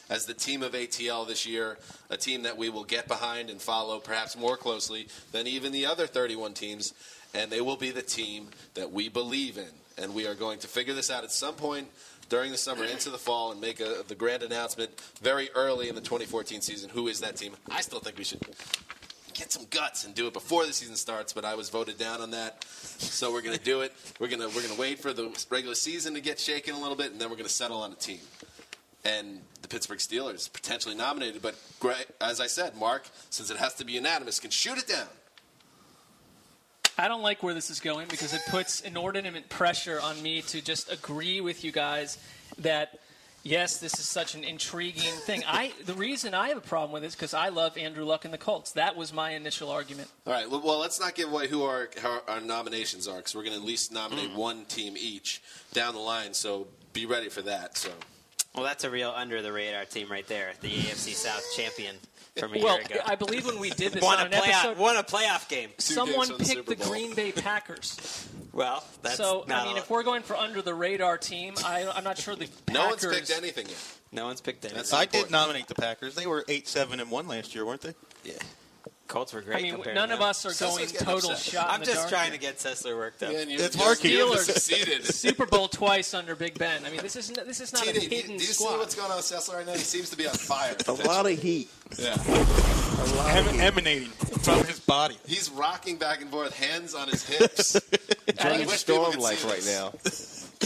as 0.09 0.25
the 0.25 0.33
team 0.33 0.63
of 0.63 0.71
ATL 0.71 1.27
this 1.27 1.45
year, 1.45 1.77
a 2.09 2.15
team 2.15 2.43
that 2.43 2.55
we 2.55 2.69
will 2.69 2.85
get 2.85 3.09
behind 3.09 3.49
and 3.49 3.61
follow 3.61 3.99
perhaps 3.99 4.37
more 4.37 4.55
closely 4.55 5.09
than 5.33 5.47
even 5.47 5.73
the 5.73 5.85
other 5.85 6.07
31 6.07 6.53
teams, 6.53 6.93
and 7.33 7.51
they 7.51 7.59
will 7.59 7.75
be 7.75 7.91
the 7.91 8.01
team 8.01 8.47
that 8.75 8.93
we 8.93 9.09
believe 9.09 9.57
in. 9.57 9.67
And 9.97 10.13
we 10.13 10.27
are 10.27 10.35
going 10.35 10.59
to 10.59 10.67
figure 10.67 10.93
this 10.93 11.09
out 11.09 11.23
at 11.23 11.31
some 11.31 11.55
point 11.55 11.87
during 12.29 12.51
the 12.51 12.57
summer 12.57 12.83
into 12.85 13.09
the 13.09 13.17
fall 13.17 13.51
and 13.51 13.61
make 13.61 13.79
a, 13.79 14.03
the 14.07 14.15
grand 14.15 14.43
announcement 14.43 14.91
very 15.21 15.49
early 15.55 15.89
in 15.89 15.95
the 15.95 16.01
2014 16.01 16.61
season. 16.61 16.89
Who 16.89 17.07
is 17.07 17.19
that 17.21 17.35
team? 17.35 17.53
I 17.69 17.81
still 17.81 17.99
think 17.99 18.17
we 18.17 18.23
should 18.23 18.41
get 19.33 19.51
some 19.51 19.65
guts 19.69 20.05
and 20.05 20.15
do 20.15 20.27
it 20.27 20.33
before 20.33 20.65
the 20.65 20.73
season 20.73 20.95
starts, 20.95 21.33
but 21.33 21.45
I 21.45 21.55
was 21.55 21.69
voted 21.69 21.97
down 21.97 22.21
on 22.21 22.31
that. 22.31 22.63
So 22.63 23.31
we're 23.31 23.41
going 23.41 23.57
to 23.57 23.63
do 23.63 23.81
it. 23.81 23.93
We're 24.19 24.29
going 24.29 24.39
to 24.39 24.47
we're 24.47 24.63
going 24.63 24.73
to 24.73 24.79
wait 24.79 24.99
for 24.99 25.13
the 25.13 25.29
regular 25.49 25.75
season 25.75 26.13
to 26.13 26.21
get 26.21 26.39
shaken 26.39 26.73
a 26.73 26.79
little 26.79 26.95
bit, 26.95 27.11
and 27.11 27.19
then 27.19 27.29
we're 27.29 27.35
going 27.35 27.47
to 27.47 27.53
settle 27.53 27.81
on 27.81 27.91
a 27.91 27.95
team. 27.95 28.19
And 29.03 29.41
the 29.61 29.67
Pittsburgh 29.67 29.99
Steelers 29.99 30.51
potentially 30.51 30.95
nominated, 30.95 31.41
but 31.41 31.55
as 32.19 32.41
I 32.41 32.47
said, 32.47 32.75
Marc, 32.75 33.07
since 33.29 33.51
it 33.51 33.57
has 33.57 33.75
to 33.75 33.85
be 33.85 33.93
unanimous, 33.93 34.39
can 34.39 34.49
shoot 34.49 34.79
it 34.79 34.87
down. 34.87 35.07
I 36.97 37.07
don't 37.07 37.21
like 37.21 37.43
where 37.43 37.53
this 37.53 37.69
is 37.69 37.79
going 37.79 38.07
because 38.07 38.33
it 38.33 38.41
puts 38.47 38.81
inordinate 38.81 39.49
pressure 39.49 39.99
on 40.01 40.21
me 40.21 40.41
to 40.43 40.61
just 40.61 40.91
agree 40.91 41.41
with 41.41 41.63
you 41.63 41.71
guys 41.71 42.17
that 42.59 42.99
yes, 43.43 43.77
this 43.77 43.99
is 43.99 44.05
such 44.05 44.33
an 44.35 44.43
intriguing 44.43 45.13
thing. 45.25 45.43
I 45.47 45.73
the 45.85 45.93
reason 45.93 46.33
I 46.33 46.49
have 46.49 46.57
a 46.57 46.61
problem 46.61 46.91
with 46.91 47.03
it 47.03 47.07
is 47.07 47.15
because 47.15 47.33
I 47.33 47.49
love 47.49 47.77
Andrew 47.77 48.05
Luck 48.05 48.25
and 48.25 48.33
the 48.33 48.37
Colts. 48.37 48.71
That 48.73 48.95
was 48.95 49.11
my 49.11 49.31
initial 49.31 49.69
argument. 49.69 50.09
All 50.25 50.33
right. 50.33 50.49
Well, 50.49 50.61
well, 50.63 50.79
let's 50.79 50.99
not 50.99 51.15
give 51.15 51.31
away 51.31 51.47
who 51.47 51.63
our 51.63 51.89
our, 52.03 52.21
our 52.27 52.41
nominations 52.41 53.07
are, 53.07 53.17
because 53.17 53.35
we're 53.35 53.43
going 53.43 53.55
to 53.55 53.61
at 53.61 53.67
least 53.67 53.91
nominate 53.91 54.31
mm. 54.31 54.35
one 54.35 54.65
team 54.65 54.95
each 54.97 55.41
down 55.73 55.93
the 55.93 55.99
line. 55.99 56.33
So 56.33 56.67
be 56.93 57.05
ready 57.05 57.29
for 57.29 57.41
that. 57.41 57.77
So. 57.77 57.91
Well, 58.55 58.63
that's 58.65 58.83
a 58.83 58.89
real 58.89 59.13
under 59.15 59.41
the 59.41 59.51
radar 59.51 59.85
team 59.85 60.09
right 60.09 60.27
there. 60.27 60.53
The 60.61 60.69
AFC 60.69 61.13
South 61.13 61.43
champion 61.55 61.95
from 62.37 62.53
a 62.55 62.59
Well, 62.59 62.77
year 62.77 62.85
ago. 62.85 62.95
I 63.05 63.15
believe 63.15 63.45
when 63.45 63.59
we 63.59 63.69
did 63.69 63.93
this 63.93 64.01
won 64.03 64.19
on 64.19 64.23
a 64.23 64.25
an 64.25 64.31
playoff, 64.31 64.47
episode, 64.65 64.77
won 64.77 64.97
a 64.97 65.03
playoff 65.03 65.47
game. 65.49 65.69
someone 65.77 66.27
games 66.29 66.31
for 66.31 66.37
the 66.37 66.55
picked 66.55 66.67
the 66.69 66.75
Green 66.89 67.13
Bay 67.15 67.31
Packers. 67.31 68.27
Well, 68.53 68.83
that's 69.01 69.17
so 69.17 69.43
not 69.47 69.63
I 69.63 69.65
mean, 69.67 69.75
a- 69.75 69.79
if 69.79 69.89
we're 69.89 70.03
going 70.03 70.21
for 70.21 70.35
under 70.37 70.61
the 70.61 70.73
radar 70.73 71.17
team, 71.17 71.55
I, 71.65 71.85
I'm 71.93 72.03
not 72.05 72.17
sure 72.17 72.35
the 72.35 72.47
Packers. 72.65 72.73
No 72.73 72.87
one's 72.87 73.05
picked 73.05 73.31
anything 73.37 73.67
yet. 73.67 73.77
no 74.13 74.25
one's 74.25 74.39
picked 74.41 74.63
anything. 74.63 74.77
That's 74.77 74.93
I 74.93 75.03
important. 75.03 75.25
did 75.27 75.31
nominate 75.33 75.67
the 75.67 75.75
Packers. 75.75 76.15
They 76.15 76.25
were 76.27 76.45
eight, 76.47 76.67
seven, 76.67 76.99
and 77.01 77.11
one 77.11 77.27
last 77.27 77.53
year, 77.53 77.65
weren't 77.65 77.81
they? 77.81 77.93
Yeah. 78.23 78.33
Colts 79.07 79.33
were 79.33 79.41
great. 79.41 79.57
I 79.57 79.61
mean, 79.61 79.77
none 79.93 80.09
to 80.09 80.15
of 80.15 80.21
us 80.21 80.45
are 80.45 80.49
Sessler's 80.49 80.91
going 80.91 81.05
total 81.05 81.31
upset. 81.31 81.53
shot. 81.53 81.67
I'm 81.69 81.79
the 81.81 81.85
just 81.85 81.97
dark 81.99 82.09
trying 82.09 82.31
here. 82.31 82.33
to 82.33 82.39
get 82.39 82.57
Sessler 82.57 82.95
worked 82.97 83.21
up. 83.21 83.33
Man, 83.33 83.49
you, 83.51 83.59
It's 83.59 83.75
you're- 83.75 83.87
working. 83.87 84.11
Steelers. 84.11 84.37
succeeded. 84.51 85.05
Super 85.05 85.45
Bowl 85.45 85.67
twice 85.67 86.13
under 86.15 86.35
Big 86.35 86.57
Ben. 86.57 86.83
I 86.85 86.89
mean, 86.89 87.01
this 87.01 87.15
is 87.15 87.29
this 87.29 87.61
is 87.61 87.71
not 87.71 87.83
TD, 87.83 87.89
a 87.89 87.93
do 87.93 87.99
you, 88.01 88.09
hidden 88.09 88.27
do 88.29 88.33
you 88.33 88.39
see 88.39 88.63
what's 88.63 88.95
going 88.95 89.11
on 89.11 89.17
with 89.17 89.25
Sessler 89.25 89.57
right 89.57 89.65
now? 89.65 89.73
He 89.73 89.77
seems 89.79 90.09
to 90.09 90.17
be 90.17 90.27
on 90.27 90.33
fire. 90.33 90.75
A 90.87 90.91
lot 90.93 91.25
of 91.29 91.39
heat. 91.39 91.69
Yeah. 91.99 92.15
A 92.15 93.05
lot 93.15 93.29
Em- 93.35 93.45
of 93.45 93.51
heat. 93.51 93.61
emanating 93.61 94.07
from 94.09 94.63
his 94.65 94.79
body. 94.79 95.17
He's 95.27 95.51
rocking 95.51 95.97
back 95.97 96.21
and 96.21 96.31
forth, 96.31 96.55
hands 96.57 96.95
on 96.95 97.07
his 97.07 97.23
hips. 97.27 97.73
Trying 98.39 98.63
I 98.63 98.65
wish 98.65 98.85
people 98.87 99.05
storm 99.05 99.11
could 99.11 99.21
like 99.21 99.43
right 99.45 99.63
now. 99.67 99.93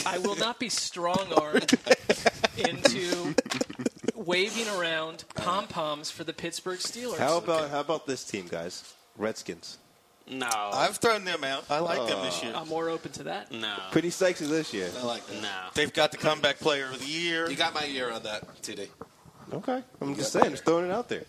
I 0.06 0.18
will 0.20 0.38
not 0.38 0.60
be 0.60 0.70
strong 0.70 1.28
armed 1.36 1.74
into 2.58 3.36
waving 4.30 4.68
around 4.78 5.24
pom 5.36 5.68
poms 5.68 6.12
for 6.12 6.24
the 6.24 6.34
Pittsburgh 6.34 6.80
Steelers. 6.80 7.18
How 7.18 7.38
about 7.38 7.70
how 7.70 7.80
about 7.80 8.06
this 8.06 8.24
team, 8.24 8.48
guys? 8.48 8.94
Redskins. 9.18 9.78
No. 10.30 10.48
I've 10.48 10.98
thrown 10.98 11.26
them 11.26 11.44
out. 11.44 11.66
I 11.72 11.80
like 11.80 12.08
them 12.08 12.24
this 12.24 12.44
year. 12.44 12.54
I'm 12.56 12.68
more 12.68 12.90
open 12.90 13.12
to 13.14 13.24
that. 13.24 13.52
no. 13.52 13.76
Pretty 13.92 14.12
sexy 14.12 14.46
this 14.46 14.74
year. 14.74 14.90
I 15.00 15.04
like 15.04 15.26
that. 15.26 15.42
No. 15.42 15.50
They've 15.74 15.92
got 15.92 16.12
the 16.12 16.18
comeback 16.18 16.60
player 16.60 16.86
of 16.86 17.00
the 17.00 17.08
year. 17.08 17.50
You 17.50 17.56
got 17.56 17.74
my 17.74 17.86
ear 17.88 18.12
on 18.12 18.22
that, 18.24 18.48
TD. 18.62 18.88
Okay, 19.52 19.82
I'm 20.00 20.16
just 20.16 20.32
saying, 20.32 20.52
just 20.52 20.64
throwing 20.64 20.86
it 20.86 20.92
out 20.92 21.10
there. 21.10 21.24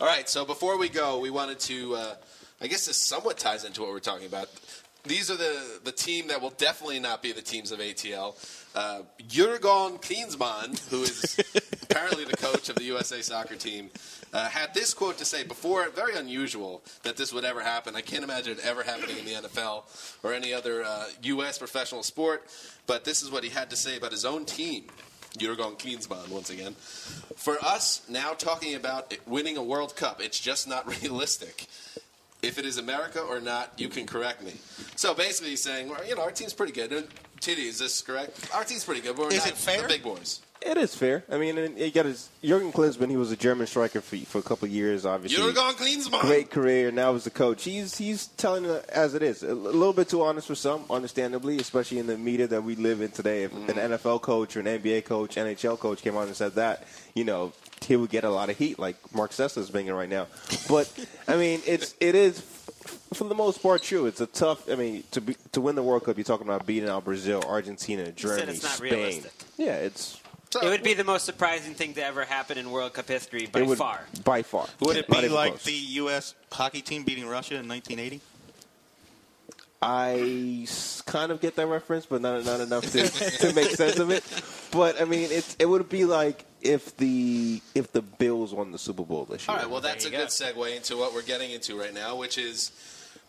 All 0.00 0.08
right, 0.08 0.28
so 0.28 0.44
before 0.44 0.76
we 0.76 0.88
go, 0.88 1.20
we 1.20 1.30
wanted 1.30 1.60
to, 1.60 1.94
uh, 1.94 2.14
I 2.60 2.66
guess 2.66 2.86
this 2.86 2.96
somewhat 2.96 3.38
ties 3.38 3.64
into 3.64 3.82
what 3.82 3.90
we're 3.90 4.00
talking 4.00 4.26
about. 4.26 4.48
These 5.04 5.30
are 5.30 5.36
the, 5.36 5.80
the 5.84 5.92
team 5.92 6.26
that 6.28 6.40
will 6.40 6.50
definitely 6.50 6.98
not 6.98 7.22
be 7.22 7.30
the 7.30 7.42
teams 7.42 7.70
of 7.70 7.78
ATL. 7.78 8.34
Uh, 8.74 9.02
Jurgen 9.28 9.98
Klinsmann, 9.98 10.78
who 10.88 11.02
is 11.02 11.38
apparently 11.82 12.24
the 12.24 12.36
coach 12.36 12.68
of 12.68 12.76
the 12.76 12.84
USA 12.84 13.22
soccer 13.22 13.54
team, 13.54 13.90
uh, 14.32 14.48
had 14.48 14.74
this 14.74 14.92
quote 14.92 15.16
to 15.18 15.24
say 15.24 15.44
before, 15.44 15.88
very 15.90 16.16
unusual 16.16 16.82
that 17.04 17.16
this 17.16 17.32
would 17.32 17.44
ever 17.44 17.60
happen. 17.60 17.94
I 17.94 18.00
can't 18.00 18.24
imagine 18.24 18.58
it 18.58 18.64
ever 18.64 18.82
happening 18.82 19.16
in 19.18 19.24
the 19.24 19.48
NFL 19.48 19.84
or 20.24 20.32
any 20.32 20.52
other 20.52 20.82
uh, 20.82 21.06
U.S. 21.22 21.58
professional 21.58 22.02
sport, 22.02 22.44
but 22.86 23.04
this 23.04 23.22
is 23.22 23.30
what 23.30 23.44
he 23.44 23.50
had 23.50 23.70
to 23.70 23.76
say 23.76 23.96
about 23.96 24.10
his 24.10 24.24
own 24.24 24.44
team. 24.44 24.84
Jurgen 25.38 25.76
Klinsmann, 25.76 26.28
once 26.28 26.50
again. 26.50 26.74
For 27.36 27.58
us, 27.64 28.02
now 28.08 28.32
talking 28.34 28.74
about 28.74 29.14
winning 29.26 29.56
a 29.56 29.62
World 29.62 29.96
Cup, 29.96 30.20
it's 30.20 30.38
just 30.38 30.68
not 30.68 30.86
realistic. 31.02 31.66
If 32.42 32.58
it 32.58 32.66
is 32.66 32.76
America 32.76 33.20
or 33.20 33.40
not, 33.40 33.72
you 33.78 33.88
can 33.88 34.06
correct 34.06 34.42
me. 34.42 34.52
So 34.96 35.14
basically, 35.14 35.50
he's 35.50 35.62
saying, 35.62 35.88
well, 35.88 36.06
you 36.06 36.14
know, 36.14 36.22
our 36.22 36.30
team's 36.30 36.52
pretty 36.52 36.72
good. 36.72 37.08
TD, 37.44 37.58
is 37.58 37.78
this 37.78 38.00
correct? 38.00 38.48
Our 38.54 38.64
team's 38.64 38.84
pretty 38.84 39.02
good, 39.02 39.16
but 39.16 39.26
we're 39.26 39.32
Is 39.32 39.38
not 39.40 39.48
it 39.48 39.56
fair? 39.56 39.82
the 39.82 39.88
big 39.88 40.02
boys. 40.02 40.40
It 40.62 40.78
is 40.78 40.94
fair. 40.94 41.24
I 41.30 41.36
mean, 41.36 41.58
and 41.58 41.78
you 41.78 41.90
got 41.90 42.06
his 42.06 42.30
Jurgen 42.42 42.72
Klinsmann. 42.72 43.10
He 43.10 43.18
was 43.18 43.30
a 43.30 43.36
German 43.36 43.66
striker 43.66 44.00
for, 44.00 44.16
for 44.16 44.38
a 44.38 44.42
couple 44.42 44.64
of 44.64 44.72
years, 44.72 45.04
obviously. 45.04 45.36
Jurgen 45.36 45.74
Klinsmann. 45.74 46.22
Great 46.22 46.50
career. 46.50 46.90
Now 46.90 47.14
as 47.14 47.26
a 47.26 47.30
coach, 47.30 47.64
he's 47.64 47.98
he's 47.98 48.28
telling 48.28 48.64
it 48.64 48.88
as 48.88 49.12
it 49.12 49.22
is. 49.22 49.42
A 49.42 49.54
little 49.54 49.92
bit 49.92 50.08
too 50.08 50.22
honest 50.22 50.46
for 50.46 50.54
some, 50.54 50.86
understandably, 50.88 51.58
especially 51.58 51.98
in 51.98 52.06
the 52.06 52.16
media 52.16 52.46
that 52.46 52.64
we 52.64 52.76
live 52.76 53.02
in 53.02 53.10
today. 53.10 53.42
If 53.42 53.52
an 53.52 53.66
mm. 53.66 53.98
NFL 53.98 54.22
coach 54.22 54.56
or 54.56 54.60
an 54.60 54.66
NBA 54.66 55.04
coach, 55.04 55.36
NHL 55.36 55.78
coach 55.78 56.00
came 56.00 56.16
on 56.16 56.28
and 56.28 56.36
said 56.36 56.54
that, 56.54 56.84
you 57.14 57.24
know, 57.24 57.52
he 57.84 57.96
would 57.96 58.08
get 58.08 58.24
a 58.24 58.30
lot 58.30 58.48
of 58.48 58.56
heat, 58.56 58.78
like 58.78 58.96
Marc 59.14 59.32
Sessler's 59.32 59.68
bringing 59.68 59.92
right 59.92 60.08
now. 60.08 60.28
But 60.66 60.90
I 61.28 61.36
mean, 61.36 61.60
it's 61.66 61.94
it 62.00 62.14
is 62.14 62.40
for 63.12 63.24
the 63.24 63.34
most 63.34 63.62
part 63.62 63.82
true. 63.82 64.06
It's 64.06 64.20
a 64.20 64.26
tough. 64.26 64.70
I 64.70 64.74
mean, 64.74 65.04
to 65.12 65.20
be, 65.20 65.36
to 65.52 65.60
win 65.60 65.74
the 65.74 65.82
World 65.82 66.04
Cup, 66.04 66.16
you're 66.16 66.24
talking 66.24 66.46
about 66.46 66.66
beating 66.66 66.88
out 66.88 67.04
Brazil, 67.04 67.42
Argentina, 67.46 68.10
Germany, 68.12 68.52
it's 68.52 68.62
not 68.62 68.72
Spain. 68.72 68.92
realistic. 68.92 69.32
Yeah, 69.56 69.76
it's 69.76 70.20
It 70.62 70.64
would 70.68 70.82
be 70.82 70.94
the 70.94 71.04
most 71.04 71.24
surprising 71.24 71.74
thing 71.74 71.94
to 71.94 72.04
ever 72.04 72.24
happen 72.24 72.58
in 72.58 72.70
World 72.70 72.92
Cup 72.94 73.08
history 73.08 73.46
by 73.46 73.62
would, 73.62 73.78
far. 73.78 74.00
by 74.24 74.42
far. 74.42 74.66
Would 74.80 74.96
it 74.96 75.08
be 75.08 75.28
like 75.28 75.52
close. 75.52 75.64
the 75.64 75.72
U.S. 75.72 76.34
hockey 76.52 76.80
team 76.82 77.04
beating 77.04 77.26
Russia 77.26 77.54
in 77.54 77.68
1980? 77.68 78.20
I 79.86 80.66
kind 81.04 81.30
of 81.30 81.42
get 81.42 81.56
that 81.56 81.66
reference, 81.66 82.06
but 82.06 82.22
not 82.22 82.44
not 82.46 82.60
enough 82.60 82.90
to, 82.92 83.06
to 83.06 83.52
make 83.54 83.70
sense 83.70 83.98
of 83.98 84.10
it. 84.10 84.24
But 84.70 85.00
I 85.00 85.04
mean, 85.04 85.30
it's 85.30 85.56
it 85.58 85.66
would 85.66 85.88
be 85.88 86.04
like 86.06 86.44
if 86.64 86.96
the 86.96 87.60
if 87.74 87.92
the 87.92 88.02
Bills 88.02 88.52
won 88.52 88.72
the 88.72 88.78
Super 88.78 89.04
Bowl 89.04 89.26
this 89.26 89.46
year. 89.46 89.54
All 89.54 89.62
right, 89.62 89.70
well, 89.70 89.80
that's 89.80 90.06
a 90.06 90.10
you 90.10 90.16
good 90.16 90.28
segue 90.28 90.76
into 90.76 90.96
what 90.96 91.14
we're 91.14 91.22
getting 91.22 91.50
into 91.50 91.78
right 91.78 91.94
now, 91.94 92.16
which 92.16 92.38
is 92.38 92.72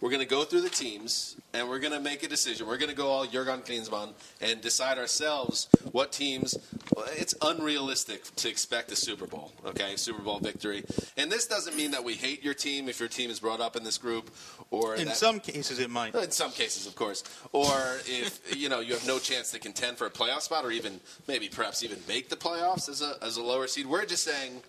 we're 0.02 0.10
going 0.10 0.22
to 0.22 0.28
go 0.28 0.44
through 0.44 0.62
the 0.62 0.70
teams 0.70 1.36
and 1.54 1.68
we're 1.70 1.80
going 1.80 1.94
to 1.94 2.00
make 2.00 2.22
a 2.24 2.28
decision. 2.28 2.68
We're 2.68 2.78
going 2.78 2.90
to 2.90 2.96
go 2.96 3.08
all 3.08 3.26
Jurgen 3.26 3.62
Klinsmann 3.62 4.10
and 4.42 4.62
decide 4.62 4.98
ourselves 4.98 5.68
what 5.92 6.12
teams. 6.12 6.56
well, 6.96 7.06
It's 7.14 7.34
unrealistic 7.42 8.24
to 8.36 8.50
expect 8.50 8.92
a 8.92 8.96
Super 8.96 9.26
Bowl, 9.26 9.52
okay? 9.66 9.96
Super 9.96 10.22
Bowl 10.22 10.40
victory. 10.40 10.84
And 11.18 11.32
this 11.32 11.48
doesn't 11.48 11.76
mean 11.76 11.92
that 11.92 12.04
we 12.04 12.14
hate 12.14 12.44
your 12.44 12.54
team 12.54 12.90
if 12.90 13.00
your 13.00 13.10
team 13.10 13.30
is 13.30 13.40
brought 13.40 13.62
up 13.62 13.76
in 13.76 13.84
this 13.84 13.98
group, 13.98 14.30
or 14.70 14.96
In 14.96 15.06
that- 15.08 15.18
some 15.18 15.40
cases, 15.40 15.80
it 15.80 15.90
might. 15.90 16.14
in 16.14 16.32
some 16.32 16.52
cases, 16.52 16.88
of 16.88 16.96
course. 16.96 17.24
Or 17.54 17.72
if 18.06 18.42
you 18.58 18.70
know 18.70 18.82
you 18.82 18.94
have 18.94 19.08
no 19.08 19.18
chance 19.18 19.52
to 19.52 19.60
contend 19.60 19.98
for 19.98 20.06
a 20.08 20.12
playoff 20.12 20.42
spot, 20.42 20.66
or 20.66 20.72
even 20.72 21.00
maybe 21.28 21.48
perhaps 21.50 21.84
even 21.84 22.00
make 22.08 22.30
the 22.30 22.36
playoffs 22.36 22.90
as 22.90 23.02
a 23.02 23.16
as 23.22 23.38
a 23.38 23.42
lower 23.44 23.68
seed. 23.68 23.86
We're 23.88 24.06
just 24.06 24.24
saying 24.24 24.62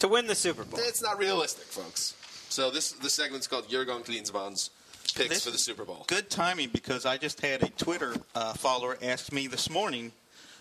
To 0.00 0.08
win 0.08 0.26
the 0.26 0.34
Super 0.34 0.64
Bowl. 0.64 0.80
it's 0.82 1.02
not 1.02 1.18
realistic, 1.18 1.64
folks. 1.66 2.14
So 2.52 2.70
this 2.70 2.92
this 2.92 3.14
segment's 3.14 3.46
called 3.46 3.66
Jurgen 3.70 4.02
Klinsmann's 4.02 4.68
picks 5.14 5.28
This- 5.30 5.44
for 5.44 5.50
the 5.50 5.56
Super 5.56 5.86
Bowl. 5.86 6.04
Good 6.06 6.28
timing 6.28 6.68
because 6.68 7.06
I 7.06 7.16
just 7.16 7.40
had 7.40 7.62
a 7.62 7.70
Twitter 7.70 8.14
uh, 8.34 8.52
follower 8.52 8.98
ask 9.00 9.32
me 9.32 9.46
this 9.46 9.70
morning 9.70 10.12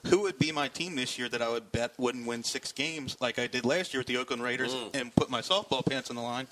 who 0.08 0.22
would 0.22 0.40
be 0.40 0.54
my 0.54 0.70
team 0.70 0.96
this 0.96 1.20
year 1.20 1.28
that 1.28 1.42
I 1.42 1.50
would 1.50 1.74
bet 1.74 1.94
wouldn't 1.98 2.26
win 2.26 2.46
six 2.46 2.72
games 2.72 3.18
like 3.20 3.38
I 3.38 3.46
did 3.46 3.66
last 3.66 3.94
year 3.94 4.00
with 4.00 4.08
the 4.08 4.16
Oakland 4.16 4.42
Raiders 4.42 4.74
and 4.94 5.14
put 5.16 5.30
my 5.30 5.42
softball 5.42 5.86
pants 5.86 6.10
on 6.10 6.16
the 6.16 6.22
line. 6.22 6.48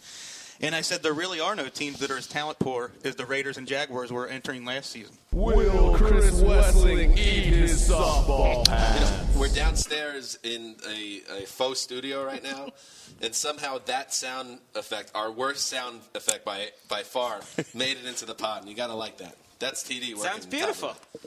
And 0.61 0.75
I 0.75 0.81
said 0.81 1.03
there 1.03 1.13
really 1.13 1.39
are 1.39 1.55
no 1.55 1.69
teams 1.69 1.99
that 1.99 2.11
are 2.11 2.17
as 2.17 2.27
talent 2.27 2.59
poor 2.59 2.91
as 3.05 3.15
the 3.15 3.25
Raiders 3.25 3.57
and 3.57 3.65
Jaguars 3.65 4.11
were 4.11 4.27
entering 4.27 4.65
last 4.65 4.89
season. 4.89 5.15
Will 5.31 5.93
Chris 5.95 6.41
Wesseling 6.41 7.17
eat 7.17 7.53
his 7.53 7.89
softball 7.89 8.67
hat? 8.67 9.25
We're 9.37 9.47
downstairs 9.47 10.37
in 10.43 10.75
a, 10.89 11.21
a 11.43 11.45
faux 11.45 11.79
studio 11.79 12.25
right 12.25 12.43
now, 12.43 12.69
and 13.21 13.33
somehow 13.33 13.77
that 13.85 14.13
sound 14.13 14.59
effect, 14.75 15.11
our 15.15 15.31
worst 15.31 15.67
sound 15.67 16.01
effect 16.13 16.43
by 16.43 16.69
by 16.89 17.03
far, 17.03 17.39
made 17.73 17.95
it 17.97 18.05
into 18.05 18.25
the 18.25 18.35
pod. 18.35 18.61
And 18.61 18.69
you 18.69 18.75
gotta 18.75 18.95
like 18.95 19.17
that. 19.19 19.35
That's 19.59 19.83
TD. 19.83 20.15
working 20.15 20.17
Sounds 20.17 20.45
beautiful. 20.45 20.89
top 20.89 20.97
of 21.15 21.25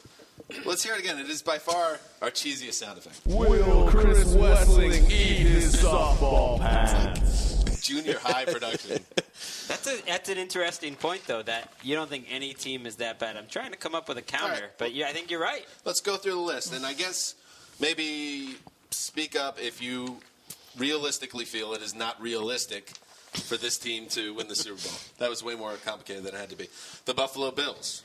it. 0.50 0.66
Let's 0.66 0.82
hear 0.84 0.92
it 0.94 1.00
again. 1.00 1.18
It 1.18 1.30
is 1.30 1.40
by 1.40 1.56
far 1.56 1.98
our 2.20 2.30
cheesiest 2.30 2.74
sound 2.74 2.98
effect. 2.98 3.20
Will 3.24 3.86
Chris 3.88 4.34
Wesseling 4.34 5.10
eat 5.10 5.46
his 5.46 5.74
softball 5.76 6.60
hat? 6.60 7.18
Junior 7.82 8.18
high 8.18 8.44
production. 8.44 9.02
That's 9.68 9.86
a 9.88 10.02
that's 10.06 10.28
an 10.28 10.38
interesting 10.38 10.94
point 10.94 11.22
though. 11.26 11.42
That 11.42 11.72
you 11.82 11.94
don't 11.94 12.08
think 12.08 12.26
any 12.30 12.54
team 12.54 12.86
is 12.86 12.96
that 12.96 13.18
bad. 13.18 13.36
I'm 13.36 13.46
trying 13.48 13.72
to 13.72 13.76
come 13.76 13.94
up 13.94 14.08
with 14.08 14.18
a 14.18 14.22
counter, 14.22 14.54
All 14.54 14.60
right. 14.60 14.78
but 14.78 14.92
yeah, 14.94 15.08
I 15.08 15.12
think 15.12 15.30
you're 15.30 15.40
right. 15.40 15.64
Let's 15.84 16.00
go 16.00 16.16
through 16.16 16.32
the 16.32 16.38
list, 16.40 16.72
and 16.72 16.86
I 16.86 16.92
guess 16.92 17.34
maybe 17.80 18.56
speak 18.90 19.36
up 19.36 19.58
if 19.60 19.82
you 19.82 20.18
realistically 20.78 21.44
feel 21.44 21.74
it 21.74 21.82
is 21.82 21.94
not 21.94 22.20
realistic 22.20 22.90
for 23.32 23.56
this 23.56 23.78
team 23.78 24.06
to 24.08 24.34
win 24.34 24.48
the 24.48 24.54
Super 24.54 24.80
Bowl. 24.80 24.92
That 25.18 25.30
was 25.30 25.42
way 25.42 25.54
more 25.54 25.74
complicated 25.84 26.24
than 26.24 26.34
it 26.34 26.38
had 26.38 26.50
to 26.50 26.56
be. 26.56 26.68
The 27.06 27.14
Buffalo 27.14 27.50
Bills, 27.50 28.02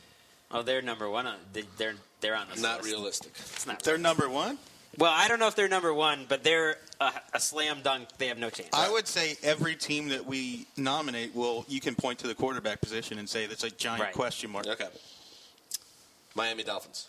Oh, 0.50 0.62
they're 0.64 0.82
number 0.82 1.10
one. 1.10 1.28
On, 1.28 1.36
they- 1.54 1.66
they're 1.78 1.96
they're 2.22 2.36
on 2.36 2.48
this 2.50 2.62
not 2.62 2.78
list. 2.82 2.90
realistic. 2.92 3.32
It's 3.38 3.68
not. 3.68 3.84
They're 3.84 3.98
number 3.98 4.28
one. 4.30 4.58
Well, 4.98 5.12
I 5.14 5.28
don't 5.28 5.40
know 5.40 5.48
if 5.48 5.56
they're 5.56 5.68
number 5.68 5.94
one, 5.94 6.26
but 6.28 6.44
they're 6.44 6.78
a, 7.00 7.12
a 7.34 7.40
slam 7.40 7.82
dunk. 7.84 8.10
They 8.18 8.28
have 8.28 8.40
no 8.40 8.50
chance. 8.50 8.70
I 8.74 8.90
would 8.92 9.08
say 9.08 9.36
every 9.44 9.76
team 9.76 10.10
that 10.10 10.26
we 10.26 10.66
nominate 10.76 11.36
will 11.36 11.66
you 11.68 11.80
can 11.80 11.94
point 11.96 12.20
to 12.20 12.28
the 12.28 12.34
quarterback 12.36 12.82
position 12.82 13.20
and 13.20 13.30
say 13.30 13.46
that's 13.46 13.64
a 13.64 13.70
giant 13.70 14.02
Right. 14.02 14.14
question 14.14 14.50
mark. 14.50 14.66
Okay. 14.68 14.88
Miami 16.36 16.64
Dolphins. 16.64 17.08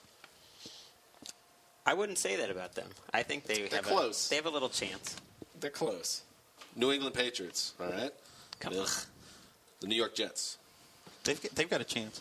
I 1.86 1.94
wouldn't 1.94 2.18
say 2.18 2.36
that 2.36 2.50
about 2.50 2.74
them. 2.74 2.88
I 3.14 3.22
think 3.22 3.44
they 3.44 3.62
They're 3.62 3.78
have 3.78 3.86
close. 3.86 4.26
A, 4.26 4.30
they 4.30 4.36
have 4.36 4.46
a 4.46 4.50
little 4.50 4.68
chance. 4.68 5.16
They're 5.58 5.70
close. 5.70 6.22
New 6.76 6.92
England 6.92 7.14
Patriots. 7.14 7.72
All 7.80 7.90
right. 7.90 8.10
Come 8.60 8.74
Ugh. 8.74 8.80
on. 8.80 8.86
The 9.80 9.86
New 9.86 9.94
York 9.96 10.14
Jets. 10.14 10.58
They've 11.24 11.40
got- 11.42 11.54
they've 11.54 11.70
got 11.70 11.80
a 11.80 11.84
chance. 11.84 12.20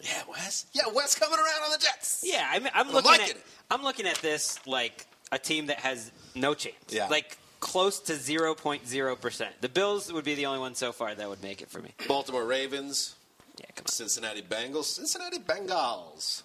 Yeah, 0.00 0.22
Wes. 0.28 0.66
Yeah, 0.74 0.82
Wes 0.92 1.14
coming 1.18 1.38
around 1.38 1.62
on 1.64 1.70
the 1.70 1.78
Jets. 1.78 2.22
Yeah, 2.26 2.46
I'm, 2.50 2.66
I'm 2.66 2.70
I'm 2.74 2.92
looking 2.92 3.10
liking 3.10 3.24
at 3.30 3.36
it. 3.36 3.46
I'm 3.70 3.82
looking 3.82 4.06
at 4.06 4.16
this 4.16 4.64
like 4.66 5.06
a 5.32 5.38
team 5.38 5.66
that 5.66 5.78
has 5.80 6.10
no 6.34 6.54
chance. 6.54 6.76
Yeah. 6.88 7.08
Like 7.08 7.36
close 7.60 7.98
to 8.00 8.12
0.0%. 8.12 9.46
The 9.60 9.68
Bills 9.68 10.12
would 10.12 10.24
be 10.24 10.34
the 10.34 10.46
only 10.46 10.60
one 10.60 10.74
so 10.74 10.92
far 10.92 11.14
that 11.14 11.28
would 11.28 11.42
make 11.42 11.62
it 11.62 11.70
for 11.70 11.80
me. 11.80 11.90
Baltimore 12.06 12.44
Ravens. 12.44 13.14
Yeah, 13.58 13.66
come 13.74 13.84
on. 13.84 13.86
Cincinnati 13.88 14.42
Bengals. 14.42 14.84
Cincinnati 14.84 15.38
Bengals. 15.38 16.42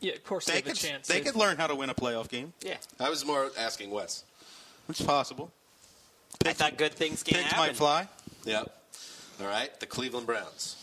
Yeah, 0.00 0.12
of 0.14 0.24
course 0.24 0.44
they, 0.46 0.52
They 0.52 0.58
have 0.58 0.66
a 0.66 0.70
could 0.70 0.78
chance. 0.78 1.08
they 1.08 1.14
They've- 1.14 1.24
could 1.26 1.36
learn 1.36 1.56
how 1.56 1.66
to 1.68 1.74
win 1.74 1.90
a 1.90 1.94
playoff 1.94 2.28
game. 2.28 2.52
Yeah, 2.62 2.76
I 3.00 3.08
was 3.08 3.24
more 3.24 3.50
asking 3.56 3.90
Wes. 3.90 4.24
It's 4.88 5.00
possible. 5.00 5.50
I 6.44 6.52
thought 6.52 6.76
good 6.76 6.92
things 6.94 7.22
can 7.22 7.34
Pigs 7.38 7.46
happen. 7.52 7.66
might 7.68 7.76
fly. 7.76 8.08
Yep. 8.44 8.72
All 9.40 9.46
right. 9.46 9.78
The 9.80 9.86
Cleveland 9.86 10.26
Browns. 10.26 10.76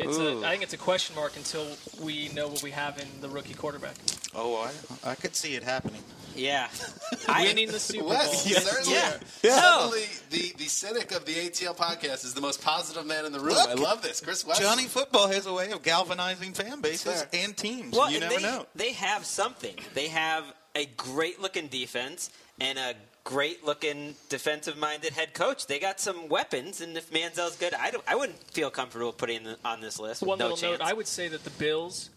It's 0.00 0.18
a, 0.18 0.38
I 0.46 0.50
think 0.50 0.62
it's 0.62 0.72
a 0.74 0.78
question 0.78 1.16
mark 1.16 1.36
until 1.36 1.66
we 2.02 2.28
know 2.30 2.48
what 2.48 2.62
we 2.62 2.70
have 2.72 2.98
in 2.98 3.06
the 3.20 3.28
rookie 3.28 3.54
quarterback. 3.54 3.94
Oh, 4.34 4.56
I 5.04 5.10
I 5.10 5.14
could 5.14 5.34
see 5.34 5.54
it 5.54 5.62
happening. 5.62 6.02
Yeah, 6.34 6.68
I 7.28 7.44
Winning 7.44 7.68
the 7.68 7.78
Super 7.78 8.00
Bowl. 8.02 8.10
Wes, 8.10 8.46
you 8.46 8.56
certainly, 8.56 8.92
Yeah. 8.92 9.18
certainly 9.42 10.04
the, 10.28 10.52
the 10.58 10.64
cynic 10.68 11.12
of 11.12 11.24
the 11.24 11.32
ATL 11.34 11.74
podcast 11.74 12.26
is 12.26 12.34
the 12.34 12.42
most 12.42 12.62
positive 12.62 13.06
man 13.06 13.24
in 13.24 13.32
the 13.32 13.40
room. 13.40 13.54
Look, 13.54 13.68
I 13.70 13.74
love 13.74 14.02
this. 14.02 14.20
Chris 14.20 14.44
Wes. 14.46 14.58
Johnny 14.58 14.84
Football 14.84 15.28
has 15.28 15.46
a 15.46 15.52
way 15.54 15.70
of 15.70 15.82
galvanizing 15.82 16.52
fan 16.52 16.82
bases 16.82 17.22
Fair. 17.22 17.42
and 17.44 17.56
teams. 17.56 17.96
Well, 17.96 18.10
you 18.10 18.18
and 18.18 18.28
never 18.28 18.36
they, 18.36 18.42
know. 18.42 18.66
They 18.74 18.92
have 18.92 19.24
something. 19.24 19.76
They 19.94 20.08
have 20.08 20.44
a 20.74 20.84
great 20.84 21.40
looking 21.40 21.68
defense 21.68 22.28
and 22.60 22.78
a 22.78 22.94
great 23.26 23.66
looking 23.66 24.14
defensive 24.28 24.78
minded 24.78 25.12
head 25.12 25.34
coach. 25.34 25.66
They 25.66 25.80
got 25.80 26.00
some 26.00 26.28
weapons, 26.28 26.80
and 26.80 26.96
if 26.96 27.12
Manziel's 27.12 27.56
good, 27.56 27.74
I, 27.74 27.90
don't, 27.90 28.04
I 28.06 28.14
wouldn't 28.14 28.38
feel 28.52 28.70
comfortable 28.70 29.12
putting 29.12 29.42
him 29.42 29.56
on 29.64 29.80
this 29.80 29.98
list. 29.98 30.22
One 30.22 30.38
no 30.38 30.46
little 30.46 30.56
chance. 30.56 30.78
note: 30.78 30.88
I 30.88 30.94
would 30.94 31.08
say 31.08 31.28
that 31.28 31.44
the 31.44 31.50
Bills 31.50 32.08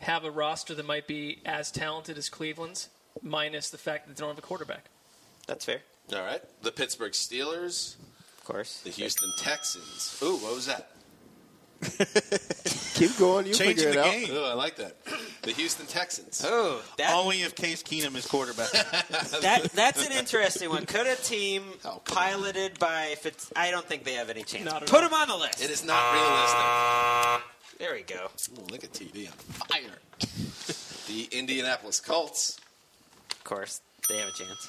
have 0.00 0.24
a 0.24 0.30
roster 0.30 0.74
that 0.74 0.86
might 0.86 1.06
be 1.06 1.38
as 1.44 1.72
talented 1.72 2.16
as 2.18 2.28
Cleveland's, 2.28 2.90
minus 3.22 3.70
the 3.70 3.78
fact 3.78 4.06
that 4.06 4.16
they 4.16 4.20
don't 4.20 4.28
have 4.28 4.38
a 4.38 4.46
quarterback. 4.46 4.84
That's 5.46 5.64
fair, 5.64 5.80
All 6.12 6.20
right. 6.20 6.42
The 6.62 6.70
Pittsburgh 6.70 7.12
Steelers. 7.12 7.96
of 8.38 8.44
course. 8.44 8.82
The 8.82 8.90
Houston 8.90 9.32
Texans. 9.38 10.20
Ooh, 10.22 10.36
what 10.36 10.54
was 10.54 10.66
that? 10.66 10.90
Keep 12.94 13.16
going. 13.18 13.46
You 13.46 13.54
Changing 13.54 13.76
figure 13.76 13.88
it 13.90 13.94
the 13.94 14.00
out. 14.04 14.12
game. 14.12 14.30
Ooh, 14.32 14.44
I 14.44 14.52
like 14.52 14.76
that. 14.76 14.96
The 15.42 15.52
Houston 15.52 15.86
Texans. 15.86 16.44
Oh, 16.46 16.82
that, 16.98 17.14
Only 17.14 17.42
if 17.42 17.54
Case 17.54 17.82
Keenum 17.82 18.14
is 18.16 18.26
quarterback. 18.26 18.70
that 19.40 19.70
that's 19.74 20.04
an 20.06 20.12
interesting 20.12 20.68
one. 20.68 20.84
Could 20.84 21.06
a 21.06 21.16
team 21.16 21.64
Oh, 21.84 22.00
come 22.04 22.16
piloted 22.16 22.78
by 22.78 23.14
Fitz? 23.20 23.50
I 23.56 23.70
don't 23.70 23.86
think 23.86 24.04
they 24.04 24.14
have 24.14 24.28
any 24.28 24.42
chance. 24.42 24.64
Not 24.66 24.82
at 24.82 24.88
Put 24.88 25.00
all. 25.02 25.08
him 25.08 25.14
on 25.14 25.28
the 25.28 25.36
list. 25.36 25.62
It 25.64 25.70
is 25.70 25.82
not 25.84 26.12
realistic. 26.12 27.78
There 27.78 27.94
we 27.94 28.02
go. 28.02 28.28
Ooh, 28.58 28.66
look 28.70 28.84
at 28.84 28.92
TD 28.92 29.26
on 29.28 29.32
fire. 29.32 29.96
the 31.08 31.28
Indianapolis 31.38 32.00
Colts. 32.00 32.58
Of 33.32 33.44
course, 33.44 33.80
they 34.10 34.18
have 34.18 34.28
a 34.28 34.32
chance. 34.32 34.68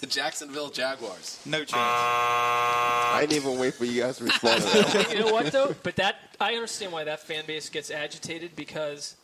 The 0.00 0.06
Jacksonville 0.06 0.70
Jaguars. 0.70 1.40
no 1.46 1.58
chance. 1.60 1.72
I 1.76 3.18
didn't 3.20 3.36
even 3.44 3.58
wait 3.58 3.74
for 3.74 3.84
you 3.84 4.02
guys 4.02 4.18
to 4.18 4.24
respond 4.24 4.62
to 4.62 4.68
that. 4.68 5.12
you 5.12 5.20
know 5.20 5.32
what 5.32 5.52
though? 5.52 5.74
But 5.82 5.96
that 5.96 6.16
I 6.40 6.54
understand 6.54 6.92
why 6.92 7.04
that 7.04 7.20
fan 7.20 7.44
base 7.46 7.68
gets 7.68 7.90
agitated 7.90 8.56
because 8.56 9.16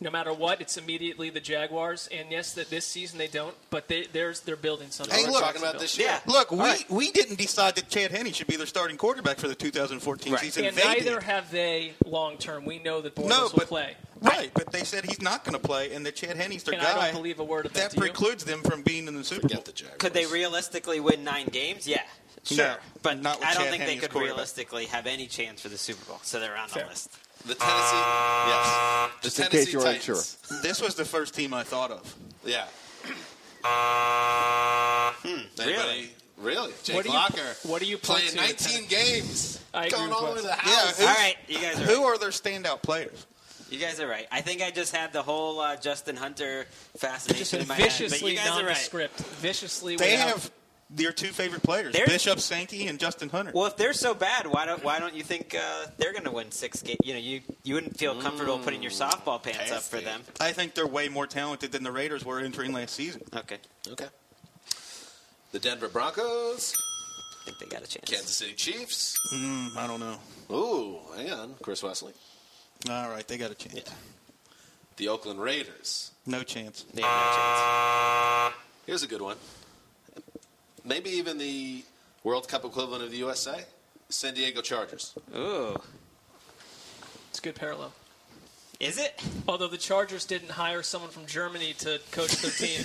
no 0.00 0.10
matter 0.10 0.32
what, 0.32 0.60
it's 0.60 0.76
immediately 0.76 1.30
the 1.30 1.40
Jaguars. 1.40 2.08
And 2.12 2.30
yes, 2.30 2.52
that 2.54 2.68
this 2.68 2.84
season 2.84 3.18
they 3.18 3.28
don't, 3.28 3.54
but 3.70 3.88
they, 3.88 4.06
there's 4.12 4.40
they're 4.40 4.54
building 4.56 4.90
something. 4.90 5.16
Hey, 5.16 5.24
We're 5.24 5.30
look. 5.32 5.42
talking 5.42 5.62
about 5.62 5.78
this 5.78 5.98
year. 5.98 6.08
Yeah. 6.08 6.20
Look, 6.32 6.50
we, 6.50 6.58
right. 6.58 6.90
we 6.90 7.10
didn't 7.10 7.38
decide 7.38 7.76
that 7.76 7.88
Chad 7.88 8.10
Henne 8.10 8.30
should 8.32 8.46
be 8.46 8.56
their 8.56 8.66
starting 8.66 8.96
quarterback 8.98 9.38
for 9.38 9.48
the 9.48 9.54
2014 9.54 10.32
Right. 10.32 10.42
season. 10.42 10.66
and 10.66 10.76
they 10.76 10.84
neither 10.84 11.14
did. 11.14 11.22
have 11.22 11.50
they 11.50 11.94
long 12.04 12.36
term. 12.36 12.64
We 12.66 12.78
know 12.78 13.00
that 13.00 13.14
Bortles 13.14 13.28
no, 13.28 13.42
will 13.54 13.66
play. 13.66 13.96
Right, 14.22 14.50
but 14.54 14.72
they 14.72 14.84
said 14.84 15.04
he's 15.04 15.20
not 15.20 15.44
going 15.44 15.52
to 15.60 15.64
play, 15.66 15.92
and 15.92 16.04
that 16.06 16.16
Chad 16.16 16.36
Henne's 16.36 16.62
their 16.62 16.74
And 16.74 16.82
guy. 16.82 16.98
I 16.98 17.04
don't 17.06 17.14
believe 17.14 17.38
a 17.40 17.44
word 17.44 17.66
of 17.66 17.72
that. 17.74 17.90
that 17.90 17.90
do 17.92 17.96
you? 17.96 18.00
precludes 18.12 18.44
them 18.44 18.62
from 18.62 18.82
being 18.82 19.06
in 19.08 19.14
the 19.16 19.24
Super 19.24 19.48
Bowl. 19.48 19.62
The 19.62 19.72
Jaguars. 19.72 19.98
Could 19.98 20.14
they 20.14 20.26
realistically 20.26 21.00
win 21.00 21.24
nine 21.24 21.46
games? 21.46 21.86
Yeah, 21.86 22.02
sure. 22.44 22.56
No, 22.58 22.76
but 23.02 23.20
not 23.22 23.36
I 23.42 23.54
don't 23.54 23.62
Chad 23.62 23.70
think 23.70 23.82
Henne 23.82 24.00
they 24.00 24.06
could 24.06 24.14
realistically 24.18 24.86
have 24.86 25.06
any 25.06 25.26
chance 25.26 25.60
for 25.60 25.68
the 25.68 25.78
Super 25.78 26.04
Bowl. 26.06 26.18
So 26.22 26.40
they're 26.40 26.56
on 26.56 26.68
the 26.72 26.84
list. 26.86 27.10
The 27.44 27.54
Tennessee, 27.54 27.62
uh, 27.66 28.44
yes. 28.48 29.10
The 29.22 29.22
Just 29.28 29.38
in 29.38 29.44
Tennessee 29.46 29.64
case 29.66 29.72
you 29.72 29.78
weren't 29.78 30.00
Titans. 30.00 30.36
This 30.62 30.80
was 30.82 30.94
the 30.96 31.04
first 31.04 31.34
team 31.34 31.54
I 31.54 31.62
thought 31.62 31.90
of. 31.92 32.14
Yeah. 32.44 32.64
Uh, 33.62 35.12
hmm. 35.12 35.28
Hmm. 35.28 35.40
Really? 35.58 35.72
Anybody? 35.74 36.10
Really? 36.38 36.72
Jake 36.84 36.96
What 36.96 37.04
do 37.04 37.10
you- 37.10 37.14
Locker. 37.16 37.56
what 37.64 37.80
do 37.80 37.86
you 37.88 37.98
playing 37.98 38.34
19 38.34 38.86
games? 38.86 39.60
I 39.72 39.88
going 39.88 40.12
all 40.12 40.26
the 40.26 40.30
way 40.32 40.36
to 40.40 40.42
the 40.42 40.52
house. 40.52 40.96
who's- 40.98 41.00
All 41.08 41.14
right, 41.14 41.36
you 41.48 41.58
guys 41.58 41.76
are 41.80 41.84
Who 41.84 42.02
right. 42.04 42.14
are 42.14 42.18
their 42.18 42.28
standout 42.30 42.82
players? 42.82 43.26
You 43.70 43.78
guys 43.78 43.98
are 44.00 44.06
right. 44.06 44.26
I 44.30 44.42
think 44.42 44.62
I 44.62 44.70
just 44.70 44.94
had 44.94 45.12
the 45.12 45.22
whole 45.22 45.60
uh, 45.60 45.76
Justin 45.76 46.16
Hunter 46.16 46.66
Just 46.92 47.04
fascination 47.04 47.60
in 47.62 47.68
my 47.68 47.74
head. 47.74 47.84
But 47.84 47.92
viciously 47.92 48.30
you 48.32 48.36
guys 48.36 48.46
are 48.48 48.50
right. 48.52 48.62
nondescript. 48.64 49.18
Viciously. 49.18 49.96
They 49.96 50.12
without- 50.12 50.28
have 50.28 50.50
their 50.88 51.10
two 51.10 51.28
favorite 51.28 51.64
players, 51.64 51.92
They're- 51.94 52.06
Bishop 52.06 52.38
Sankey 52.38 52.86
and 52.86 53.00
Justin 53.00 53.28
Hunter. 53.28 53.50
Well, 53.52 53.66
if 53.66 53.76
they're 53.76 53.92
so 53.92 54.14
bad, 54.14 54.46
why 54.46 54.66
don't 54.66 54.84
why 54.84 55.00
don't 55.00 55.14
you 55.14 55.24
think 55.24 55.56
uh, 55.58 55.86
they're 55.98 56.12
going 56.12 56.24
to 56.26 56.30
win 56.30 56.52
six 56.52 56.80
games? 56.80 56.98
You 57.02 57.14
know, 57.14 57.18
you 57.18 57.40
you 57.64 57.74
wouldn't 57.74 57.98
feel 57.98 58.14
comfortable 58.14 58.58
putting 58.60 58.82
your 58.82 58.92
softball 58.92 59.42
pants 59.42 59.72
up 59.72 59.82
for 59.82 60.00
them. 60.00 60.20
I 60.40 60.52
think 60.52 60.74
they're 60.74 60.86
way 60.86 61.08
more 61.08 61.26
talented 61.26 61.72
than 61.72 61.82
the 61.82 61.90
Raiders 61.90 62.24
were 62.24 62.38
entering 62.38 62.72
last 62.72 62.94
season. 62.94 63.22
Okay, 63.34 63.58
Okay. 63.90 64.06
The 65.52 65.58
Denver 65.58 65.88
Broncos, 65.88 66.74
I 67.42 67.44
think 67.46 67.58
they 67.58 67.66
got 67.66 67.82
a 67.82 67.88
chance. 67.88 68.08
Kansas 68.10 68.36
City 68.36 68.52
Chiefs. 68.52 69.18
Mm, 69.34 69.76
I 69.76 69.86
don't 69.88 70.00
know. 70.00 70.18
Ooh, 70.54 70.98
hang 71.16 71.32
on. 71.32 71.54
Chris 71.62 71.82
Wesseling. 71.82 72.12
All 72.88 73.10
right, 73.10 73.26
they 73.26 73.36
got 73.38 73.50
a 73.50 73.54
chance. 73.54 73.90
The 74.96 75.08
Oakland 75.08 75.40
Raiders. 75.40 76.12
No 76.24 76.42
chance. 76.42 76.84
They 76.94 77.02
have 77.02 78.52
Here's 78.86 79.02
a 79.02 79.06
good 79.08 79.20
one. 79.22 79.36
Maybe 80.84 81.10
even 81.10 81.38
the 81.38 81.82
World 82.22 82.48
Cup 82.48 82.64
equivalent 82.64 83.02
of 83.02 83.10
the 83.10 83.16
USA. 83.18 83.64
San 84.08 84.34
Diego 84.34 84.60
Chargers. 84.60 85.14
Ooh, 85.36 85.76
It's 87.30 87.40
a 87.40 87.42
good 87.42 87.56
parallel. 87.56 87.92
is 88.78 88.98
it? 88.98 89.20
Although 89.48 89.66
the 89.68 89.78
Chargers 89.78 90.24
didn't 90.24 90.50
hire 90.52 90.82
someone 90.82 91.10
from 91.10 91.26
Germany 91.26 91.72
to 91.78 92.00
coach 92.12 92.30
their 92.40 92.52
team. 92.52 92.84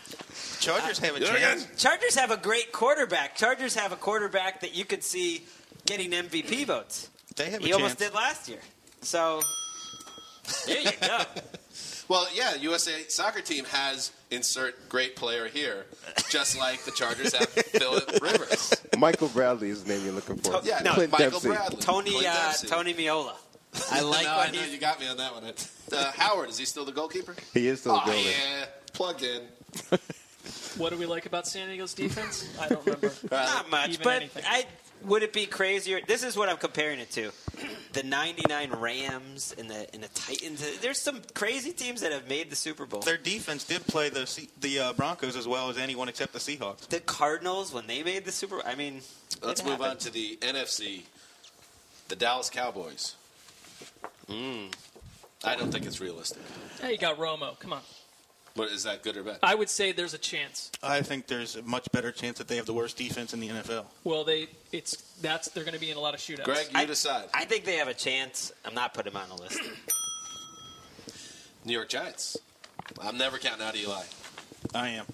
Chargers 0.60 0.98
have 0.98 1.14
a 1.16 1.20
chance. 1.20 1.68
Chargers 1.76 2.16
have 2.16 2.32
a 2.32 2.36
great 2.36 2.72
quarterback. 2.72 3.36
Chargers 3.36 3.74
have 3.76 3.92
a 3.92 3.96
quarterback 3.96 4.60
that 4.62 4.74
you 4.74 4.84
could 4.84 5.04
see 5.04 5.44
getting 5.84 6.10
MVP 6.10 6.66
votes. 6.66 7.08
They 7.36 7.44
have 7.50 7.54
a 7.54 7.56
chance. 7.58 7.66
He 7.66 7.72
almost 7.72 7.98
did 7.98 8.12
last 8.14 8.48
year. 8.48 8.58
So 9.06 9.40
there 10.66 10.80
you 10.80 10.90
go. 11.00 11.18
Well, 12.08 12.28
yeah, 12.32 12.54
USA 12.54 13.02
soccer 13.08 13.40
team 13.40 13.64
has 13.64 14.12
insert 14.30 14.88
great 14.88 15.16
player 15.16 15.48
here, 15.48 15.86
just 16.30 16.56
like 16.56 16.84
the 16.84 16.92
Chargers 16.92 17.34
have 17.34 17.48
Philip 17.48 18.08
Rivers. 18.22 18.74
Michael 18.96 19.26
Bradley 19.26 19.70
is 19.70 19.82
the 19.82 19.92
name 19.92 20.04
you're 20.04 20.14
looking 20.14 20.36
for. 20.36 20.60
Yeah, 20.62 20.82
No, 20.84 20.92
Clint 20.94 21.10
Michael 21.10 21.30
Dempsey. 21.30 21.48
Bradley. 21.48 21.80
Tony 21.80 22.10
Clint 22.12 22.26
uh, 22.28 22.52
Tony 22.68 22.94
Meola. 22.94 23.32
I 23.90 24.00
like 24.02 24.24
no, 24.24 24.36
what 24.36 24.48
I 24.48 24.52
know 24.52 24.60
he's 24.60 24.72
you 24.72 24.78
got 24.78 25.00
me 25.00 25.08
on 25.08 25.16
that 25.16 25.34
one. 25.34 25.42
Uh, 25.92 26.12
Howard, 26.12 26.48
is 26.48 26.58
he 26.58 26.64
still 26.64 26.84
the 26.84 26.92
goalkeeper? 26.92 27.34
He 27.52 27.66
is 27.66 27.80
still 27.80 27.94
the 27.94 28.02
goalkeeper. 28.04 28.30
Oh, 28.30 28.56
yeah, 28.60 28.66
plugged 28.92 29.22
in. 29.24 29.42
what 30.76 30.90
do 30.90 30.96
we 30.96 31.06
like 31.06 31.26
about 31.26 31.48
San 31.48 31.68
Diego's 31.68 31.92
defense? 31.92 32.48
I 32.60 32.68
don't 32.68 32.86
remember. 32.86 33.10
Not 33.32 33.68
much, 33.68 33.88
Even 33.94 34.04
but 34.04 34.16
anything. 34.16 34.44
I 34.46 34.64
would 35.04 35.22
it 35.22 35.32
be 35.32 35.46
crazier? 35.46 36.00
This 36.06 36.22
is 36.22 36.36
what 36.36 36.48
I'm 36.48 36.56
comparing 36.56 36.98
it 36.98 37.10
to: 37.12 37.30
the 37.92 38.02
'99 38.02 38.70
Rams 38.72 39.54
and 39.58 39.68
the 39.70 39.92
and 39.94 40.02
the 40.02 40.08
Titans. 40.08 40.78
There's 40.80 41.00
some 41.00 41.22
crazy 41.34 41.72
teams 41.72 42.00
that 42.00 42.12
have 42.12 42.28
made 42.28 42.50
the 42.50 42.56
Super 42.56 42.86
Bowl. 42.86 43.00
Their 43.00 43.16
defense 43.16 43.64
did 43.64 43.86
play 43.86 44.08
the 44.08 44.26
Se- 44.26 44.48
the 44.60 44.78
uh, 44.80 44.92
Broncos 44.94 45.36
as 45.36 45.46
well 45.46 45.68
as 45.70 45.78
anyone 45.78 46.08
except 46.08 46.32
the 46.32 46.38
Seahawks. 46.38 46.88
the 46.88 47.00
Cardinals 47.00 47.72
when 47.72 47.86
they 47.86 48.02
made 48.02 48.24
the 48.24 48.32
Super. 48.32 48.60
I 48.66 48.74
mean, 48.74 49.00
Let's 49.42 49.60
it 49.60 49.66
move 49.66 49.82
on 49.82 49.96
to 49.98 50.10
the 50.12 50.36
NFC. 50.42 51.02
The 52.08 52.16
Dallas 52.16 52.50
Cowboys. 52.50 53.16
Hmm. 54.28 54.66
I 55.44 55.54
don't 55.56 55.70
think 55.70 55.86
it's 55.86 56.00
realistic. 56.00 56.42
Hey, 56.80 56.92
you 56.92 56.98
got 56.98 57.18
Romo. 57.18 57.58
Come 57.60 57.72
on. 57.72 57.80
But 58.56 58.70
is 58.70 58.84
that 58.84 59.02
good 59.02 59.16
or 59.16 59.22
bad? 59.22 59.38
I 59.42 59.54
would 59.54 59.68
say 59.68 59.92
there's 59.92 60.14
a 60.14 60.18
chance. 60.18 60.70
I 60.82 61.02
think 61.02 61.26
there's 61.26 61.56
a 61.56 61.62
much 61.62 61.90
better 61.92 62.10
chance 62.10 62.38
that 62.38 62.48
they 62.48 62.56
have 62.56 62.66
the 62.66 62.72
worst 62.72 62.96
defense 62.96 63.34
in 63.34 63.40
the 63.40 63.48
NFL. 63.48 63.84
Well, 64.04 64.24
they 64.24 64.48
it's 64.72 64.96
that's 65.20 65.48
they're 65.50 65.64
going 65.64 65.74
to 65.74 65.80
be 65.80 65.90
in 65.90 65.96
a 65.96 66.00
lot 66.00 66.14
of 66.14 66.20
shootouts. 66.20 66.44
Gregg, 66.44 66.66
you 66.72 66.78
I- 66.78 66.84
decide. 66.86 67.24
I 67.34 67.44
think 67.44 67.64
they 67.64 67.76
have 67.76 67.88
a 67.88 67.94
chance. 67.94 68.52
I'm 68.64 68.74
not 68.74 68.94
putting 68.94 69.12
them 69.12 69.22
on 69.22 69.36
the 69.36 69.42
list. 69.42 69.60
New 71.64 71.72
York 71.72 71.88
Giants. 71.88 72.36
I'm 73.00 73.18
never 73.18 73.38
counting 73.38 73.66
out 73.66 73.76
Eli. 73.76 74.02
I 74.74 74.88
am. 74.90 75.06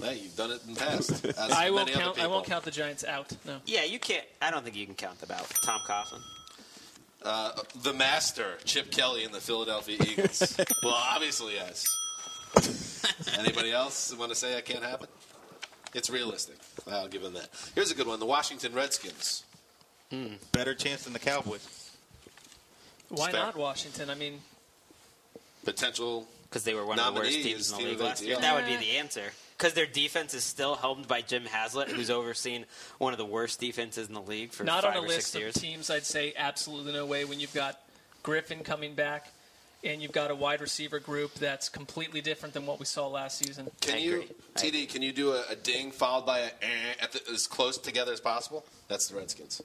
Hey, 0.00 0.20
you've 0.22 0.36
done 0.36 0.50
it 0.52 0.60
in 0.66 0.74
the 0.74 0.80
past. 0.80 1.24
As 1.24 1.38
I 1.38 1.70
won't 1.70 1.90
count. 1.90 2.18
I 2.20 2.26
won't 2.26 2.46
count 2.46 2.64
the 2.64 2.70
Giants 2.70 3.04
out. 3.04 3.32
No. 3.44 3.58
yeah, 3.66 3.84
you 3.84 3.98
can't. 3.98 4.24
I 4.40 4.50
don't 4.50 4.62
think 4.62 4.76
you 4.76 4.86
can 4.86 4.94
count 4.94 5.18
them 5.18 5.30
out. 5.36 5.48
Tom 5.64 5.80
Coughlin. 5.86 6.20
Uh, 7.22 7.52
the 7.82 7.92
master, 7.92 8.58
Chip 8.64 8.90
Kelly, 8.92 9.24
and 9.24 9.34
the 9.34 9.40
Philadelphia 9.40 9.96
Eagles. 10.06 10.56
well, 10.82 10.94
obviously, 10.94 11.54
yes. 11.54 11.84
Anybody 13.38 13.72
else 13.72 14.14
want 14.16 14.30
to 14.30 14.36
say 14.36 14.54
that 14.54 14.64
can't 14.64 14.82
happen? 14.82 15.08
It's 15.94 16.10
realistic. 16.10 16.56
I'll 16.90 17.08
give 17.08 17.22
them 17.22 17.34
that. 17.34 17.48
Here's 17.74 17.90
a 17.90 17.94
good 17.94 18.06
one: 18.06 18.20
the 18.20 18.26
Washington 18.26 18.74
Redskins. 18.74 19.44
Hmm, 20.10 20.34
better 20.52 20.74
chance 20.74 21.04
than 21.04 21.12
the 21.12 21.18
Cowboys. 21.18 21.90
Why 23.08 23.30
fair. 23.30 23.40
not 23.40 23.56
Washington? 23.56 24.10
I 24.10 24.14
mean, 24.14 24.40
Potential. 25.64 26.26
because 26.44 26.64
they 26.64 26.74
were 26.74 26.84
one 26.84 26.98
of 26.98 27.14
the 27.14 27.20
worst 27.20 27.42
teams 27.42 27.72
in 27.72 27.78
the 27.78 27.84
league 27.84 28.00
last 28.00 28.22
year. 28.24 28.36
ATL. 28.36 28.40
That 28.40 28.54
would 28.54 28.66
be 28.66 28.76
the 28.76 28.98
answer. 28.98 29.22
Because 29.56 29.72
their 29.72 29.86
defense 29.86 30.34
is 30.34 30.44
still 30.44 30.74
helmed 30.74 31.08
by 31.08 31.22
Jim 31.22 31.44
Haslett, 31.44 31.88
who's 31.88 32.10
overseen 32.10 32.66
one 32.98 33.12
of 33.14 33.18
the 33.18 33.24
worst 33.24 33.58
defenses 33.58 34.06
in 34.06 34.12
the 34.14 34.20
league 34.20 34.52
for 34.52 34.64
not 34.64 34.82
five 34.82 34.96
on 34.96 35.02
a 35.02 35.06
or 35.06 35.08
list 35.08 35.28
six 35.28 35.34
of 35.34 35.40
years. 35.40 35.54
teams. 35.54 35.88
I'd 35.90 36.04
say 36.04 36.34
absolutely 36.36 36.92
no 36.92 37.06
way. 37.06 37.24
When 37.24 37.40
you've 37.40 37.54
got 37.54 37.80
Griffin 38.22 38.62
coming 38.64 38.94
back, 38.94 39.28
and 39.84 40.02
you've 40.02 40.12
got 40.12 40.30
a 40.30 40.34
wide 40.34 40.60
receiver 40.60 40.98
group 40.98 41.34
that's 41.34 41.68
completely 41.68 42.20
different 42.20 42.54
than 42.54 42.66
what 42.66 42.78
we 42.78 42.84
saw 42.86 43.06
last 43.08 43.38
season. 43.38 43.68
Can 43.80 44.00
you, 44.00 44.24
TD? 44.54 44.88
Can 44.88 45.02
you 45.02 45.12
do 45.12 45.32
a, 45.32 45.44
a 45.50 45.56
ding 45.56 45.90
followed 45.90 46.26
by 46.26 46.40
a 46.40 46.46
eh 46.62 46.94
at 47.00 47.12
the, 47.12 47.20
as 47.32 47.46
close 47.46 47.78
together 47.78 48.12
as 48.12 48.20
possible? 48.20 48.64
That's 48.88 49.08
the 49.08 49.16
Redskins. 49.16 49.62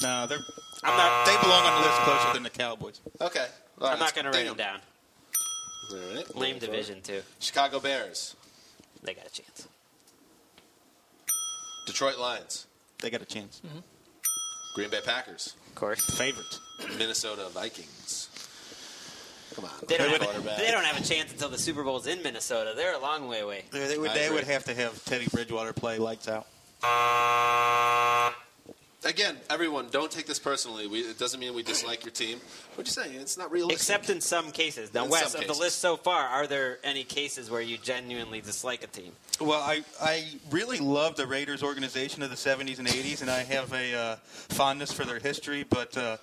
No, 0.00 0.26
they're 0.26 0.38
I'm 0.84 0.96
not. 0.96 1.26
they 1.26 1.36
belong 1.42 1.64
on 1.64 1.82
the 1.82 1.88
list 1.88 2.00
closer 2.02 2.32
than 2.34 2.42
the 2.44 2.50
Cowboys. 2.50 3.00
Okay. 3.20 3.46
All 3.80 3.86
right, 3.88 3.94
I'm 3.94 3.98
not 3.98 4.14
going 4.14 4.24
to 4.26 4.30
write 4.30 4.46
them 4.46 4.56
down. 4.56 4.80
All 5.90 6.14
right. 6.14 6.36
Lame 6.36 6.58
division 6.58 7.00
too. 7.02 7.22
Chicago 7.40 7.80
Bears, 7.80 8.36
They 9.02 9.14
got 9.14 9.26
a 9.26 9.30
chance. 9.30 9.66
Detroit 11.86 12.18
Lions, 12.18 12.66
They 13.00 13.10
got 13.10 13.22
a 13.22 13.26
chance. 13.26 13.62
Green 14.74 14.90
Bay 14.90 15.00
Packers, 15.04 15.54
Of 15.68 15.74
course. 15.74 16.04
Favorites. 16.16 16.60
Minnesota 16.98 17.48
Vikings. 17.48 18.27
Come 19.58 19.64
on, 19.64 19.72
They 19.88 19.96
don't, 19.96 20.10
have, 20.10 20.20
quarterback. 20.20 20.56
they 20.56 20.70
don't 20.70 20.84
have 20.84 21.02
a 21.02 21.04
chance 21.04 21.32
until 21.32 21.48
the 21.48 21.58
Super 21.58 21.82
Bowl's 21.82 22.06
in 22.06 22.22
Minnesota. 22.22 22.74
They're 22.76 22.94
a 22.94 23.00
long 23.00 23.26
way 23.26 23.40
away. 23.40 23.64
They, 23.72 23.88
they 23.88 23.98
would, 23.98 24.12
they 24.12 24.30
would 24.30 24.44
have 24.44 24.62
to 24.66 24.74
have 24.74 25.04
Teddy 25.04 25.26
Bridgewater 25.26 25.72
play 25.72 25.98
lights 25.98 26.28
out. 26.28 26.46
Again, 29.04 29.36
everyone, 29.50 29.88
don't 29.90 30.12
take 30.12 30.26
this 30.26 30.38
personally. 30.38 30.86
We, 30.86 31.00
it 31.00 31.18
doesn't 31.18 31.40
mean 31.40 31.54
we 31.54 31.64
dislike 31.64 32.04
your 32.04 32.12
team. 32.12 32.38
We're 32.76 32.84
just 32.84 32.94
saying 32.94 33.16
it's 33.16 33.36
not 33.36 33.50
realistic. 33.50 33.80
Except 33.80 34.10
in 34.10 34.20
some 34.20 34.52
cases. 34.52 34.94
Now, 34.94 35.06
In 35.06 35.10
Wes, 35.10 35.34
of 35.34 35.40
cases. 35.40 35.56
the 35.56 35.60
list 35.60 35.78
so 35.80 35.96
far, 35.96 36.24
are 36.28 36.46
there 36.46 36.78
any 36.84 37.02
cases 37.02 37.50
where 37.50 37.60
you 37.60 37.78
genuinely 37.78 38.40
dislike 38.40 38.84
a 38.84 38.86
team? 38.86 39.10
Well, 39.40 39.60
I, 39.60 39.82
I 40.00 40.24
really 40.52 40.78
love 40.78 41.16
the 41.16 41.26
Raiders 41.26 41.64
organization 41.64 42.22
of 42.22 42.30
the 42.30 42.36
70s 42.36 42.78
and 42.78 42.86
80s, 42.86 43.22
and 43.22 43.30
I 43.30 43.42
have 43.42 43.72
a 43.72 43.94
uh, 43.94 44.16
fondness 44.50 44.92
for 44.92 45.04
their 45.04 45.18
history, 45.18 45.64
but 45.68 45.96
uh, 45.96 46.16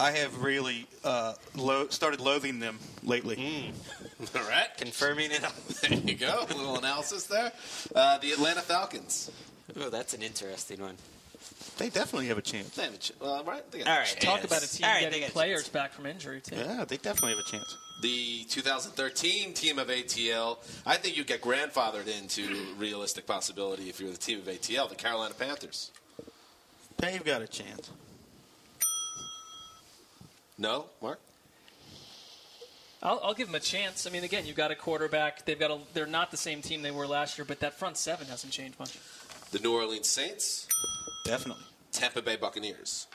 I 0.00 0.12
have 0.12 0.42
really 0.42 0.86
uh, 1.04 1.34
lo- 1.54 1.88
started 1.88 2.20
loathing 2.20 2.58
them 2.58 2.78
lately. 3.02 3.72
All 4.34 4.42
right. 4.48 4.68
Confirming 4.78 5.30
it. 5.30 5.44
There 5.88 5.98
you 5.98 6.14
go. 6.14 6.44
A 6.48 6.54
little 6.54 6.76
analysis 6.78 7.24
there. 7.26 7.52
Uh, 7.94 8.18
the 8.18 8.32
Atlanta 8.32 8.60
Falcons. 8.60 9.30
Oh, 9.78 9.90
that's 9.90 10.14
an 10.14 10.22
interesting 10.22 10.80
one. 10.80 10.96
They 11.78 11.88
definitely 11.88 12.28
have 12.28 12.38
a 12.38 12.42
chance. 12.42 12.70
They 12.76 12.84
have 12.84 12.94
a 12.94 12.98
ch- 12.98 13.12
well, 13.20 13.42
right. 13.44 13.68
They 13.70 13.78
got 13.78 13.88
All 13.88 14.02
a 14.02 14.20
Talk 14.20 14.44
about 14.44 14.62
a 14.62 14.70
team 14.70 14.86
All 14.86 14.92
right, 14.92 15.00
getting 15.00 15.22
got 15.22 15.30
players 15.30 15.68
back 15.68 15.92
from 15.92 16.06
injury 16.06 16.40
too. 16.40 16.56
Yeah, 16.56 16.84
they 16.86 16.96
definitely 16.96 17.30
have 17.30 17.38
a 17.38 17.50
chance. 17.50 17.76
The 18.02 18.44
2013 18.50 19.54
team 19.54 19.78
of 19.78 19.88
ATL. 19.88 20.58
I 20.86 20.96
think 20.96 21.16
you 21.16 21.24
get 21.24 21.40
grandfathered 21.40 22.08
into 22.08 22.74
realistic 22.78 23.26
possibility 23.26 23.88
if 23.88 24.00
you're 24.00 24.10
the 24.10 24.18
team 24.18 24.38
of 24.38 24.44
ATL, 24.44 24.88
the 24.88 24.94
Carolina 24.94 25.34
Panthers. 25.34 25.90
They've 26.98 27.24
got 27.24 27.40
a 27.42 27.46
chance. 27.48 27.90
No, 30.60 30.84
Marc. 31.00 31.18
I'll, 33.02 33.18
I'll 33.24 33.34
give 33.34 33.46
them 33.48 33.54
a 33.54 33.60
chance. 33.60 34.06
I 34.06 34.10
mean, 34.10 34.24
again, 34.24 34.44
you've 34.46 34.56
got 34.56 34.70
a 34.70 34.74
quarterback. 34.74 35.46
They've 35.46 35.58
got 35.58 35.70
a, 35.70 35.78
they're 35.94 36.06
not 36.06 36.30
the 36.30 36.36
same 36.36 36.60
team 36.60 36.82
they 36.82 36.90
were 36.90 37.06
last 37.06 37.38
year, 37.38 37.46
but 37.46 37.60
that 37.60 37.78
front 37.78 37.96
seven 37.96 38.26
hasn't 38.26 38.52
changed 38.52 38.78
much. 38.78 38.98
The 39.52 39.58
New 39.58 39.72
Orleans 39.72 40.06
Saints, 40.06 40.68
Definitely. 41.24 41.64
Tampa 41.92 42.20
Bay 42.20 42.36
Buccaneers. 42.36 43.06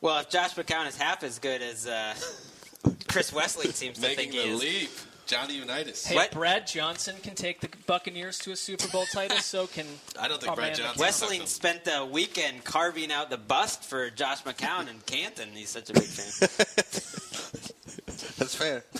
Well, 0.00 0.18
if 0.18 0.28
Josh 0.30 0.54
McCown 0.54 0.88
is 0.88 0.96
half 0.96 1.22
as 1.22 1.38
good 1.38 1.62
as 1.62 1.86
uh, 1.86 2.14
Chris 3.08 3.30
Wesseling 3.30 3.72
seems 3.72 3.98
to 3.98 4.08
think 4.08 4.32
he 4.32 4.38
the 4.38 4.48
is, 4.48 4.60
leap, 4.60 4.90
Johnny 5.28 5.54
Unitas. 5.56 6.06
Hey, 6.06 6.14
What? 6.16 6.32
Brad 6.32 6.66
Johnson 6.66 7.14
can 7.22 7.34
take 7.34 7.60
the 7.60 7.68
Buccaneers 7.86 8.38
to 8.40 8.50
a 8.52 8.56
Super 8.56 8.88
Bowl 8.88 9.04
title. 9.12 9.36
so 9.38 9.66
can 9.66 9.86
I 10.20 10.26
don't 10.26 10.40
think 10.40 10.54
Brad 10.56 10.74
Johnson- 10.74 10.98
Wesley 11.00 11.46
spent 11.46 11.84
the 11.84 12.04
weekend 12.10 12.64
carving 12.64 13.12
out 13.12 13.28
the 13.30 13.36
bust 13.36 13.84
for 13.84 14.08
Josh 14.10 14.42
McCown 14.42 14.88
in 14.88 14.96
Canton. 15.06 15.50
He's 15.52 15.68
such 15.70 15.90
a 15.90 15.92
big 15.92 16.02
fan. 16.04 16.48
That's 18.38 18.54
fair. 18.54 18.84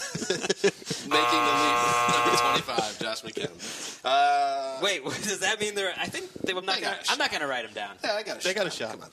Making 1.08 1.40
the 1.40 1.54
leap, 1.62 1.76
number 2.12 2.36
25, 2.36 2.98
Josh 3.00 3.22
McCown. 3.22 4.04
Uh, 4.04 4.80
Wait, 4.82 5.02
does 5.04 5.40
that 5.40 5.58
mean 5.60 5.74
they're? 5.74 5.92
I 5.98 6.06
think 6.06 6.30
they, 6.44 6.52
I'm 6.52 6.64
not. 6.66 6.76
They 6.76 6.82
Gonna, 6.82 6.96
got 6.96 7.08
a 7.08 7.12
I'm 7.12 7.18
not 7.18 7.30
going 7.30 7.40
to 7.40 7.46
write 7.48 7.64
them 7.64 7.72
down. 7.74 7.94
yeah, 8.04 8.12
I 8.12 8.22
got 8.22 8.40
a 8.40 8.44
They 8.44 8.50
shot. 8.50 8.56
got 8.56 8.66
a 8.66 8.70
shot. 8.70 8.90
Come 8.92 9.02
on. 9.02 9.08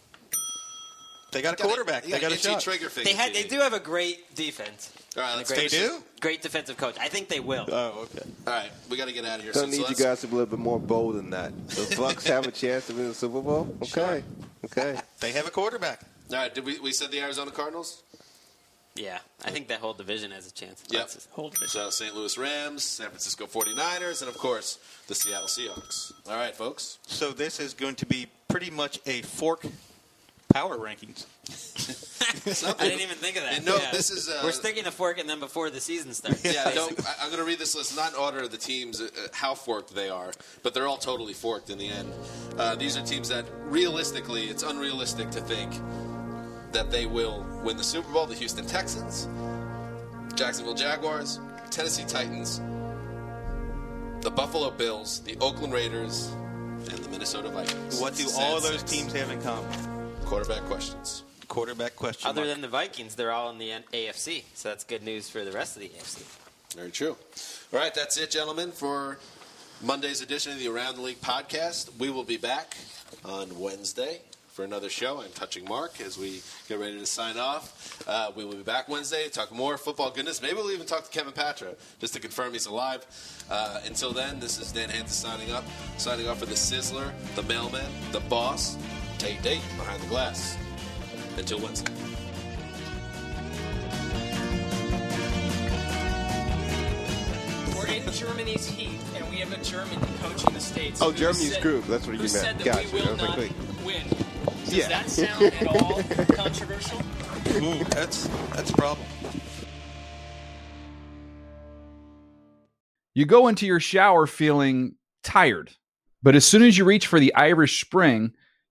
They 1.36 1.42
got 1.42 1.54
a 1.54 1.58
Gotta- 1.58 1.68
quarterback. 1.68 2.04
They 2.06 2.12
got 2.18 2.32
a 2.32 2.36
itchy 2.36 2.48
shot. 2.50 2.62
trigger 2.62 2.90
finger. 2.90 3.10
They 3.10 3.14
had. 3.16 3.34
They 3.34 3.44
do 3.44 3.60
have 3.60 3.74
a 3.74 3.80
great 3.80 4.34
defense. 4.36 4.90
All 5.18 5.24
right, 5.24 5.36
let's 5.36 5.52
great, 5.52 5.70
They 5.70 5.78
do? 5.78 6.02
Great 6.22 6.42
defensive 6.42 6.78
coach. 6.78 6.96
I 6.98 7.10
think 7.10 7.28
they 7.28 7.42
will. 7.42 7.66
Oh, 7.70 8.04
okay. 8.04 8.26
All 8.48 8.54
right, 8.54 8.70
we 8.90 8.96
got 8.96 9.08
to 9.10 9.14
get 9.14 9.26
out 9.26 9.40
of 9.40 9.44
here. 9.44 9.52
Don't 9.52 9.66
So- 9.66 9.70
need 9.78 9.84
so 9.86 9.90
you 9.90 9.96
guys 9.96 10.22
to 10.22 10.28
be 10.28 10.32
a 10.34 10.38
little 10.38 10.50
bit 10.58 10.60
more 10.60 10.80
bold 10.80 11.16
than 11.16 11.30
that. 11.32 11.52
The 11.70 11.94
Bucks 12.00 12.26
have 12.28 12.48
a 12.48 12.52
chance 12.52 12.88
to 12.88 12.94
win 12.94 13.10
the 13.10 13.14
Super 13.14 13.42
Bowl. 13.42 13.68
Okay, 13.84 14.24
okay. 14.66 14.98
They 15.20 15.34
have 15.34 15.46
a 15.46 15.52
quarterback. 15.52 16.02
All 16.32 16.38
right, 16.38 16.54
did 16.56 16.64
we, 16.66 16.80
we 16.80 16.94
said 16.94 17.12
the 17.12 17.20
Arizona 17.20 17.52
Cardinals? 17.52 18.02
Yeah, 18.96 19.20
I 19.44 19.52
think 19.52 19.68
that 19.68 19.80
whole 19.82 19.94
division 19.94 20.32
has 20.32 20.48
a 20.48 20.54
chance. 20.54 20.82
Yep. 20.90 21.02
That's- 21.08 21.28
hold 21.32 21.56
it. 21.62 21.70
So 21.70 21.90
St. 21.90 22.16
Louis 22.16 22.38
Rams, 22.38 22.82
San 22.84 23.08
Francisco 23.10 23.46
49ers, 23.46 24.22
and 24.22 24.30
of 24.30 24.38
course, 24.38 24.80
the 25.08 25.16
Seattle 25.16 25.50
Seahawks. 25.50 26.14
All 26.30 26.38
right, 26.38 26.56
folks. 26.56 27.00
So 27.08 27.32
this 27.32 27.60
is 27.60 27.74
going 27.74 27.96
to 27.96 28.06
be 28.06 28.28
pretty 28.48 28.70
much 28.72 29.00
a 29.06 29.22
fork 29.24 29.66
power 30.56 30.78
rankings. 30.78 31.26
I 32.80 32.86
didn't 32.86 33.02
even 33.02 33.18
think 33.18 33.36
of 33.36 33.44
that. 33.44 33.58
And 33.58 33.66
no, 33.66 33.76
Yeah. 33.76 33.92
this 33.92 34.10
is, 34.10 34.30
uh, 34.30 34.40
We're 34.42 34.54
sticking 34.54 34.86
a 34.86 34.92
fork 34.92 35.20
in 35.20 35.28
them 35.28 35.42
before 35.42 35.70
the 35.70 35.82
season 35.82 36.14
starts. 36.14 36.46
Yeah, 36.46 36.72
don't, 36.72 36.98
I, 37.06 37.14
I'm 37.24 37.28
going 37.28 37.42
to 37.42 37.46
read 37.46 37.60
this 37.60 37.76
list, 37.76 37.94
not 37.94 38.14
in 38.14 38.16
order 38.18 38.40
of 38.40 38.52
the 38.52 38.58
teams, 38.58 39.02
uh, 39.02 39.06
uh, 39.06 39.28
how 39.34 39.54
forked 39.54 39.94
they 39.94 40.08
are, 40.08 40.32
but 40.64 40.74
they're 40.74 40.88
all 40.88 40.96
totally 40.96 41.34
forked 41.34 41.70
in 41.70 41.78
the 41.78 41.90
end. 41.90 42.10
Uh, 42.58 42.74
these 42.74 42.96
are 42.96 43.02
teams 43.06 43.28
that, 43.28 43.44
realistically, 43.66 44.46
it's 44.46 44.64
unrealistic 44.64 45.30
to 45.32 45.42
think 45.42 45.74
that 46.72 46.90
they 46.90 47.06
will 47.06 47.46
win 47.62 47.76
the 47.76 47.84
Super 47.84 48.10
Bowl. 48.14 48.26
The 48.26 48.36
Houston 48.36 48.66
Texans, 48.66 49.28
Jacksonville 50.36 50.74
Jaguars, 50.74 51.42
Tennessee 51.70 52.06
Titans, 52.08 52.60
the 54.22 54.32
Buffalo 54.32 54.72
Bills, 54.72 55.20
the 55.20 55.36
Oakland 55.42 55.74
Raiders, 55.74 56.28
and 56.90 56.98
the 57.00 57.10
Minnesota 57.10 57.50
Vikings. 57.50 58.00
What 58.00 58.16
do 58.16 58.26
all 58.38 58.62
those 58.62 58.84
teams 58.84 59.12
have 59.12 59.30
in 59.32 59.42
common? 59.42 59.95
Quarterback 60.26 60.64
questions. 60.64 61.24
Quarterback 61.48 61.96
question. 61.96 62.28
Other 62.28 62.42
mark. 62.42 62.54
than 62.54 62.62
the 62.62 62.68
Vikings, 62.68 63.16
they're 63.16 63.32
all 63.32 63.52
in 63.52 63.60
the 63.60 63.72
AFC, 63.94 64.44
so 64.56 64.70
that's 64.70 64.84
good 64.84 65.04
news 65.04 65.30
for 65.30 65.46
the 65.46 65.52
rest 65.52 65.76
of 65.76 65.84
the 65.84 65.90
AFC. 65.90 66.24
Very 66.76 66.92
true. 66.92 67.16
All 67.72 67.80
right, 67.80 67.94
that's 67.94 68.18
it, 68.18 68.32
gentlemen, 68.32 68.72
for 68.72 69.20
Monday's 69.84 70.22
edition 70.22 70.52
of 70.52 70.60
the 70.60 70.68
Around 70.68 70.96
the 70.96 71.02
League 71.02 71.22
podcast. 71.22 71.96
We 72.00 72.10
will 72.10 72.24
be 72.24 72.38
back 72.38 72.76
on 73.24 73.60
Wednesday 73.60 74.22
for 74.52 74.64
another 74.64 74.90
show. 74.90 75.22
I'm 75.22 75.32
touching 75.36 75.66
Marc 75.66 76.02
as 76.02 76.18
we 76.18 76.42
get 76.68 76.80
ready 76.80 76.98
to 76.98 77.06
sign 77.06 77.38
off. 77.38 78.04
Uh, 78.08 78.32
we 78.36 78.46
will 78.46 78.56
be 78.56 78.64
back 78.64 78.90
Wednesday 78.90 79.26
to 79.26 79.30
talk 79.30 79.52
more 79.52 79.78
football 79.78 80.10
goodness. 80.10 80.42
Maybe 80.42 80.56
we'll 80.56 80.72
even 80.72 80.88
talk 80.88 81.04
to 81.04 81.12
Kevin 81.12 81.34
Patra 81.34 81.76
just 82.00 82.14
to 82.14 82.20
confirm 82.20 82.54
he's 82.54 82.66
alive. 82.66 83.06
Uh, 83.52 83.82
until 83.86 84.12
then, 84.12 84.40
this 84.40 84.60
is 84.60 84.72
Dan 84.72 84.90
Hanzus 84.90 85.10
signing 85.10 85.52
up, 85.52 85.66
signing 85.98 86.28
off 86.28 86.40
for 86.40 86.46
the 86.46 86.56
Sizzler, 86.56 87.12
the 87.36 87.44
Mailman, 87.44 87.92
the 88.12 88.22
Boss, 88.22 88.78
Tate 89.18 89.42
Date 89.42 89.62
behind 89.78 90.02
the 90.02 90.08
glass. 90.08 90.58
Until 91.38 91.60
Wednesday. 91.60 91.92
We're 97.76 97.88
in 97.88 98.10
Germany's 98.14 98.66
heat, 98.68 99.00
and 99.16 99.30
we 99.30 99.38
have 99.38 99.52
a 99.52 99.62
German 99.64 100.00
coaching 100.22 100.54
the 100.54 100.60
states. 100.60 101.02
Oh, 101.02 101.12
Germany's 101.12 101.54
said- 101.54 101.62
group. 101.62 101.86
That's 101.86 102.06
what 102.08 102.14
you 102.14 102.20
meant. 102.20 102.32
said 102.32 102.58
that 102.60 102.66
Gotcha. 102.66 102.88
we 102.94 103.02
will 103.02 103.08
I 103.10 103.12
was 103.12 103.22
like, 103.38 103.52
win. 103.86 104.04
Does 104.66 104.74
Yeah. 104.74 104.88
that 104.90 105.10
sound 105.10 105.44
at 105.44 105.68
all 105.68 106.02
controversial? 106.36 107.00
Ooh, 107.58 107.84
that's 107.86 108.28
that's 108.54 108.70
a 108.72 108.74
problem. 108.74 109.06
You 113.14 113.26
go 113.26 113.48
into 113.48 113.66
your 113.66 113.80
shower 113.80 114.28
feeling 114.28 114.96
tired, 115.24 115.72
but 116.24 116.36
as 116.36 116.46
soon 116.46 116.64
as 116.64 116.78
you 116.78 116.86
reach 116.86 117.08
for 117.08 117.20
the 117.20 117.34
Irish 117.36 117.82
Spring, 117.82 118.34